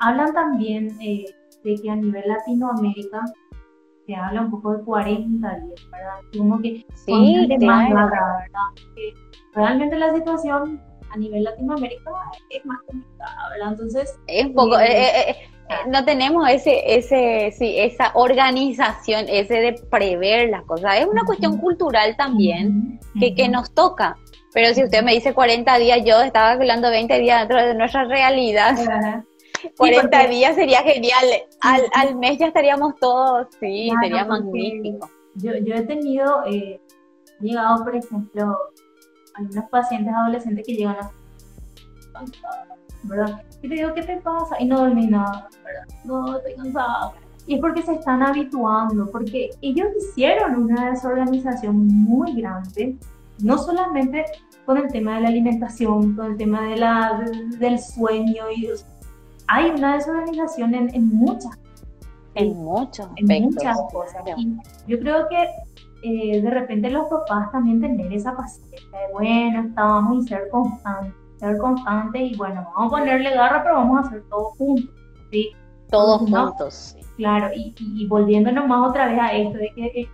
Hablan 0.00 0.32
también 0.32 0.96
eh, 1.00 1.26
de 1.62 1.74
que 1.76 1.90
a 1.90 1.96
nivel 1.96 2.24
Latinoamérica 2.26 3.22
se 4.10 4.16
habla 4.16 4.40
un 4.40 4.50
poco 4.50 4.76
de 4.76 4.82
40 4.82 5.48
días, 5.48 5.90
¿verdad? 5.92 6.14
Como 6.36 6.60
que 6.60 6.84
sí, 6.94 7.48
claro. 7.60 7.94
¿verdad? 7.94 8.40
Que 8.96 9.14
realmente 9.54 9.96
la 9.96 10.12
situación 10.12 10.80
a 11.12 11.16
nivel 11.16 11.44
Latinoamérica 11.44 12.10
es 12.50 12.66
más 12.66 12.78
complicada, 12.88 13.48
¿verdad? 13.50 13.68
Entonces... 13.70 14.18
Es 14.26 14.46
un 14.46 14.54
poco... 14.54 14.80
Eh, 14.80 14.90
eh, 14.90 15.30
eh, 15.30 15.36
no 15.86 16.04
tenemos 16.04 16.50
ese, 16.50 16.82
ese, 16.96 17.52
sí, 17.56 17.78
esa 17.78 18.10
organización, 18.14 19.26
ese 19.28 19.60
de 19.60 19.74
prever 19.88 20.50
las 20.50 20.64
cosas. 20.64 20.98
Es 20.98 21.06
una 21.06 21.22
cuestión 21.22 21.58
cultural 21.58 22.16
también 22.16 22.98
que, 23.20 23.36
que 23.36 23.48
nos 23.48 23.72
toca. 23.72 24.16
Pero 24.52 24.74
si 24.74 24.82
usted 24.82 25.04
me 25.04 25.12
dice 25.12 25.32
40 25.32 25.78
días, 25.78 26.00
yo 26.04 26.20
estaba 26.22 26.50
hablando 26.50 26.90
20 26.90 27.16
días 27.20 27.38
dentro 27.46 27.64
de 27.64 27.74
nuestra 27.74 28.02
realidad. 28.06 29.22
40 29.76 30.26
días 30.28 30.54
sería 30.54 30.82
genial. 30.82 31.24
Al, 31.60 31.82
al, 31.94 32.16
mes 32.16 32.38
ya 32.38 32.46
estaríamos 32.46 32.94
todos, 33.00 33.48
sí, 33.60 33.90
sería 34.02 34.24
magnífico. 34.24 35.10
Yo, 35.36 35.52
yo 35.56 35.74
he 35.74 35.82
tenido, 35.82 36.44
eh, 36.46 36.80
llegado, 37.40 37.84
por 37.84 37.96
ejemplo, 37.96 38.56
algunos 39.34 39.64
pacientes 39.70 40.12
adolescentes 40.14 40.66
que 40.66 40.74
llegan 40.74 40.96
a 40.96 41.10
¿verdad? 43.02 43.42
Y 43.62 43.68
te 43.68 43.74
digo, 43.74 43.94
¿qué 43.94 44.02
te 44.02 44.16
pasa? 44.20 44.56
Y 44.60 44.66
no 44.66 44.78
dormí 44.78 45.06
nada, 45.06 45.48
¿verdad? 45.64 45.96
No, 46.04 46.36
estoy 46.36 46.54
cansada. 46.54 47.12
Y 47.46 47.54
es 47.54 47.60
porque 47.60 47.82
se 47.82 47.94
están 47.94 48.22
habituando, 48.22 49.10
porque 49.10 49.50
ellos 49.62 49.88
hicieron 49.96 50.56
una 50.56 50.90
desorganización 50.90 51.86
muy 51.86 52.40
grande, 52.40 52.96
no 53.40 53.58
solamente 53.58 54.24
con 54.66 54.76
el 54.76 54.88
tema 54.88 55.16
de 55.16 55.22
la 55.22 55.28
alimentación, 55.28 56.14
con 56.14 56.32
el 56.32 56.36
tema 56.36 56.62
de 56.62 56.76
la, 56.76 57.24
del 57.58 57.78
sueño 57.78 58.44
y 58.54 58.68
hay 59.50 59.70
una 59.70 59.94
desorganización 59.94 60.74
en, 60.74 60.94
en 60.94 61.08
muchas 61.08 61.58
en 62.34 62.56
muchos 62.56 63.08
en 63.16 63.42
muchas 63.44 63.76
cosas. 63.92 64.22
Y 64.36 64.56
yo 64.86 64.98
creo 65.00 65.28
que 65.28 65.48
eh, 66.02 66.40
de 66.40 66.50
repente 66.50 66.88
los 66.90 67.08
papás 67.08 67.50
también 67.50 67.80
tener 67.80 68.12
esa 68.12 68.36
paciencia 68.36 68.78
de, 68.78 69.12
bueno, 69.12 69.68
estábamos 69.68 70.24
y 70.24 70.28
ser 70.28 70.48
constante, 70.50 71.12
ser 71.38 71.58
constante 71.58 72.18
y 72.22 72.36
bueno, 72.36 72.64
vamos 72.76 72.92
a 72.92 72.96
ponerle 72.96 73.30
garra, 73.34 73.62
pero 73.64 73.76
vamos 73.76 73.98
a 73.98 74.08
hacer 74.08 74.22
todo 74.30 74.50
juntos, 74.56 74.94
¿sí? 75.32 75.50
Todos 75.90 76.20
juntos. 76.20 76.96
Claro, 77.16 77.48
y, 77.54 77.74
y, 77.78 78.06
volviéndonos 78.06 78.66
más 78.66 78.88
otra 78.88 79.08
vez 79.08 79.18
a 79.20 79.32
esto 79.32 79.58
de 79.58 79.72
que 79.74 80.08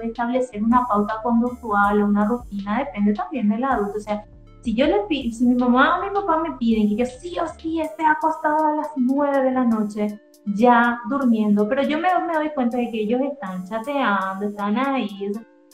de 0.00 0.06
establecer 0.06 0.62
una 0.62 0.86
pauta 0.88 1.20
conductual 1.22 2.02
o 2.02 2.06
una 2.06 2.24
rutina 2.24 2.78
depende 2.78 3.12
también 3.12 3.50
del 3.50 3.62
adulto, 3.62 3.98
o 3.98 4.00
sea, 4.00 4.24
si 4.62 4.74
yo 4.74 4.86
le 4.86 5.00
pido, 5.08 5.32
si 5.36 5.44
mi 5.44 5.54
mamá 5.56 5.98
o 5.98 6.04
mi 6.04 6.10
papá 6.10 6.38
me 6.38 6.56
piden 6.56 6.88
que 6.88 6.96
yo 6.96 7.06
sí 7.06 7.36
o 7.38 7.46
sí 7.58 7.80
esté 7.80 8.04
acostada 8.04 8.72
a 8.72 8.76
las 8.76 8.88
9 8.96 9.42
de 9.42 9.50
la 9.50 9.64
noche, 9.64 10.20
ya 10.46 11.00
durmiendo, 11.08 11.68
pero 11.68 11.82
yo 11.82 11.98
me, 11.98 12.08
me 12.26 12.34
doy 12.34 12.50
cuenta 12.54 12.76
de 12.76 12.90
que 12.90 13.02
ellos 13.02 13.20
están 13.20 13.64
chateando, 13.64 14.46
están 14.46 14.76
ahí, 14.78 15.30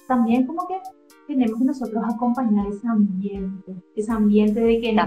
también 0.07 0.47
como 0.47 0.67
que 0.67 0.81
tenemos 1.29 1.59
que 1.59 1.65
nosotros 1.67 2.03
acompañar 2.11 2.67
ese 2.69 2.89
ambiente, 2.89 3.77
ese 3.95 4.11
ambiente 4.11 4.61
de 4.61 4.81
que 4.81 4.91
en 4.91 4.99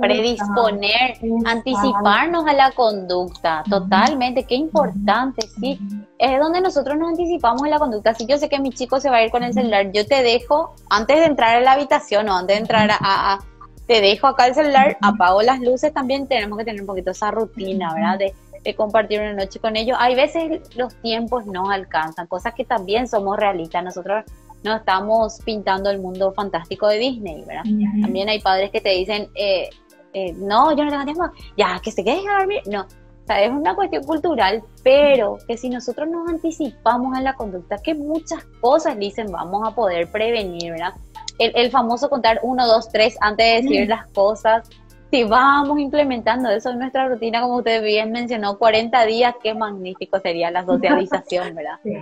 predisponer, 0.00 1.18
anticiparnos 1.44 2.46
a 2.46 2.52
la 2.52 2.70
conducta, 2.70 3.64
totalmente, 3.68 4.44
qué 4.44 4.54
importante, 4.54 5.48
sí, 5.60 5.80
es 6.16 6.38
donde 6.38 6.60
nosotros 6.60 6.96
nos 6.96 7.08
anticipamos 7.08 7.64
en 7.64 7.70
la 7.70 7.78
conducta, 7.80 8.14
si 8.14 8.24
yo 8.24 8.38
sé 8.38 8.48
que 8.48 8.60
mi 8.60 8.70
chico 8.70 9.00
se 9.00 9.10
va 9.10 9.16
a 9.16 9.24
ir 9.24 9.32
con 9.32 9.42
el 9.42 9.52
celular, 9.52 9.90
yo 9.92 10.06
te 10.06 10.22
dejo, 10.22 10.74
antes 10.90 11.18
de 11.18 11.24
entrar 11.24 11.56
a 11.56 11.60
la 11.60 11.72
habitación 11.72 12.28
o 12.28 12.36
antes 12.36 12.54
de 12.54 12.60
entrar 12.60 12.90
a, 12.92 13.40
te 13.88 14.00
dejo 14.00 14.28
acá 14.28 14.46
el 14.46 14.54
celular, 14.54 14.96
apago 15.02 15.42
las 15.42 15.60
luces, 15.60 15.92
también 15.92 16.28
tenemos 16.28 16.56
que 16.56 16.64
tener 16.64 16.80
un 16.80 16.86
poquito 16.86 17.10
esa 17.10 17.32
rutina, 17.32 17.92
¿verdad? 17.94 18.16
De, 18.16 18.34
de 18.62 18.74
compartir 18.76 19.20
una 19.20 19.32
noche 19.32 19.58
con 19.60 19.76
ellos. 19.76 19.96
Hay 19.98 20.14
veces 20.14 20.76
los 20.76 20.94
tiempos 20.96 21.46
no 21.46 21.70
alcanzan, 21.70 22.26
cosas 22.26 22.54
que 22.54 22.64
también 22.64 23.08
somos 23.08 23.38
realistas. 23.38 23.82
Nosotros 23.82 24.24
no 24.62 24.76
estamos 24.76 25.40
pintando 25.44 25.90
el 25.90 26.00
mundo 26.00 26.32
fantástico 26.32 26.88
de 26.88 26.98
Disney, 26.98 27.44
¿verdad? 27.44 27.62
También 28.02 28.28
hay 28.28 28.40
padres 28.40 28.70
que 28.70 28.80
te 28.80 28.90
dicen, 28.90 29.28
eh, 29.34 29.70
eh, 30.12 30.32
no, 30.32 30.74
yo 30.76 30.84
no 30.84 30.90
tengo 30.90 31.04
tiempo, 31.04 31.24
ya, 31.56 31.80
que 31.82 31.90
se 31.90 32.04
quede 32.04 32.22
a 32.28 32.38
dormir. 32.38 32.62
No, 32.66 32.82
o 32.82 33.26
sea, 33.26 33.42
es 33.42 33.50
una 33.50 33.74
cuestión 33.74 34.04
cultural, 34.04 34.62
pero 34.82 35.38
que 35.46 35.56
si 35.56 35.68
nosotros 35.68 36.08
nos 36.08 36.28
anticipamos 36.28 37.16
en 37.16 37.24
la 37.24 37.34
conducta, 37.34 37.78
que 37.78 37.94
muchas 37.94 38.44
cosas 38.60 38.98
dicen 38.98 39.30
vamos 39.30 39.66
a 39.66 39.74
poder 39.74 40.10
prevenir, 40.10 40.72
¿verdad? 40.72 40.94
El, 41.38 41.52
el 41.54 41.70
famoso 41.70 42.08
contar 42.08 42.40
uno, 42.42 42.66
dos, 42.66 42.88
tres 42.90 43.16
antes 43.20 43.46
de 43.46 43.62
decir 43.62 43.88
las 43.88 44.06
cosas. 44.08 44.68
Si 45.10 45.24
vamos 45.24 45.78
implementando 45.78 46.50
eso 46.50 46.70
en 46.70 46.80
nuestra 46.80 47.08
rutina, 47.08 47.40
como 47.40 47.56
usted 47.56 47.82
bien 47.82 48.12
mencionó, 48.12 48.58
40 48.58 49.06
días, 49.06 49.34
qué 49.42 49.54
magnífico 49.54 50.18
sería 50.20 50.50
la 50.50 50.64
socialización, 50.66 51.54
¿verdad? 51.54 51.78
Sí 51.84 51.92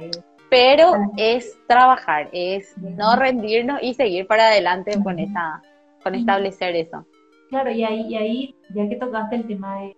pero 0.50 0.92
es 1.16 1.58
trabajar, 1.66 2.28
es 2.32 2.76
no 2.78 3.16
rendirnos 3.16 3.82
y 3.82 3.94
seguir 3.94 4.26
para 4.26 4.48
adelante 4.48 4.92
con 5.02 5.18
esa, 5.18 5.62
con 6.02 6.14
establecer 6.14 6.76
eso. 6.76 7.04
Claro, 7.48 7.70
y 7.70 7.84
ahí, 7.84 8.06
y 8.08 8.16
ahí 8.16 8.54
ya 8.74 8.88
que 8.88 8.96
tocaste 8.96 9.36
el 9.36 9.46
tema 9.46 9.80
de, 9.80 9.96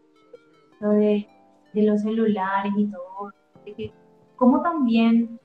de, 0.80 1.28
de 1.72 1.82
los 1.82 2.02
celulares 2.02 2.72
y 2.76 2.86
todo, 2.86 3.32
de 3.64 3.74
que, 3.74 3.92
como 4.36 4.62
también, 4.62 5.38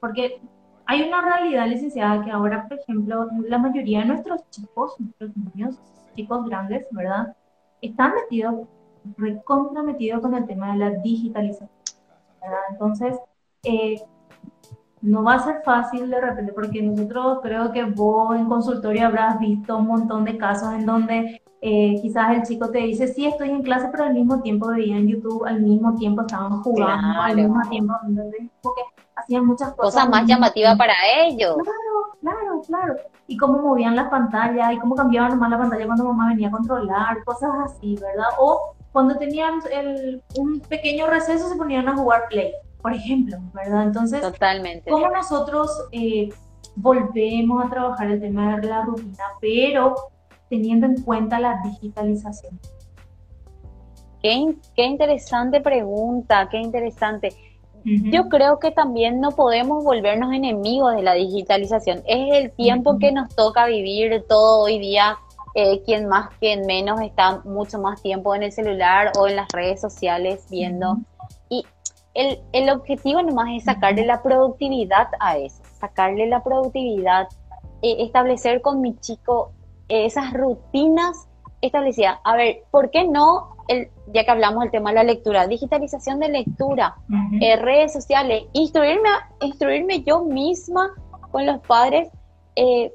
porque 0.00 0.40
hay 0.86 1.02
una 1.02 1.20
realidad, 1.20 1.66
licenciada, 1.66 2.24
que 2.24 2.30
ahora, 2.30 2.68
por 2.68 2.78
ejemplo, 2.78 3.28
la 3.48 3.58
mayoría 3.58 4.00
de 4.00 4.06
nuestros 4.06 4.48
chicos, 4.50 4.94
nuestros 5.00 5.30
niños, 5.36 5.78
chicos 6.14 6.44
grandes, 6.46 6.86
¿verdad? 6.92 7.36
Están 7.82 8.14
metidos, 8.14 8.68
recontra 9.16 9.82
metidos 9.82 10.20
con 10.20 10.34
el 10.34 10.46
tema 10.46 10.72
de 10.72 10.78
la 10.78 10.90
digitalización, 10.90 11.70
¿verdad? 12.40 12.60
Entonces, 12.70 13.18
eh, 13.64 14.00
no 15.06 15.22
va 15.22 15.34
a 15.34 15.38
ser 15.38 15.62
fácil 15.64 16.10
de 16.10 16.20
repente, 16.20 16.52
porque 16.52 16.82
nosotros 16.82 17.38
creo 17.40 17.70
que 17.70 17.84
vos 17.84 18.34
en 18.34 18.46
consultorio 18.46 19.06
habrás 19.06 19.38
visto 19.38 19.76
un 19.76 19.86
montón 19.86 20.24
de 20.24 20.36
casos 20.36 20.72
en 20.72 20.84
donde 20.84 21.40
eh, 21.60 21.94
quizás 22.02 22.34
el 22.34 22.42
chico 22.42 22.70
te 22.70 22.78
dice, 22.78 23.06
sí, 23.06 23.24
estoy 23.24 23.50
en 23.50 23.62
clase, 23.62 23.88
pero 23.92 24.04
al 24.04 24.14
mismo 24.14 24.42
tiempo 24.42 24.66
veía 24.66 24.96
en 24.96 25.06
YouTube, 25.06 25.44
al 25.44 25.60
mismo 25.60 25.94
tiempo 25.94 26.22
estaban 26.22 26.60
jugando, 26.60 27.20
al 27.20 27.36
mismo 27.36 27.60
tiempo, 27.70 27.94
porque 28.60 28.82
hacían 29.14 29.46
muchas 29.46 29.74
cosas. 29.74 29.94
Cosas 29.94 30.10
más 30.10 30.26
llamativas 30.26 30.76
para 30.76 30.94
ellos. 31.24 31.54
Claro, 31.54 32.18
claro, 32.20 32.62
claro. 32.66 32.94
Y 33.28 33.36
cómo 33.36 33.62
movían 33.62 33.94
las 33.94 34.08
pantallas, 34.08 34.72
y 34.72 34.78
cómo 34.78 34.96
cambiaban 34.96 35.30
nomás 35.30 35.50
la 35.50 35.58
pantalla 35.58 35.86
cuando 35.86 36.04
mamá 36.04 36.30
venía 36.30 36.48
a 36.48 36.50
controlar, 36.50 37.22
cosas 37.24 37.50
así, 37.64 37.94
¿verdad? 37.94 38.30
O 38.40 38.74
cuando 38.90 39.16
tenían 39.16 39.60
el, 39.70 40.20
un 40.36 40.58
pequeño 40.58 41.06
receso 41.06 41.48
se 41.48 41.54
ponían 41.54 41.88
a 41.88 41.96
jugar 41.96 42.24
play 42.28 42.52
por 42.86 42.94
ejemplo, 42.94 43.38
¿verdad? 43.52 43.82
Entonces, 43.82 44.20
Totalmente. 44.20 44.88
¿cómo 44.88 45.08
nosotros 45.08 45.88
eh, 45.90 46.28
volvemos 46.76 47.64
a 47.64 47.68
trabajar 47.68 48.12
el 48.12 48.20
tema 48.20 48.60
de 48.60 48.68
la 48.68 48.82
rutina, 48.82 49.24
pero 49.40 49.96
teniendo 50.48 50.86
en 50.86 51.02
cuenta 51.02 51.40
la 51.40 51.60
digitalización? 51.64 52.60
Qué, 54.22 54.54
qué 54.76 54.84
interesante 54.84 55.60
pregunta, 55.60 56.48
qué 56.48 56.58
interesante. 56.58 57.34
Yo 57.82 58.28
creo 58.28 58.60
que 58.60 58.70
también 58.70 59.20
no 59.20 59.32
podemos 59.32 59.82
volvernos 59.82 60.32
enemigos 60.32 60.94
de 60.94 61.02
la 61.02 61.14
digitalización. 61.14 62.04
Es 62.06 62.36
el 62.36 62.52
tiempo 62.52 63.00
que 63.00 63.10
nos 63.10 63.34
toca 63.34 63.66
vivir 63.66 64.24
todo 64.28 64.62
hoy 64.62 64.78
día. 64.78 65.18
Eh, 65.56 65.82
quien 65.84 66.06
más, 66.06 66.28
quien 66.38 66.66
menos 66.66 67.00
está 67.00 67.40
mucho 67.44 67.80
más 67.80 68.00
tiempo 68.02 68.34
en 68.34 68.44
el 68.44 68.52
celular 68.52 69.10
o 69.18 69.26
en 69.26 69.36
las 69.36 69.48
redes 69.52 69.80
sociales 69.80 70.46
viendo. 70.50 70.98
El, 72.16 72.40
el, 72.52 72.70
objetivo 72.70 73.22
nomás 73.22 73.48
es 73.54 73.64
sacarle 73.64 74.06
la 74.06 74.22
productividad 74.22 75.08
a 75.20 75.36
eso, 75.36 75.62
sacarle 75.78 76.26
la 76.26 76.42
productividad, 76.42 77.28
eh, 77.82 77.96
establecer 77.98 78.62
con 78.62 78.80
mi 78.80 78.96
chico 78.96 79.52
esas 79.88 80.32
rutinas 80.32 81.28
establecidas. 81.60 82.18
A 82.24 82.36
ver, 82.36 82.62
¿por 82.70 82.90
qué 82.90 83.06
no, 83.06 83.56
el, 83.68 83.90
ya 84.14 84.24
que 84.24 84.30
hablamos 84.30 84.62
del 84.62 84.70
tema 84.70 84.90
de 84.90 84.96
la 84.96 85.04
lectura, 85.04 85.46
digitalización 85.46 86.18
de 86.18 86.30
lectura, 86.30 86.96
eh, 87.40 87.56
redes 87.56 87.92
sociales, 87.92 88.44
instruirme, 88.54 89.10
instruirme 89.42 90.02
yo 90.02 90.24
misma 90.24 90.90
con 91.30 91.44
los 91.44 91.60
padres? 91.60 92.08
Eh, 92.56 92.94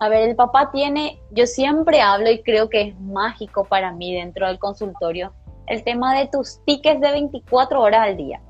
a 0.00 0.08
ver, 0.08 0.28
el 0.28 0.34
papá 0.34 0.72
tiene, 0.72 1.20
yo 1.30 1.46
siempre 1.46 2.02
hablo 2.02 2.30
y 2.30 2.42
creo 2.42 2.68
que 2.68 2.82
es 2.82 3.00
mágico 3.00 3.64
para 3.64 3.92
mí 3.92 4.12
dentro 4.12 4.48
del 4.48 4.58
consultorio, 4.58 5.32
el 5.68 5.84
tema 5.84 6.18
de 6.18 6.26
tus 6.26 6.60
tickets 6.64 7.00
de 7.00 7.12
24 7.12 7.80
horas 7.80 8.00
al 8.00 8.16
día 8.16 8.40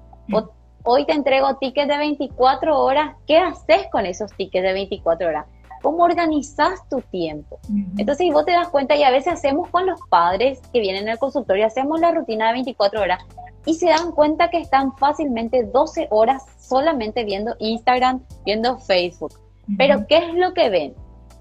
hoy 0.85 1.05
te 1.05 1.13
entrego 1.13 1.57
tickets 1.57 1.89
de 1.89 1.99
24 1.99 2.79
horas, 2.79 3.17
¿qué 3.27 3.39
haces 3.39 3.87
con 3.91 4.07
esos 4.07 4.33
tickets 4.33 4.65
de 4.65 4.73
24 4.73 5.29
horas? 5.29 5.47
¿Cómo 5.83 6.05
organizas 6.05 6.89
tu 6.89 7.01
tiempo? 7.01 7.59
Entonces, 7.99 8.19
si 8.19 8.31
vos 8.31 8.45
te 8.45 8.53
das 8.53 8.69
cuenta, 8.69 8.97
y 8.97 9.03
a 9.03 9.11
veces 9.11 9.35
hacemos 9.35 9.69
con 9.69 9.87
los 9.87 10.01
padres 10.09 10.61
que 10.73 10.81
vienen 10.81 11.09
al 11.09 11.19
consultorio, 11.19 11.67
hacemos 11.67 12.01
la 12.01 12.13
rutina 12.13 12.49
de 12.49 12.55
24 12.55 13.01
horas 13.01 13.25
y 13.67 13.75
se 13.75 13.87
dan 13.87 14.13
cuenta 14.13 14.49
que 14.49 14.59
están 14.59 14.97
fácilmente 14.97 15.65
12 15.65 16.09
horas 16.11 16.45
solamente 16.59 17.25
viendo 17.25 17.55
Instagram, 17.59 18.23
viendo 18.45 18.79
Facebook. 18.79 19.33
Pero, 19.77 20.07
¿qué 20.09 20.19
es 20.19 20.35
lo 20.35 20.55
que 20.55 20.71
ven? 20.71 20.95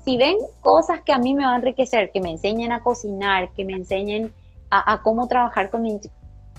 Si 0.04 0.18
ven 0.18 0.36
cosas 0.62 1.02
que 1.02 1.14
a 1.14 1.20
mí 1.20 1.34
me 1.34 1.46
van 1.46 1.54
a 1.54 1.58
enriquecer, 1.58 2.12
que 2.12 2.22
me 2.22 2.32
enseñen 2.32 2.72
a 2.72 2.82
cocinar, 2.82 3.52
que 3.54 3.64
me 3.64 3.74
enseñen 3.74 4.34
a, 4.70 4.94
a 4.94 5.02
cómo 5.02 5.28
trabajar 5.28 5.70
con 5.70 5.84
mi 5.84 6.00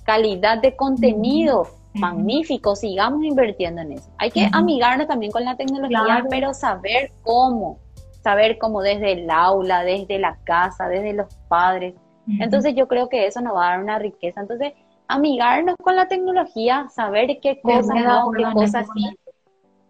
calidad 0.04 0.58
de 0.58 0.76
contenido, 0.76 1.68
magnífico, 1.98 2.76
sigamos 2.76 3.24
invirtiendo 3.24 3.82
en 3.82 3.92
eso. 3.92 4.10
Hay 4.18 4.30
que 4.30 4.48
amigarnos 4.52 5.06
también 5.06 5.32
con 5.32 5.44
la 5.44 5.56
tecnología, 5.56 6.24
pero 6.30 6.54
saber 6.54 7.12
cómo, 7.22 7.78
saber 8.22 8.58
cómo 8.58 8.82
desde 8.82 9.12
el 9.12 9.30
aula, 9.30 9.84
desde 9.84 10.18
la 10.18 10.36
casa, 10.44 10.88
desde 10.88 11.12
los 11.12 11.34
padres. 11.48 11.94
Entonces 12.40 12.74
yo 12.74 12.88
creo 12.88 13.08
que 13.08 13.26
eso 13.26 13.40
nos 13.40 13.54
va 13.54 13.66
a 13.66 13.70
dar 13.70 13.82
una 13.82 13.98
riqueza. 13.98 14.40
Entonces, 14.40 14.72
amigarnos 15.08 15.76
con 15.76 15.94
la 15.94 16.08
tecnología, 16.08 16.88
saber 16.94 17.38
qué 17.40 17.60
cosas 17.60 17.96
no, 18.04 18.30
qué 18.32 18.44
cosas 18.52 18.86
sí. 18.94 19.16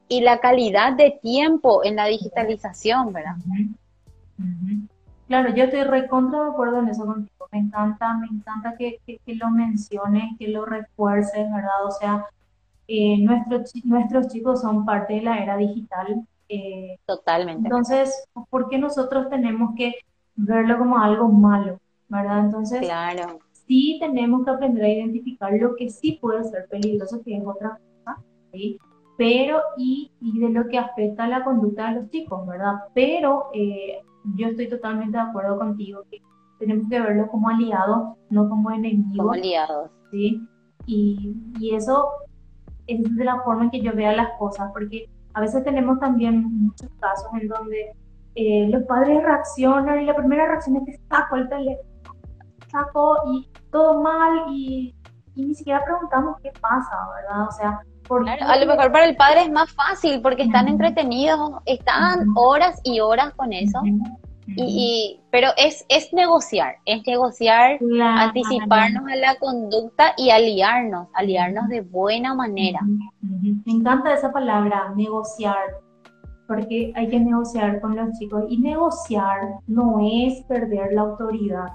Y 0.09 0.21
la 0.21 0.39
calidad 0.39 0.93
de 0.93 1.19
tiempo 1.23 1.83
en 1.85 1.97
la 1.97 2.07
digitalización, 2.07 3.13
¿verdad? 3.13 3.37
Claro, 5.27 5.53
yo 5.55 5.65
estoy 5.65 5.83
recontra 5.83 6.45
de 6.45 6.51
acuerdo 6.51 6.81
en 6.81 6.89
eso 6.89 7.05
contigo. 7.05 7.49
Me 7.51 7.59
encanta, 7.59 8.15
me 8.15 8.27
encanta 8.27 8.77
que, 8.77 9.01
lo 9.27 9.51
menciones, 9.51 10.37
que 10.39 10.49
lo 10.49 10.65
refuerces, 10.65 11.51
¿verdad? 11.51 11.85
O 11.85 11.91
sea, 11.91 12.27
eh, 12.87 13.19
nuestros, 13.19 13.73
nuestros 13.85 14.29
chicos 14.29 14.61
son 14.61 14.85
parte 14.85 15.15
de 15.15 15.23
la 15.23 15.39
era 15.39 15.57
digital. 15.57 16.27
Eh, 16.49 16.99
Totalmente. 17.07 17.67
Entonces, 17.67 18.25
¿por 18.51 18.69
qué 18.69 18.79
nosotros 18.79 19.29
tenemos 19.29 19.75
que 19.77 19.95
verlo 20.37 20.79
como 20.79 20.99
algo 20.99 21.29
malo, 21.29 21.81
¿verdad? 22.09 22.41
Entonces, 22.45 22.81
claro. 22.81 23.41
sí 23.67 23.99
tenemos 24.01 24.45
que 24.45 24.51
aprender 24.51 24.85
a 24.85 24.89
identificar 24.89 25.53
lo 25.55 25.75
que 25.75 25.89
sí 25.89 26.19
puede 26.21 26.45
ser 26.45 26.69
peligroso, 26.69 27.23
que 27.25 27.37
es 27.37 27.45
otra 27.45 27.81
cosa, 28.05 28.23
¿sí? 28.53 28.79
Pero, 29.19 29.61
y, 29.77 30.13
y 30.21 30.39
de 30.39 30.51
lo 30.51 30.69
que 30.69 30.79
afecta 30.79 31.25
a 31.25 31.29
la 31.29 31.43
conducta 31.43 31.89
de 31.89 32.01
los 32.01 32.11
chicos, 32.11 32.47
¿verdad? 32.47 32.75
Pero 32.95 33.49
eh, 33.55 34.03
yo 34.35 34.49
estoy 34.49 34.69
totalmente 34.69 35.17
de 35.17 35.25
acuerdo 35.25 35.59
contigo 35.59 36.03
que 36.11 36.21
tenemos 36.59 36.89
que 36.89 37.01
verlo 37.01 37.29
como 37.29 37.49
aliados, 37.49 38.17
no 38.31 38.49
como 38.49 38.71
enemigos. 38.71 39.17
Como 39.17 39.33
aliados. 39.33 39.91
Sí, 40.11 40.41
y, 40.87 41.37
y 41.59 41.75
eso 41.75 42.09
es 42.87 43.17
de 43.17 43.25
la 43.25 43.41
forma 43.43 43.65
en 43.65 43.71
que 43.71 43.81
yo 43.81 43.95
veo 43.95 44.13
las 44.13 44.31
cosas, 44.39 44.71
porque 44.73 45.09
a 45.35 45.41
veces 45.41 45.63
tenemos 45.65 45.99
también 45.99 46.45
muchos 46.45 46.89
casos 46.99 47.29
en 47.41 47.49
donde 47.49 47.93
eh, 48.37 48.69
los 48.69 48.85
padres 48.85 49.23
reaccionan 49.23 50.01
y 50.01 50.07
la 50.07 50.15
primera 50.15 50.47
reacción 50.47 50.77
es 50.77 50.85
que 50.85 51.05
saco 51.09 51.37
el 51.37 51.49
teléfono, 51.49 51.91
saco 52.71 53.17
y 53.33 53.49
todo 53.71 54.03
mal 54.03 54.45
y, 54.51 54.95
y 55.35 55.45
ni 55.45 55.55
siquiera 55.55 55.85
preguntamos 55.85 56.37
qué 56.43 56.53
pasa, 56.61 56.97
¿verdad? 57.17 57.49
O 57.49 57.53
sea, 57.53 57.81
a 58.09 58.57
lo 58.59 58.67
mejor 58.67 58.93
para 58.93 59.05
el 59.07 59.17
padre 59.17 59.43
es 59.43 59.51
más 59.51 59.71
fácil 59.73 60.21
porque 60.23 60.43
están 60.43 60.69
entretenidos, 60.69 61.53
están 61.65 62.27
horas 62.37 62.81
y 62.85 63.01
horas 63.01 63.33
con 63.35 63.53
eso. 63.53 63.81
Y, 64.49 65.21
pero 65.33 65.49
es, 65.57 65.85
es 65.89 66.13
negociar, 66.13 66.77
es 66.85 67.05
negociar, 67.05 67.79
anticiparnos 68.01 69.11
a 69.11 69.17
la 69.17 69.35
conducta 69.37 70.13
y 70.17 70.31
aliarnos, 70.31 71.09
aliarnos 71.15 71.69
de 71.69 71.81
buena 71.81 72.33
manera. 72.33 72.79
Me 73.21 73.73
encanta 73.73 74.15
esa 74.15 74.33
palabra, 74.33 74.93
negociar. 74.95 75.57
porque 76.47 76.93
hay 76.95 77.09
que 77.09 77.19
negociar 77.19 77.81
con 77.81 77.97
los 77.97 78.17
chicos 78.19 78.45
y 78.49 78.59
negociar 78.59 79.41
no 79.67 79.99
es 80.01 80.45
perder 80.45 80.93
la 80.93 81.01
autoridad. 81.01 81.67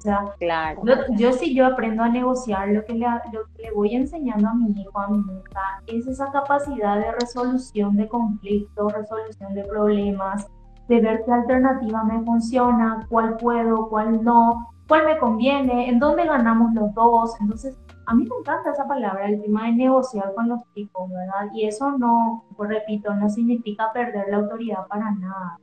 O 0.00 0.02
sea, 0.02 0.24
claro. 0.38 0.80
yo, 1.10 1.30
si 1.34 1.54
yo 1.54 1.66
aprendo 1.66 2.02
a 2.02 2.08
negociar, 2.08 2.68
lo 2.68 2.82
que, 2.86 2.94
le, 2.94 3.06
lo 3.34 3.44
que 3.54 3.64
le 3.64 3.70
voy 3.72 3.94
enseñando 3.94 4.48
a 4.48 4.54
mi 4.54 4.70
hijo, 4.70 4.98
a 4.98 5.08
mi 5.08 5.18
hija, 5.18 5.82
es 5.88 6.06
esa 6.06 6.32
capacidad 6.32 6.96
de 6.96 7.12
resolución 7.12 7.94
de 7.98 8.08
conflictos, 8.08 8.94
resolución 8.94 9.52
de 9.52 9.62
problemas, 9.64 10.48
de 10.88 11.02
ver 11.02 11.22
qué 11.26 11.32
alternativa 11.32 12.02
me 12.04 12.24
funciona, 12.24 13.06
cuál 13.10 13.36
puedo, 13.36 13.90
cuál 13.90 14.24
no, 14.24 14.70
cuál 14.88 15.04
me 15.04 15.18
conviene, 15.18 15.90
en 15.90 15.98
dónde 15.98 16.24
ganamos 16.24 16.72
los 16.72 16.94
dos. 16.94 17.38
Entonces, 17.38 17.76
a 18.06 18.14
mí 18.14 18.24
me 18.24 18.36
encanta 18.40 18.70
esa 18.70 18.88
palabra, 18.88 19.28
el 19.28 19.42
tema 19.42 19.66
de 19.66 19.72
negociar 19.72 20.32
con 20.34 20.48
los 20.48 20.62
chicos, 20.74 21.10
¿verdad? 21.10 21.52
Y 21.52 21.66
eso 21.66 21.90
no, 21.98 22.46
pues 22.56 22.70
repito, 22.70 23.12
no 23.14 23.28
significa 23.28 23.92
perder 23.92 24.28
la 24.30 24.38
autoridad 24.38 24.86
para 24.88 25.10
nada. 25.10 25.58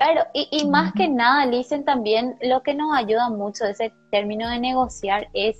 Claro, 0.00 0.22
y, 0.32 0.48
y 0.50 0.66
más 0.66 0.94
que 0.94 1.08
nada, 1.08 1.46
dicen 1.46 1.84
también 1.84 2.34
lo 2.40 2.62
que 2.62 2.72
nos 2.72 2.96
ayuda 2.96 3.28
mucho 3.28 3.66
ese 3.66 3.92
término 4.10 4.48
de 4.48 4.58
negociar 4.58 5.28
es 5.34 5.58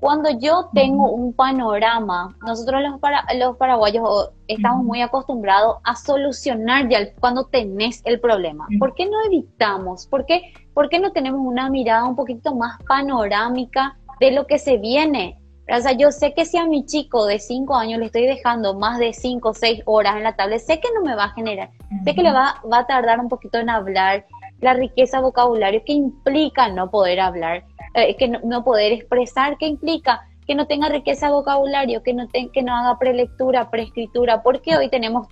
cuando 0.00 0.30
yo 0.38 0.70
tengo 0.72 1.10
un 1.10 1.34
panorama, 1.34 2.34
nosotros 2.46 2.80
los, 2.80 2.98
para, 2.98 3.26
los 3.34 3.58
paraguayos 3.58 4.30
estamos 4.48 4.86
muy 4.86 5.02
acostumbrados 5.02 5.76
a 5.84 5.96
solucionar 5.96 6.88
ya 6.88 7.12
cuando 7.20 7.44
tenés 7.44 8.00
el 8.06 8.20
problema. 8.20 8.66
¿Por 8.78 8.94
qué 8.94 9.04
no 9.04 9.22
evitamos? 9.26 10.06
¿Por 10.06 10.24
qué, 10.24 10.54
¿Por 10.72 10.88
qué 10.88 10.98
no 10.98 11.12
tenemos 11.12 11.42
una 11.44 11.68
mirada 11.68 12.04
un 12.04 12.16
poquito 12.16 12.54
más 12.54 12.82
panorámica 12.88 13.98
de 14.18 14.30
lo 14.30 14.46
que 14.46 14.58
se 14.58 14.78
viene? 14.78 15.38
O 15.68 15.80
sea, 15.80 15.92
yo 15.92 16.12
sé 16.12 16.32
que 16.32 16.44
si 16.44 16.58
a 16.58 16.66
mi 16.66 16.84
chico 16.86 17.26
de 17.26 17.40
5 17.40 17.74
años 17.74 17.98
le 17.98 18.06
estoy 18.06 18.26
dejando 18.26 18.74
más 18.74 18.98
de 18.98 19.12
5 19.12 19.48
o 19.48 19.54
6 19.54 19.82
horas 19.86 20.16
en 20.16 20.22
la 20.22 20.36
tablet, 20.36 20.60
sé 20.60 20.78
que 20.78 20.88
no 20.94 21.02
me 21.02 21.16
va 21.16 21.24
a 21.24 21.32
generar, 21.32 21.70
sé 22.04 22.14
que 22.14 22.22
le 22.22 22.32
va, 22.32 22.60
a 22.70 22.86
tardar 22.86 23.18
un 23.18 23.28
poquito 23.28 23.58
en 23.58 23.68
hablar, 23.68 24.24
la 24.60 24.74
riqueza 24.74 25.20
vocabulario 25.20 25.82
que 25.84 25.92
implica 25.92 26.68
no 26.68 26.90
poder 26.90 27.20
hablar 27.20 27.64
eh, 27.94 28.14
que 28.16 28.28
no, 28.28 28.62
poder 28.62 28.92
expresar, 28.92 29.56
¿qué 29.58 29.66
implica? 29.66 30.20
Que 30.46 30.54
no 30.54 30.66
tenga 30.66 30.88
riqueza 30.88 31.30
vocabulario, 31.30 32.02
que 32.02 32.12
no, 32.12 32.28
que 32.28 32.62
no 32.62 32.76
haga 32.76 32.98
prelectura, 32.98 33.70
preescritura, 33.70 34.42
porque 34.42 34.76
hoy 34.76 34.90
tenemos 34.90 35.26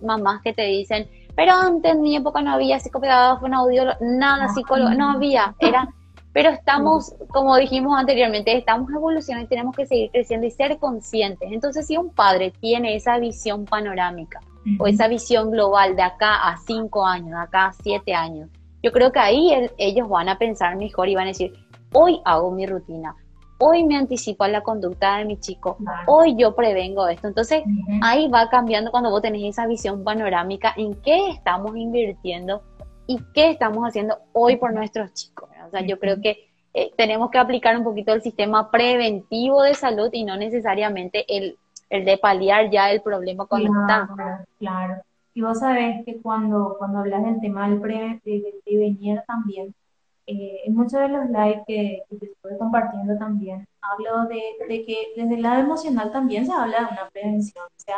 mamás 0.00 0.40
que 0.42 0.54
te 0.54 0.62
dicen, 0.62 1.08
pero 1.36 1.52
antes 1.52 1.92
en 1.92 2.00
mi 2.00 2.16
época 2.16 2.40
no 2.40 2.52
había 2.52 2.80
psicopedagogía, 2.80 3.46
un 3.46 3.54
audio, 3.54 3.84
nada 4.00 4.48
psicólogo, 4.48 4.90
no 4.94 5.10
había, 5.10 5.54
era, 5.60 5.88
pero 6.32 6.50
estamos, 6.50 7.14
como 7.30 7.56
dijimos 7.56 7.98
anteriormente, 7.98 8.56
estamos 8.56 8.90
evolucionando 8.90 9.46
y 9.46 9.48
tenemos 9.48 9.74
que 9.74 9.86
seguir 9.86 10.10
creciendo 10.10 10.46
y 10.46 10.50
ser 10.50 10.78
conscientes. 10.78 11.50
Entonces, 11.50 11.86
si 11.86 11.96
un 11.96 12.10
padre 12.10 12.52
tiene 12.60 12.94
esa 12.96 13.18
visión 13.18 13.64
panorámica 13.64 14.40
o 14.78 14.86
esa 14.86 15.08
visión 15.08 15.50
global 15.50 15.96
de 15.96 16.02
acá 16.02 16.34
a 16.48 16.58
cinco 16.58 17.04
años, 17.04 17.30
de 17.30 17.38
acá 17.38 17.66
a 17.66 17.72
siete 17.72 18.14
años, 18.14 18.50
yo 18.82 18.92
creo 18.92 19.10
que 19.10 19.18
ahí 19.18 19.68
ellos 19.78 20.08
van 20.08 20.28
a 20.28 20.38
pensar 20.38 20.76
mejor 20.76 21.08
y 21.08 21.14
van 21.14 21.24
a 21.24 21.28
decir, 21.28 21.52
hoy 21.92 22.20
hago 22.24 22.50
mi 22.50 22.66
rutina, 22.66 23.16
hoy 23.58 23.84
me 23.84 23.96
anticipo 23.96 24.44
a 24.44 24.48
la 24.48 24.60
conducta 24.60 25.16
de 25.16 25.24
mi 25.24 25.40
chico, 25.40 25.78
hoy 26.06 26.36
yo 26.36 26.54
prevengo 26.54 27.08
esto. 27.08 27.26
Entonces, 27.26 27.62
ahí 28.02 28.28
va 28.28 28.48
cambiando 28.48 28.90
cuando 28.90 29.10
vos 29.10 29.22
tenés 29.22 29.42
esa 29.44 29.66
visión 29.66 30.04
panorámica 30.04 30.74
en 30.76 30.94
qué 31.02 31.30
estamos 31.30 31.76
invirtiendo 31.76 32.62
y 33.06 33.18
qué 33.34 33.50
estamos 33.50 33.84
haciendo 33.84 34.18
hoy 34.32 34.56
por 34.56 34.72
nuestros 34.72 35.12
chicos. 35.14 35.48
O 35.68 35.70
sea, 35.70 35.82
yo 35.82 35.98
creo 35.98 36.20
que 36.20 36.48
eh, 36.74 36.90
tenemos 36.96 37.30
que 37.30 37.38
aplicar 37.38 37.76
un 37.76 37.84
poquito 37.84 38.12
el 38.12 38.22
sistema 38.22 38.70
preventivo 38.70 39.62
de 39.62 39.74
salud 39.74 40.10
y 40.12 40.24
no 40.24 40.36
necesariamente 40.36 41.24
el, 41.28 41.56
el 41.90 42.04
de 42.04 42.18
paliar 42.18 42.70
ya 42.70 42.90
el 42.90 43.00
problema 43.00 43.46
cuando 43.46 43.72
claro, 43.72 44.04
está. 44.10 44.44
Claro. 44.58 45.02
Y 45.34 45.40
vos 45.42 45.58
sabés 45.58 46.04
que 46.04 46.20
cuando, 46.20 46.74
cuando 46.78 46.98
hablas 46.98 47.24
del 47.24 47.40
tema 47.40 47.68
del 47.68 47.80
prevenir 47.80 49.22
también, 49.26 49.74
eh, 50.26 50.60
en 50.66 50.74
muchos 50.74 51.00
de 51.00 51.08
los 51.08 51.26
lives 51.30 51.62
que, 51.66 52.02
que 52.10 52.26
estoy 52.26 52.58
compartiendo 52.58 53.16
también, 53.16 53.66
hablo 53.80 54.28
de, 54.28 54.42
de, 54.68 54.84
que 54.84 54.96
desde 55.16 55.36
el 55.36 55.42
lado 55.42 55.60
emocional 55.60 56.12
también 56.12 56.44
se 56.44 56.52
habla 56.52 56.80
de 56.80 56.92
una 56.92 57.08
prevención. 57.10 57.64
O 57.64 57.80
sea, 57.80 57.96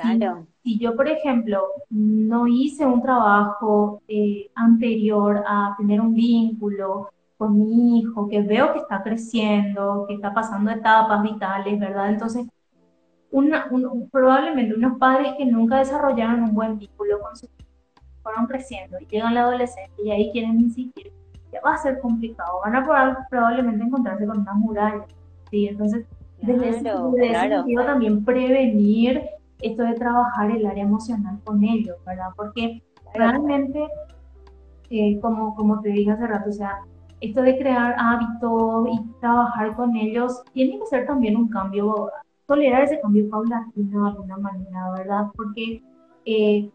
claro. 0.00 0.46
si, 0.62 0.78
yo, 0.78 0.94
por 0.96 1.08
ejemplo, 1.08 1.62
no 1.90 2.46
hice 2.46 2.84
un 2.86 3.02
trabajo 3.02 4.02
eh, 4.08 4.50
anterior 4.54 5.42
a 5.46 5.74
tener 5.78 6.00
un 6.00 6.14
vínculo 6.14 7.10
con 7.36 7.58
mi 7.58 8.00
hijo, 8.00 8.28
que 8.28 8.42
veo 8.42 8.72
que 8.72 8.78
está 8.80 9.02
creciendo, 9.02 10.04
que 10.08 10.14
está 10.14 10.32
pasando 10.32 10.70
etapas 10.70 11.22
vitales, 11.22 11.78
¿verdad? 11.78 12.10
Entonces, 12.10 12.46
una, 13.30 13.68
probablemente 14.10 14.74
unos 14.74 14.98
padres 14.98 15.34
que 15.36 15.44
nunca 15.44 15.78
desarrollaron 15.78 16.42
un 16.42 16.54
buen 16.54 16.78
vínculo 16.78 17.20
con 17.20 17.36
su 17.36 17.46
hijo, 17.46 17.54
fueron 18.22 18.46
creciendo 18.46 18.98
y 19.00 19.06
llegan 19.06 19.28
a 19.28 19.34
la 19.34 19.40
adolescencia 19.42 20.04
y 20.04 20.10
ahí 20.10 20.30
quieren 20.32 20.58
insistir 20.60 21.12
va 21.64 21.74
a 21.74 21.78
ser 21.78 22.00
complicado, 22.00 22.60
van 22.64 22.76
a 22.76 23.26
probablemente 23.28 23.84
encontrarse 23.84 24.26
con 24.26 24.38
una 24.38 24.54
muralla, 24.54 25.04
¿sí? 25.50 25.68
Entonces, 25.68 26.06
desde, 26.40 26.68
ese, 26.68 26.80
sentido 26.80 27.84
también 27.84 28.24
prevenir 28.24 29.22
esto 29.60 29.82
de 29.82 29.94
trabajar 29.94 30.50
el 30.50 30.66
área 30.66 30.84
emocional 30.84 31.40
con 31.44 31.62
ellos, 31.64 31.96
¿verdad? 32.04 32.28
Porque 32.36 32.82
realmente, 33.14 33.86
eh, 34.90 35.18
como, 35.20 35.54
como 35.54 35.80
te 35.80 35.90
dije 35.90 36.10
hace 36.10 36.26
rato, 36.26 36.50
o 36.50 36.52
sea, 36.52 36.80
esto 37.20 37.42
de 37.42 37.58
crear 37.58 37.96
hábitos 37.98 38.88
y 38.92 39.20
trabajar 39.20 39.74
con 39.74 39.96
ellos 39.96 40.42
tiene 40.52 40.78
que 40.78 40.86
ser 40.86 41.06
también 41.06 41.36
un 41.36 41.48
cambio, 41.48 42.10
tolerar 42.46 42.82
ese 42.82 43.00
cambio 43.00 43.28
paulatino 43.30 44.04
de 44.04 44.10
alguna 44.10 44.36
manera, 44.36 44.92
¿verdad? 44.96 45.26
Porque 45.34 45.82
eh, 46.26 46.70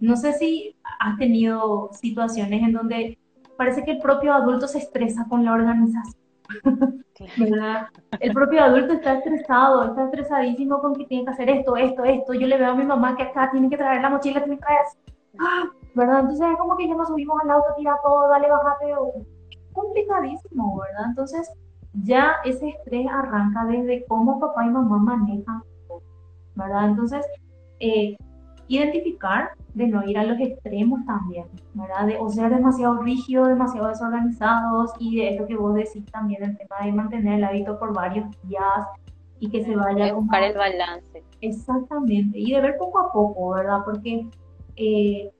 no 0.00 0.16
sé 0.16 0.34
si 0.34 0.76
has 0.98 1.16
tenido 1.18 1.90
situaciones 1.92 2.62
en 2.62 2.72
donde 2.72 3.18
parece 3.56 3.84
que 3.84 3.92
el 3.92 3.98
propio 3.98 4.34
adulto 4.34 4.68
se 4.68 4.78
estresa 4.78 5.26
con 5.28 5.44
la 5.44 5.52
organización. 5.52 6.23
El 8.20 8.32
propio 8.32 8.62
adulto 8.62 8.94
está 8.94 9.14
estresado, 9.14 9.84
está 9.84 10.04
estresadísimo 10.04 10.80
con 10.80 10.94
que 10.94 11.06
tiene 11.06 11.24
que 11.24 11.30
hacer 11.30 11.50
esto, 11.50 11.76
esto, 11.76 12.04
esto. 12.04 12.34
Yo 12.34 12.46
le 12.46 12.58
veo 12.58 12.72
a 12.72 12.74
mi 12.74 12.84
mamá 12.84 13.16
que 13.16 13.22
acá 13.22 13.50
tiene 13.50 13.70
que 13.70 13.76
traer 13.76 14.02
la 14.02 14.10
mochila, 14.10 14.42
tiene 14.42 14.56
que 14.56 14.64
traer 14.64 14.80
¡Ah! 15.38 15.64
¿verdad? 15.94 16.20
Entonces 16.20 16.46
es 16.50 16.58
como 16.58 16.76
que 16.76 16.88
ya 16.88 16.94
nos 16.94 17.08
subimos 17.08 17.40
al 17.42 17.50
auto, 17.50 17.66
tira 17.76 17.96
todo, 18.02 18.28
dale, 18.28 18.48
bájate. 18.50 18.94
Complicadísimo, 19.72 20.78
¿verdad? 20.78 21.06
Entonces 21.08 21.50
ya 22.02 22.36
ese 22.44 22.68
estrés 22.68 23.06
arranca 23.10 23.64
desde 23.66 24.04
cómo 24.06 24.40
papá 24.40 24.66
y 24.66 24.70
mamá 24.70 24.98
manejan, 24.98 25.62
¿verdad? 26.54 26.86
Entonces, 26.86 27.26
eh, 27.80 28.16
identificar 28.68 29.50
de 29.74 29.88
no 29.88 30.04
ir 30.04 30.18
a 30.18 30.24
los 30.24 30.38
extremos 30.40 31.04
también, 31.04 31.46
¿verdad? 31.74 32.06
De, 32.06 32.16
o 32.18 32.28
ser 32.28 32.50
demasiado 32.50 33.02
rígidos, 33.02 33.48
demasiado 33.48 33.88
desorganizados 33.88 34.92
y 34.98 35.16
de 35.16 35.30
esto 35.30 35.46
que 35.46 35.56
vos 35.56 35.74
decís 35.74 36.04
también, 36.12 36.42
el 36.44 36.56
tema 36.56 36.76
de 36.84 36.92
mantener 36.92 37.34
el 37.34 37.44
hábito 37.44 37.78
por 37.78 37.92
varios 37.92 38.26
días 38.42 38.86
y 39.40 39.50
que 39.50 39.64
se 39.64 39.74
vaya... 39.76 40.10
a 40.10 40.14
buscar 40.14 40.42
el 40.42 40.56
balance. 40.56 41.22
Exactamente, 41.40 42.38
y 42.38 42.52
de 42.52 42.60
ver 42.60 42.76
poco 42.78 43.00
a 43.00 43.12
poco, 43.12 43.50
¿verdad? 43.50 43.80
Porque 43.84 44.28
eh, 44.76 45.30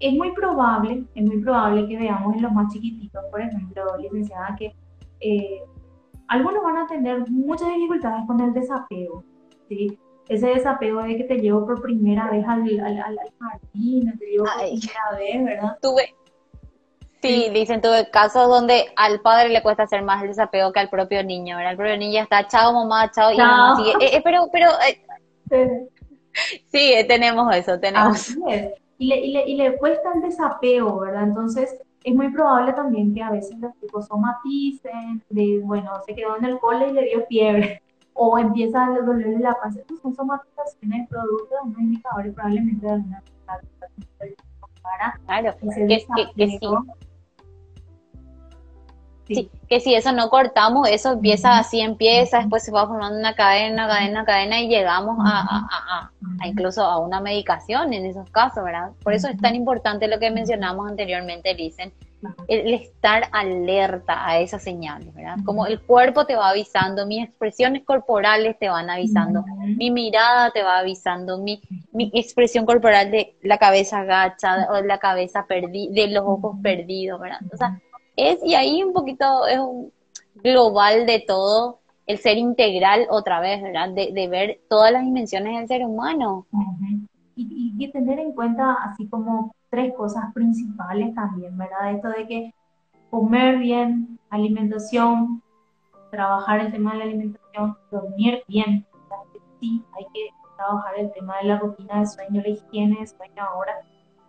es 0.00 0.14
muy 0.14 0.32
probable, 0.32 1.04
es 1.14 1.24
muy 1.24 1.40
probable 1.40 1.86
que 1.86 1.98
veamos 1.98 2.34
en 2.34 2.42
los 2.42 2.52
más 2.52 2.72
chiquititos, 2.72 3.22
por 3.30 3.40
ejemplo, 3.40 3.84
licenciada, 3.98 4.56
que 4.58 4.74
eh, 5.20 5.62
algunos 6.28 6.62
van 6.62 6.78
a 6.78 6.86
tener 6.86 7.30
muchas 7.30 7.68
dificultades 7.68 8.26
con 8.26 8.40
el 8.40 8.52
desapego, 8.52 9.24
¿sí? 9.68 9.98
Ese 10.28 10.48
desapego 10.48 11.02
de 11.02 11.16
que 11.16 11.24
te 11.24 11.38
llevo 11.38 11.66
por 11.66 11.80
primera 11.80 12.30
vez 12.30 12.46
al, 12.46 12.62
al, 12.80 12.98
al 13.00 13.18
jardín, 13.40 14.18
te 14.18 14.26
llevo 14.26 14.44
por 14.44 14.54
primera 14.54 15.18
vez, 15.18 15.44
¿verdad? 15.44 15.78
Tuve, 15.80 16.14
sí, 17.22 17.48
dicen, 17.52 17.80
tuve 17.80 18.10
casos 18.10 18.46
donde 18.48 18.86
al 18.96 19.20
padre 19.20 19.48
le 19.48 19.62
cuesta 19.62 19.84
hacer 19.84 20.02
más 20.02 20.22
el 20.22 20.28
desapego 20.28 20.72
que 20.72 20.80
al 20.80 20.90
propio 20.90 21.24
niño, 21.24 21.56
¿verdad? 21.56 21.72
El 21.72 21.78
propio 21.78 21.96
niño 21.96 22.22
está, 22.22 22.46
chao 22.46 22.72
mamá, 22.72 23.10
chao, 23.10 23.32
y 23.32 23.38
mamá 23.38 23.76
sigue, 23.76 23.92
eh, 24.04 24.16
eh, 24.16 24.20
pero, 24.22 24.48
pero, 24.52 24.70
eh, 24.86 25.88
sí. 26.66 26.94
tenemos 27.08 27.54
eso, 27.56 27.80
tenemos. 27.80 28.36
Y 28.98 29.06
le, 29.06 29.16
y, 29.16 29.32
le, 29.32 29.48
y 29.48 29.54
le 29.54 29.78
cuesta 29.78 30.12
el 30.14 30.22
desapego, 30.22 31.00
¿verdad? 31.00 31.22
Entonces, 31.22 31.80
es 32.04 32.14
muy 32.14 32.30
probable 32.32 32.72
también 32.72 33.14
que 33.14 33.22
a 33.22 33.30
veces 33.30 33.56
los 33.58 33.72
chicos 33.80 34.06
somaticen, 34.06 35.22
de, 35.30 35.60
bueno, 35.62 35.92
se 36.04 36.14
quedó 36.14 36.36
en 36.36 36.44
el 36.44 36.58
cole 36.58 36.88
y 36.88 36.92
le 36.92 37.04
dio 37.04 37.24
fiebre 37.26 37.82
o 38.20 38.36
empieza 38.36 38.84
a 38.84 39.00
dolerle 39.00 39.38
la 39.38 39.54
panza. 39.54 39.80
Estos 39.80 40.00
son 40.00 40.14
somatizaciones 40.14 41.08
producto 41.08 41.54
de 41.54 41.70
un 41.70 41.80
indicador 41.80 42.34
probablemente 42.34 42.86
de 42.86 43.02
para 44.82 45.18
claro, 45.24 45.54
que, 45.60 46.04
que, 46.36 46.58
sí. 49.34 49.50
que 49.68 49.80
si 49.80 49.94
eso 49.94 50.12
no 50.12 50.30
cortamos, 50.30 50.88
eso 50.88 51.12
empieza 51.12 51.58
así, 51.58 51.80
empieza, 51.80 52.38
después 52.38 52.64
se 52.64 52.72
va 52.72 52.88
formando 52.88 53.18
una 53.18 53.34
cadena, 53.34 53.86
cadena, 53.86 54.24
cadena 54.24 54.60
y 54.60 54.68
llegamos 54.68 55.18
a, 55.20 56.10
incluso 56.44 56.82
a 56.82 56.98
una 56.98 57.20
medicación 57.20 57.92
en 57.92 58.06
esos 58.06 58.28
casos, 58.30 58.64
¿verdad? 58.64 58.92
Por 59.04 59.12
eso 59.12 59.28
es 59.28 59.36
tan 59.36 59.54
importante 59.54 60.08
lo 60.08 60.18
que 60.18 60.30
mencionamos 60.30 60.88
anteriormente, 60.88 61.54
dicen, 61.54 61.92
el, 62.48 62.74
estar 62.74 63.24
alerta 63.32 64.26
a 64.26 64.38
esas 64.40 64.62
señales, 64.62 65.14
¿verdad? 65.14 65.36
Como 65.44 65.66
el 65.66 65.80
cuerpo 65.80 66.26
te 66.26 66.36
va 66.36 66.50
avisando, 66.50 67.06
mis 67.06 67.24
expresiones 67.24 67.84
corporales 67.84 68.58
te 68.58 68.68
van 68.68 68.90
avisando, 68.90 69.44
mi 69.76 69.90
mirada 69.90 70.50
te 70.50 70.62
va 70.62 70.78
avisando, 70.78 71.38
mi, 71.38 71.62
mi, 71.92 72.10
expresión 72.14 72.66
corporal 72.66 73.10
de 73.10 73.36
la 73.42 73.58
cabeza 73.58 74.00
agacha 74.00 74.68
o 74.70 74.80
la 74.82 74.98
cabeza 74.98 75.46
perdida, 75.46 75.92
de 75.92 76.08
los 76.08 76.24
ojos 76.26 76.56
perdidos, 76.62 77.20
¿verdad? 77.20 77.40
O 77.52 77.56
sea, 77.56 77.80
es, 78.16 78.38
y 78.44 78.54
ahí 78.54 78.82
un 78.82 78.92
poquito 78.92 79.46
es 79.46 79.58
un 79.58 79.92
global 80.36 81.06
de 81.06 81.20
todo, 81.20 81.80
el 82.06 82.18
ser 82.18 82.38
integral 82.38 83.06
otra 83.10 83.38
vez, 83.38 83.62
¿verdad? 83.62 83.90
De, 83.90 84.12
de 84.12 84.28
ver 84.28 84.60
todas 84.68 84.90
las 84.90 85.04
dimensiones 85.04 85.58
del 85.58 85.68
ser 85.68 85.86
humano. 85.86 86.46
y, 87.36 87.74
y, 87.78 87.92
tener 87.92 88.18
en 88.18 88.32
cuenta 88.32 88.72
así 88.84 89.06
como 89.06 89.54
tres 89.70 89.94
cosas 89.96 90.32
principales 90.34 91.14
también, 91.14 91.56
¿verdad? 91.56 91.92
Esto 91.92 92.08
de 92.08 92.26
que 92.26 92.54
comer 93.10 93.58
bien, 93.58 94.18
alimentación, 94.30 95.42
trabajar 96.10 96.60
el 96.60 96.72
tema 96.72 96.92
de 96.92 96.98
la 96.98 97.04
alimentación, 97.04 97.76
dormir 97.90 98.42
bien. 98.48 98.86
Sí, 99.60 99.84
hay 99.96 100.04
que 100.14 100.30
trabajar 100.56 100.94
el 100.98 101.12
tema 101.12 101.38
de 101.38 101.48
la 101.48 101.58
rutina 101.58 102.00
de 102.00 102.06
sueño, 102.06 102.42
la 102.42 102.48
higiene 102.48 103.00
de 103.00 103.06
sueño 103.06 103.42
ahora 103.42 103.74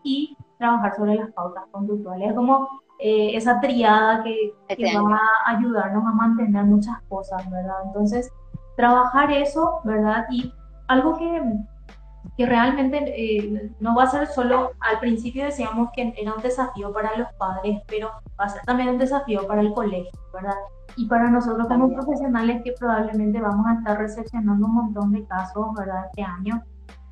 y 0.03 0.35
trabajar 0.57 0.95
sobre 0.95 1.15
las 1.15 1.31
pautas 1.33 1.65
conductuales. 1.71 2.29
Es 2.29 2.35
como 2.35 2.67
eh, 2.99 3.35
esa 3.35 3.59
triada 3.59 4.23
que, 4.23 4.53
que 4.75 4.99
va 4.99 5.19
a 5.45 5.57
ayudarnos 5.57 6.05
a 6.05 6.11
mantener 6.13 6.65
muchas 6.65 7.01
cosas, 7.09 7.49
¿verdad? 7.49 7.75
Entonces, 7.85 8.31
trabajar 8.75 9.31
eso, 9.31 9.81
¿verdad? 9.83 10.25
Y 10.31 10.53
algo 10.87 11.17
que 11.17 11.41
que 12.39 12.45
realmente 12.45 13.03
eh, 13.17 13.69
no 13.81 13.93
va 13.93 14.03
a 14.03 14.07
ser 14.11 14.25
solo, 14.27 14.71
al 14.79 14.97
principio 15.01 15.43
decíamos 15.43 15.89
que 15.93 16.13
era 16.15 16.33
un 16.33 16.41
desafío 16.41 16.93
para 16.93 17.17
los 17.17 17.27
padres, 17.33 17.81
pero 17.85 18.11
va 18.39 18.45
a 18.45 18.47
ser 18.47 18.61
también 18.61 18.87
un 18.87 18.97
desafío 18.97 19.45
para 19.45 19.59
el 19.59 19.73
colegio, 19.73 20.09
¿verdad? 20.33 20.55
Y 20.95 21.05
para 21.07 21.29
nosotros 21.29 21.67
como 21.67 21.93
profesionales 21.93 22.61
que 22.63 22.71
probablemente 22.79 23.41
vamos 23.41 23.65
a 23.67 23.73
estar 23.73 23.97
recepcionando 23.97 24.67
un 24.67 24.73
montón 24.73 25.11
de 25.11 25.25
casos, 25.25 25.67
¿verdad? 25.77 26.05
Este 26.05 26.23
año. 26.23 26.63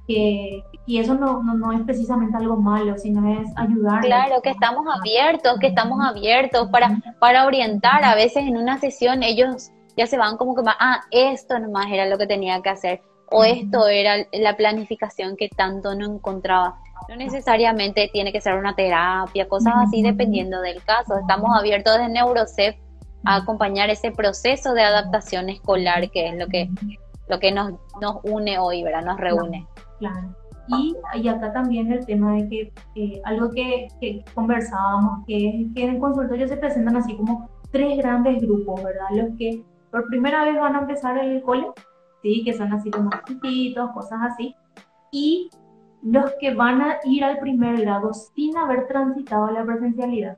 Que, 0.08 0.64
y 0.86 0.98
eso 0.98 1.16
no, 1.16 1.44
no, 1.44 1.56
no, 1.56 1.74
es 1.74 1.82
precisamente 1.82 2.38
algo 2.38 2.56
malo, 2.56 2.98
sino 2.98 3.30
es 3.42 3.50
ayudar. 3.58 4.00
Claro, 4.00 4.42
que 4.42 4.52
estamos 4.52 4.86
abiertos, 4.88 5.60
que 5.60 5.68
estamos 5.68 6.00
abiertos 6.02 6.70
para, 6.70 7.02
para 7.20 7.46
orientar. 7.46 8.06
A 8.06 8.16
veces 8.16 8.46
en 8.48 8.56
una 8.56 8.78
sesión 8.78 9.24
ellos 9.24 9.72
ya 9.98 10.08
se 10.08 10.18
van 10.18 10.38
como 10.38 10.56
que, 10.56 10.62
ah, 10.66 11.02
esto 11.12 11.60
nomás 11.60 11.88
era 11.92 12.06
lo 12.06 12.18
que 12.18 12.28
tenía 12.28 12.62
que 12.62 12.70
hacer 12.70 13.02
o 13.30 13.44
esto 13.44 13.88
era 13.88 14.26
la 14.32 14.56
planificación 14.56 15.36
que 15.36 15.50
tanto 15.50 15.96
no 15.96 16.06
encontraba. 16.06 16.80
No 17.10 17.16
necesariamente 17.16 18.10
tiene 18.12 18.32
que 18.32 18.42
ser 18.42 18.56
una 18.58 18.76
terapia, 18.76 19.48
cosas 19.48 19.74
así 19.78 20.02
dependiendo 20.02 20.62
del 20.62 20.84
caso. 20.84 21.18
Estamos 21.18 21.50
abiertos 21.58 21.94
desde 21.98 22.10
Neurocef 22.10 22.76
a 23.26 23.38
acompañar 23.38 23.90
ese 23.90 24.12
proceso 24.12 24.74
de 24.74 24.84
adaptación 24.84 25.50
escolar 25.50 26.10
que 26.12 26.28
es 26.28 26.38
lo 26.38 26.48
que, 26.48 26.70
lo 27.28 27.40
que 27.40 27.52
nos, 27.52 27.74
nos 28.02 28.18
une 28.24 28.58
hoy, 28.58 28.84
¿verdad? 28.84 29.06
Nos 29.06 29.20
reúne. 29.20 29.68
Claro. 30.00 30.36
Y, 30.70 30.96
y 31.16 31.28
acá 31.30 31.54
también 31.54 31.92
el 31.92 32.06
tema 32.06 32.34
de 32.36 32.50
que 32.50 32.74
eh, 32.96 33.22
algo 33.24 33.50
que, 33.52 33.88
que, 34.02 34.24
conversábamos, 34.34 35.26
que 35.26 35.48
es 35.48 35.74
que 35.74 35.84
en 35.84 35.96
el 35.96 36.00
consultorio 36.00 36.48
se 36.48 36.58
presentan 36.58 36.98
así 36.98 37.16
como 37.16 37.50
tres 37.72 37.98
grandes 37.98 38.42
grupos, 38.42 38.84
¿verdad? 38.84 39.08
Los 39.12 39.38
que 39.38 39.64
por 39.92 40.06
primera 40.08 40.44
vez 40.44 40.60
van 40.60 40.76
a 40.76 40.80
empezar 40.80 41.18
el 41.18 41.42
cole, 41.42 41.68
¿sí? 42.28 42.44
que 42.44 42.54
son 42.54 42.74
así 42.74 42.92
como 42.92 43.10
chiquitos, 43.26 43.92
cosas 43.92 44.20
así, 44.32 44.56
y 45.12 45.50
los 46.04 46.32
que 46.40 46.54
van 46.54 46.82
a 46.82 46.98
ir 47.06 47.24
al 47.24 47.40
primer 47.40 47.82
grado 47.82 48.14
sin 48.14 48.56
haber 48.58 48.88
transitado 48.88 49.50
la 49.52 49.64
presencialidad. 49.64 50.38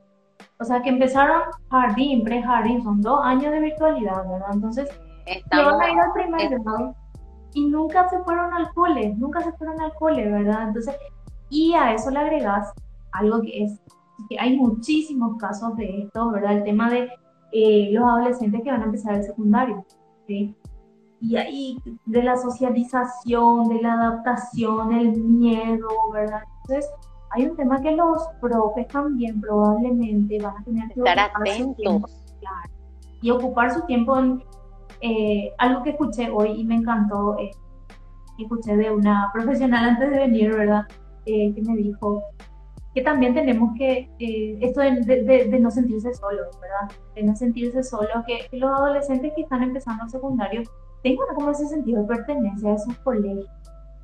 O 0.58 0.64
sea, 0.64 0.82
que 0.82 0.90
empezaron 0.90 1.42
jardín, 1.70 2.22
pre-jardín, 2.22 2.82
son 2.82 3.00
dos 3.00 3.20
años 3.24 3.50
de 3.52 3.60
virtualidad, 3.60 4.28
¿verdad? 4.28 4.48
Entonces, 4.52 4.88
van 5.50 5.80
a 5.80 5.90
ir 5.90 5.98
al 5.98 6.12
primer 6.12 6.60
grado 6.60 6.94
y 7.54 7.66
nunca 7.66 8.08
se 8.08 8.18
fueron 8.20 8.52
al 8.54 8.72
cole, 8.72 9.14
nunca 9.16 9.40
se 9.40 9.52
fueron 9.52 9.80
al 9.80 9.92
cole, 9.94 10.30
¿verdad? 10.30 10.68
Entonces, 10.68 10.96
y 11.48 11.74
a 11.74 11.92
eso 11.92 12.10
le 12.10 12.18
agregas 12.18 12.72
algo 13.12 13.42
que 13.42 13.64
es, 13.64 13.80
que 14.28 14.38
hay 14.38 14.56
muchísimos 14.56 15.36
casos 15.38 15.76
de 15.76 16.02
esto, 16.02 16.30
¿verdad? 16.30 16.58
El 16.58 16.64
tema 16.64 16.90
de 16.90 17.10
eh, 17.52 17.90
los 17.92 18.04
adolescentes 18.04 18.62
que 18.62 18.70
van 18.70 18.82
a 18.82 18.86
empezar 18.86 19.14
el 19.14 19.24
secundario, 19.24 19.84
¿sí? 20.26 20.54
Y 21.20 21.36
ahí 21.36 21.78
de 22.06 22.22
la 22.22 22.36
socialización, 22.36 23.68
de 23.68 23.82
la 23.82 23.92
adaptación, 23.94 24.92
el 24.92 25.12
miedo, 25.12 25.88
¿verdad? 26.12 26.42
Entonces, 26.62 26.90
hay 27.30 27.46
un 27.46 27.56
tema 27.56 27.80
que 27.80 27.92
los 27.92 28.26
profes 28.40 28.88
también 28.88 29.40
probablemente 29.40 30.38
van 30.40 30.56
a 30.56 30.64
tener 30.64 30.88
que 30.88 31.00
estar 31.00 31.18
atentos 31.18 32.02
y 33.22 33.30
ocupar 33.30 33.72
su 33.72 33.84
tiempo 33.86 34.18
en 34.18 34.42
eh, 35.02 35.52
algo 35.58 35.82
que 35.82 35.90
escuché 35.90 36.30
hoy 36.30 36.52
y 36.52 36.64
me 36.64 36.76
encantó, 36.76 37.36
eh, 37.38 37.50
escuché 38.38 38.76
de 38.76 38.90
una 38.90 39.30
profesional 39.32 39.90
antes 39.90 40.10
de 40.10 40.18
venir, 40.18 40.54
¿verdad? 40.54 40.86
Eh, 41.26 41.54
que 41.54 41.62
me 41.62 41.76
dijo 41.76 42.22
que 42.94 43.02
también 43.02 43.34
tenemos 43.34 43.72
que, 43.78 44.10
eh, 44.18 44.58
esto 44.60 44.80
de, 44.80 44.90
de, 45.48 45.60
no 45.60 45.70
sentirse 45.70 46.12
solos, 46.14 46.58
¿verdad? 46.60 46.96
De 47.14 47.22
no 47.22 47.36
sentirse 47.36 47.82
solos, 47.84 48.24
que 48.26 48.48
los 48.56 48.70
adolescentes 48.70 49.32
que 49.36 49.42
están 49.42 49.62
empezando 49.62 50.04
el 50.04 50.10
secundario 50.10 50.62
tengo 51.02 51.22
como 51.34 51.50
ese 51.50 51.66
sentido 51.66 52.02
de 52.02 52.08
pertenencia 52.08 52.70
a 52.70 52.74
esos 52.74 52.96
colegios, 52.98 53.46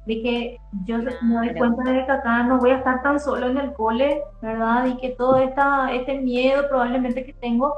de 0.06 0.22
que 0.22 0.56
yo 0.84 0.98
me 0.98 1.34
doy 1.34 1.54
cuenta 1.54 1.90
de 1.90 2.06
que 2.06 2.12
acá 2.12 2.44
no 2.44 2.58
voy 2.58 2.70
a 2.70 2.78
estar 2.78 3.02
tan 3.02 3.18
solo 3.18 3.48
en 3.48 3.58
el 3.58 3.72
cole, 3.72 4.22
¿verdad? 4.40 4.86
Y 4.86 4.96
que 4.98 5.10
todo 5.10 5.36
esta, 5.36 5.92
este 5.92 6.20
miedo 6.20 6.68
probablemente 6.68 7.24
que 7.24 7.32
tengo, 7.32 7.74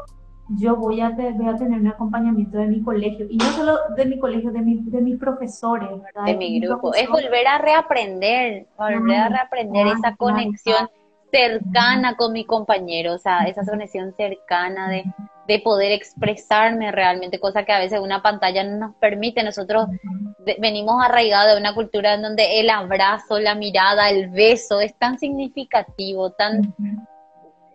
yo 0.58 0.76
voy 0.76 1.00
a, 1.00 1.10
voy 1.10 1.48
a 1.48 1.56
tener 1.56 1.80
un 1.80 1.88
acompañamiento 1.88 2.58
de 2.58 2.66
mi 2.66 2.82
colegio, 2.82 3.26
y 3.28 3.36
no 3.36 3.44
solo 3.46 3.78
de 3.96 4.06
mi 4.06 4.18
colegio, 4.18 4.50
de, 4.50 4.60
mi, 4.60 4.82
de 4.82 5.00
mis 5.00 5.18
profesores, 5.18 5.88
¿verdad? 5.90 6.26
De, 6.26 6.36
mi 6.36 6.60
grupo, 6.60 6.94
es 6.94 7.08
volver 7.08 7.46
a 7.46 7.58
reaprender, 7.58 8.66
volver 8.76 9.16
a 9.16 9.28
reaprender 9.28 9.86
esa 9.88 10.14
conexión 10.16 10.88
cercana 11.30 12.16
con 12.16 12.32
mi 12.32 12.44
compañero, 12.44 13.14
o 13.14 13.18
sea, 13.18 13.44
esa 13.44 13.64
conexión 13.64 14.14
cercana 14.16 14.88
de, 14.88 15.04
de, 15.46 15.58
poder 15.60 15.92
expresarme 15.92 16.90
realmente, 16.92 17.40
cosa 17.40 17.64
que 17.64 17.72
a 17.72 17.78
veces 17.78 18.00
una 18.00 18.22
pantalla 18.22 18.64
no 18.64 18.78
nos 18.78 18.94
permite. 18.96 19.42
Nosotros 19.42 19.88
venimos 20.58 21.02
arraigados 21.02 21.54
de 21.54 21.60
una 21.60 21.74
cultura 21.74 22.14
en 22.14 22.22
donde 22.22 22.60
el 22.60 22.70
abrazo, 22.70 23.38
la 23.38 23.54
mirada, 23.54 24.10
el 24.10 24.30
beso 24.30 24.80
es 24.80 24.96
tan 24.98 25.18
significativo, 25.18 26.30
tan... 26.32 26.74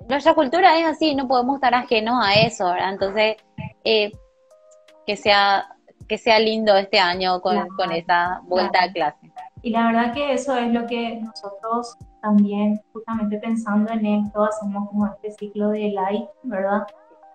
Nuestra 0.08 0.34
cultura 0.34 0.78
es 0.80 0.86
así, 0.86 1.16
no 1.16 1.28
podemos 1.28 1.56
estar 1.56 1.74
ajenos 1.74 2.16
a 2.22 2.34
eso, 2.34 2.66
¿verdad? 2.66 2.90
Entonces, 2.90 3.38
eh, 3.86 4.12
que 5.06 5.16
sea 5.16 5.68
que 6.08 6.18
sea 6.18 6.40
lindo 6.40 6.76
este 6.76 7.00
año 7.00 7.42
con, 7.42 7.68
con 7.70 7.92
esa 7.92 8.42
vuelta 8.44 8.84
a 8.84 8.92
clase. 8.92 9.32
Y 9.64 9.70
la 9.70 9.88
verdad 9.88 10.14
que 10.14 10.34
eso 10.34 10.56
es 10.58 10.72
lo 10.74 10.86
que 10.86 11.22
nosotros 11.22 11.98
también, 12.22 12.82
justamente 12.92 13.40
pensando 13.40 13.94
en 13.94 14.06
esto, 14.06 14.44
hacemos 14.44 14.90
como 14.90 15.08
este 15.08 15.32
ciclo 15.32 15.70
de 15.70 15.90
light, 15.90 16.26
¿verdad? 16.44 16.86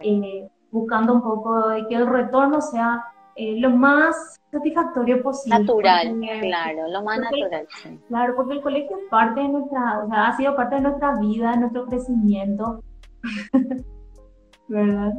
Eh, 0.00 0.46
buscando 0.70 1.14
un 1.14 1.22
poco 1.22 1.70
de 1.70 1.86
que 1.88 1.94
el 1.94 2.06
retorno 2.06 2.60
sea 2.60 3.02
eh, 3.34 3.58
lo 3.58 3.70
más 3.70 4.38
satisfactorio 4.50 5.22
posible. 5.22 5.60
Natural, 5.60 6.20
claro, 6.42 6.88
lo 6.88 7.02
más 7.02 7.18
natural. 7.18 7.66
Claro, 8.08 8.36
porque 8.36 8.52
el 8.52 8.62
colegio 8.62 8.98
es 8.98 9.08
parte 9.08 9.40
de 9.40 9.48
nuestra, 9.48 10.04
o 10.04 10.08
sea, 10.08 10.26
ha 10.26 10.36
sido 10.36 10.54
parte 10.54 10.74
de 10.74 10.80
nuestra 10.82 11.18
vida, 11.18 11.52
de 11.52 11.56
nuestro 11.60 11.86
crecimiento, 11.86 12.82
¿verdad? 14.68 15.14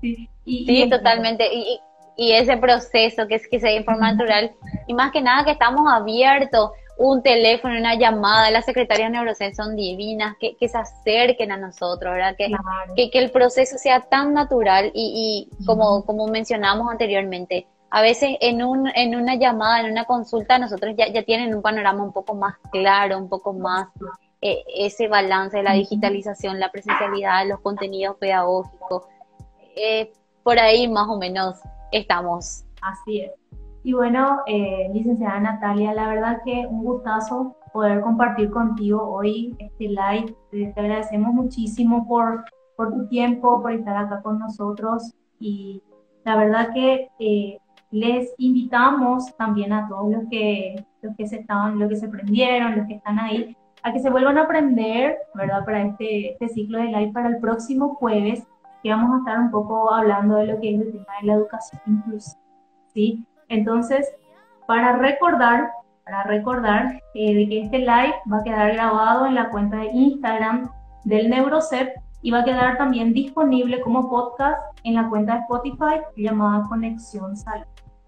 Sí, 0.00 0.28
sí 0.44 0.90
totalmente. 0.90 1.46
Y, 1.54 1.78
y 2.16 2.32
ese 2.32 2.56
proceso 2.56 3.26
que 3.26 3.36
es 3.36 3.48
que 3.48 3.60
se 3.60 3.68
de 3.68 3.84
forma 3.84 4.12
natural 4.12 4.52
y 4.86 4.94
más 4.94 5.12
que 5.12 5.22
nada 5.22 5.44
que 5.44 5.52
estamos 5.52 5.90
abiertos 5.90 6.70
un 6.98 7.22
teléfono, 7.22 7.76
una 7.76 7.94
llamada, 7.94 8.50
las 8.50 8.66
secretarias 8.66 9.10
neurocen 9.10 9.54
son 9.54 9.74
divinas, 9.76 10.36
que, 10.38 10.56
que, 10.56 10.68
se 10.68 10.78
acerquen 10.78 11.50
a 11.50 11.56
nosotros, 11.56 12.12
¿verdad? 12.12 12.36
Que, 12.36 12.48
que, 12.94 13.10
que, 13.10 13.18
el 13.18 13.30
proceso 13.30 13.78
sea 13.78 14.02
tan 14.02 14.34
natural 14.34 14.90
y, 14.94 15.48
y 15.50 15.64
como, 15.64 16.04
como 16.04 16.28
mencionamos 16.28 16.90
anteriormente, 16.90 17.66
a 17.90 18.02
veces 18.02 18.36
en, 18.40 18.62
un, 18.62 18.88
en 18.94 19.16
una 19.16 19.34
llamada, 19.34 19.80
en 19.80 19.90
una 19.90 20.04
consulta, 20.04 20.58
nosotros 20.58 20.94
ya, 20.96 21.08
ya 21.08 21.22
tienen 21.24 21.54
un 21.54 21.62
panorama 21.62 22.02
un 22.02 22.12
poco 22.12 22.34
más 22.34 22.54
claro, 22.70 23.18
un 23.18 23.28
poco 23.28 23.52
más 23.52 23.88
eh, 24.40 24.64
ese 24.74 25.08
balance 25.08 25.56
de 25.56 25.62
la 25.62 25.74
digitalización, 25.74 26.58
la 26.58 26.70
presencialidad, 26.70 27.46
los 27.46 27.60
contenidos 27.60 28.16
pedagógicos. 28.16 29.04
Eh, 29.76 30.12
por 30.42 30.58
ahí 30.58 30.88
más 30.88 31.06
o 31.08 31.18
menos 31.18 31.56
estamos. 31.92 32.64
Así 32.80 33.20
es. 33.20 33.32
Y 33.84 33.92
bueno, 33.94 34.40
eh, 34.46 34.90
licenciada 34.92 35.40
Natalia, 35.40 35.92
la 35.92 36.08
verdad 36.08 36.42
que 36.44 36.66
un 36.68 36.84
gustazo 36.84 37.56
poder 37.72 38.00
compartir 38.00 38.50
contigo 38.50 39.02
hoy 39.02 39.56
este 39.58 39.88
live. 39.88 40.34
Te, 40.50 40.72
agradecemos 40.76 41.32
muchísimo 41.34 42.06
por, 42.06 42.44
por 42.76 42.92
tu 42.92 43.08
tiempo, 43.08 43.60
por 43.60 43.72
estar 43.72 43.96
acá 43.96 44.22
con 44.22 44.38
nosotros 44.38 45.14
y 45.40 45.82
la 46.24 46.36
verdad 46.36 46.72
que 46.72 47.08
eh, 47.18 47.58
les 47.90 48.32
invitamos 48.38 49.36
también 49.36 49.72
a 49.72 49.88
todos 49.88 50.12
los 50.12 50.24
que, 50.30 50.84
los 51.02 51.16
que 51.16 51.26
se 51.26 51.36
estaban, 51.40 51.78
los 51.78 51.88
que 51.88 51.96
se 51.96 52.08
prendieron, 52.08 52.76
los 52.76 52.86
que 52.86 52.94
están 52.94 53.18
ahí, 53.18 53.56
a 53.82 53.92
que 53.92 53.98
se 53.98 54.10
vuelvan 54.10 54.38
a 54.38 54.42
aprender, 54.42 55.16
¿verdad? 55.34 55.64
Para 55.64 55.82
este, 55.82 56.32
este 56.32 56.48
ciclo 56.48 56.78
de 56.78 56.86
live 56.86 57.12
para 57.12 57.28
el 57.28 57.38
próximo 57.38 57.96
jueves, 57.96 58.46
que 58.82 58.90
vamos 58.90 59.14
a 59.14 59.18
estar 59.18 59.38
un 59.38 59.50
poco 59.50 59.92
hablando 59.92 60.36
de 60.36 60.46
lo 60.46 60.60
que 60.60 60.74
es 60.74 60.80
el 60.80 60.92
tema 60.92 61.12
de 61.20 61.26
la 61.26 61.34
educación 61.34 61.80
inclusiva, 61.86 62.40
¿sí? 62.92 63.26
Entonces, 63.48 64.12
para 64.66 64.96
recordar, 64.96 65.70
para 66.04 66.24
recordar 66.24 67.00
eh, 67.14 67.34
de 67.34 67.48
que 67.48 67.62
este 67.62 67.78
live 67.78 68.14
va 68.32 68.38
a 68.38 68.42
quedar 68.42 68.72
grabado 68.72 69.26
en 69.26 69.34
la 69.34 69.50
cuenta 69.50 69.76
de 69.78 69.90
Instagram 69.92 70.70
del 71.04 71.30
NeuroCep 71.30 71.96
y 72.22 72.30
va 72.30 72.40
a 72.40 72.44
quedar 72.44 72.78
también 72.78 73.12
disponible 73.12 73.80
como 73.80 74.08
podcast 74.08 74.60
en 74.84 74.94
la 74.94 75.08
cuenta 75.08 75.34
de 75.34 75.40
Spotify 75.40 76.00
llamada 76.16 76.66
Conexión 76.68 77.36
Salud. 77.36 77.66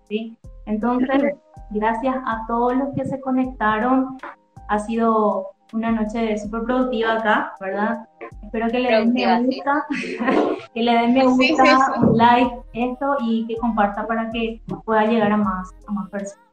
¿sí? 0.08 0.38
Entonces, 0.66 1.34
gracias 1.70 2.16
a 2.26 2.44
todos 2.46 2.76
los 2.76 2.94
que 2.94 3.04
se 3.04 3.20
conectaron. 3.20 4.16
Ha 4.68 4.78
sido 4.78 5.53
una 5.74 5.90
noche 5.90 6.38
súper 6.38 6.62
productiva 6.62 7.14
acá, 7.14 7.54
¿verdad? 7.60 8.08
Espero 8.42 8.68
que 8.68 8.78
le 8.78 8.90
den 8.90 9.12
me 9.12 9.42
gusta, 9.42 9.86
que 10.74 10.82
le 10.82 10.92
den 10.92 11.12
me 11.14 11.24
gusta, 11.26 11.94
un 12.00 12.16
like, 12.16 12.56
esto 12.72 13.16
y 13.20 13.46
que 13.46 13.56
comparta 13.56 14.06
para 14.06 14.30
que 14.30 14.62
pueda 14.84 15.04
llegar 15.04 15.32
a 15.32 15.36
más, 15.36 15.70
a 15.88 15.92
más 15.92 16.08
personas. 16.08 16.44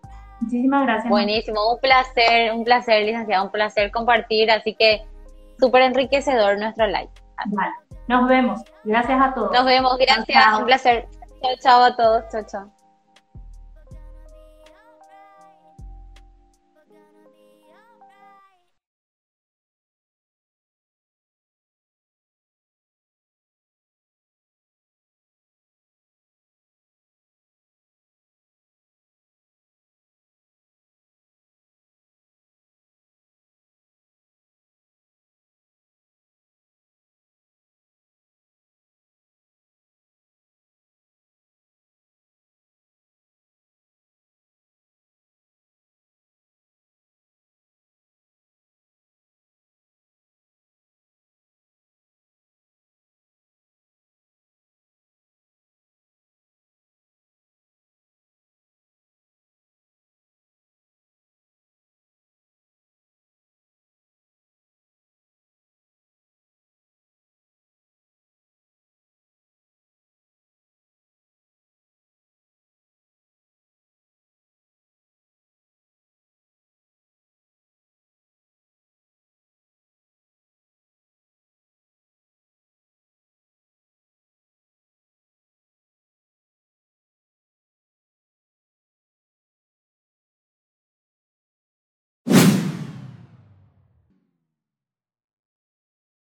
Muchísimas 0.42 0.86
gracias. 0.88 1.10
Buenísimo, 1.10 1.74
un 1.74 1.80
placer, 1.80 2.52
un 2.52 2.64
placer, 2.64 3.06
licenciada, 3.06 3.44
un 3.44 3.52
placer 3.52 3.92
compartir, 3.92 4.50
así 4.50 4.74
que 4.74 5.04
súper 5.60 5.84
enriquecedor 5.84 6.58
nuestro 6.58 6.88
like. 6.88 7.12
Vale. 7.46 7.74
Nos 8.08 8.28
vemos. 8.28 8.62
Gracias 8.84 9.22
a 9.22 9.34
todos. 9.36 9.52
Nos 9.52 9.66
vemos, 9.66 9.98
gracias, 10.00 10.60
un 10.60 10.66
placer. 10.66 11.08
Chao, 11.42 11.52
chao 11.62 11.84
a 11.84 11.96
todos, 11.96 12.24
chao, 12.32 12.44
chao. 12.52 12.81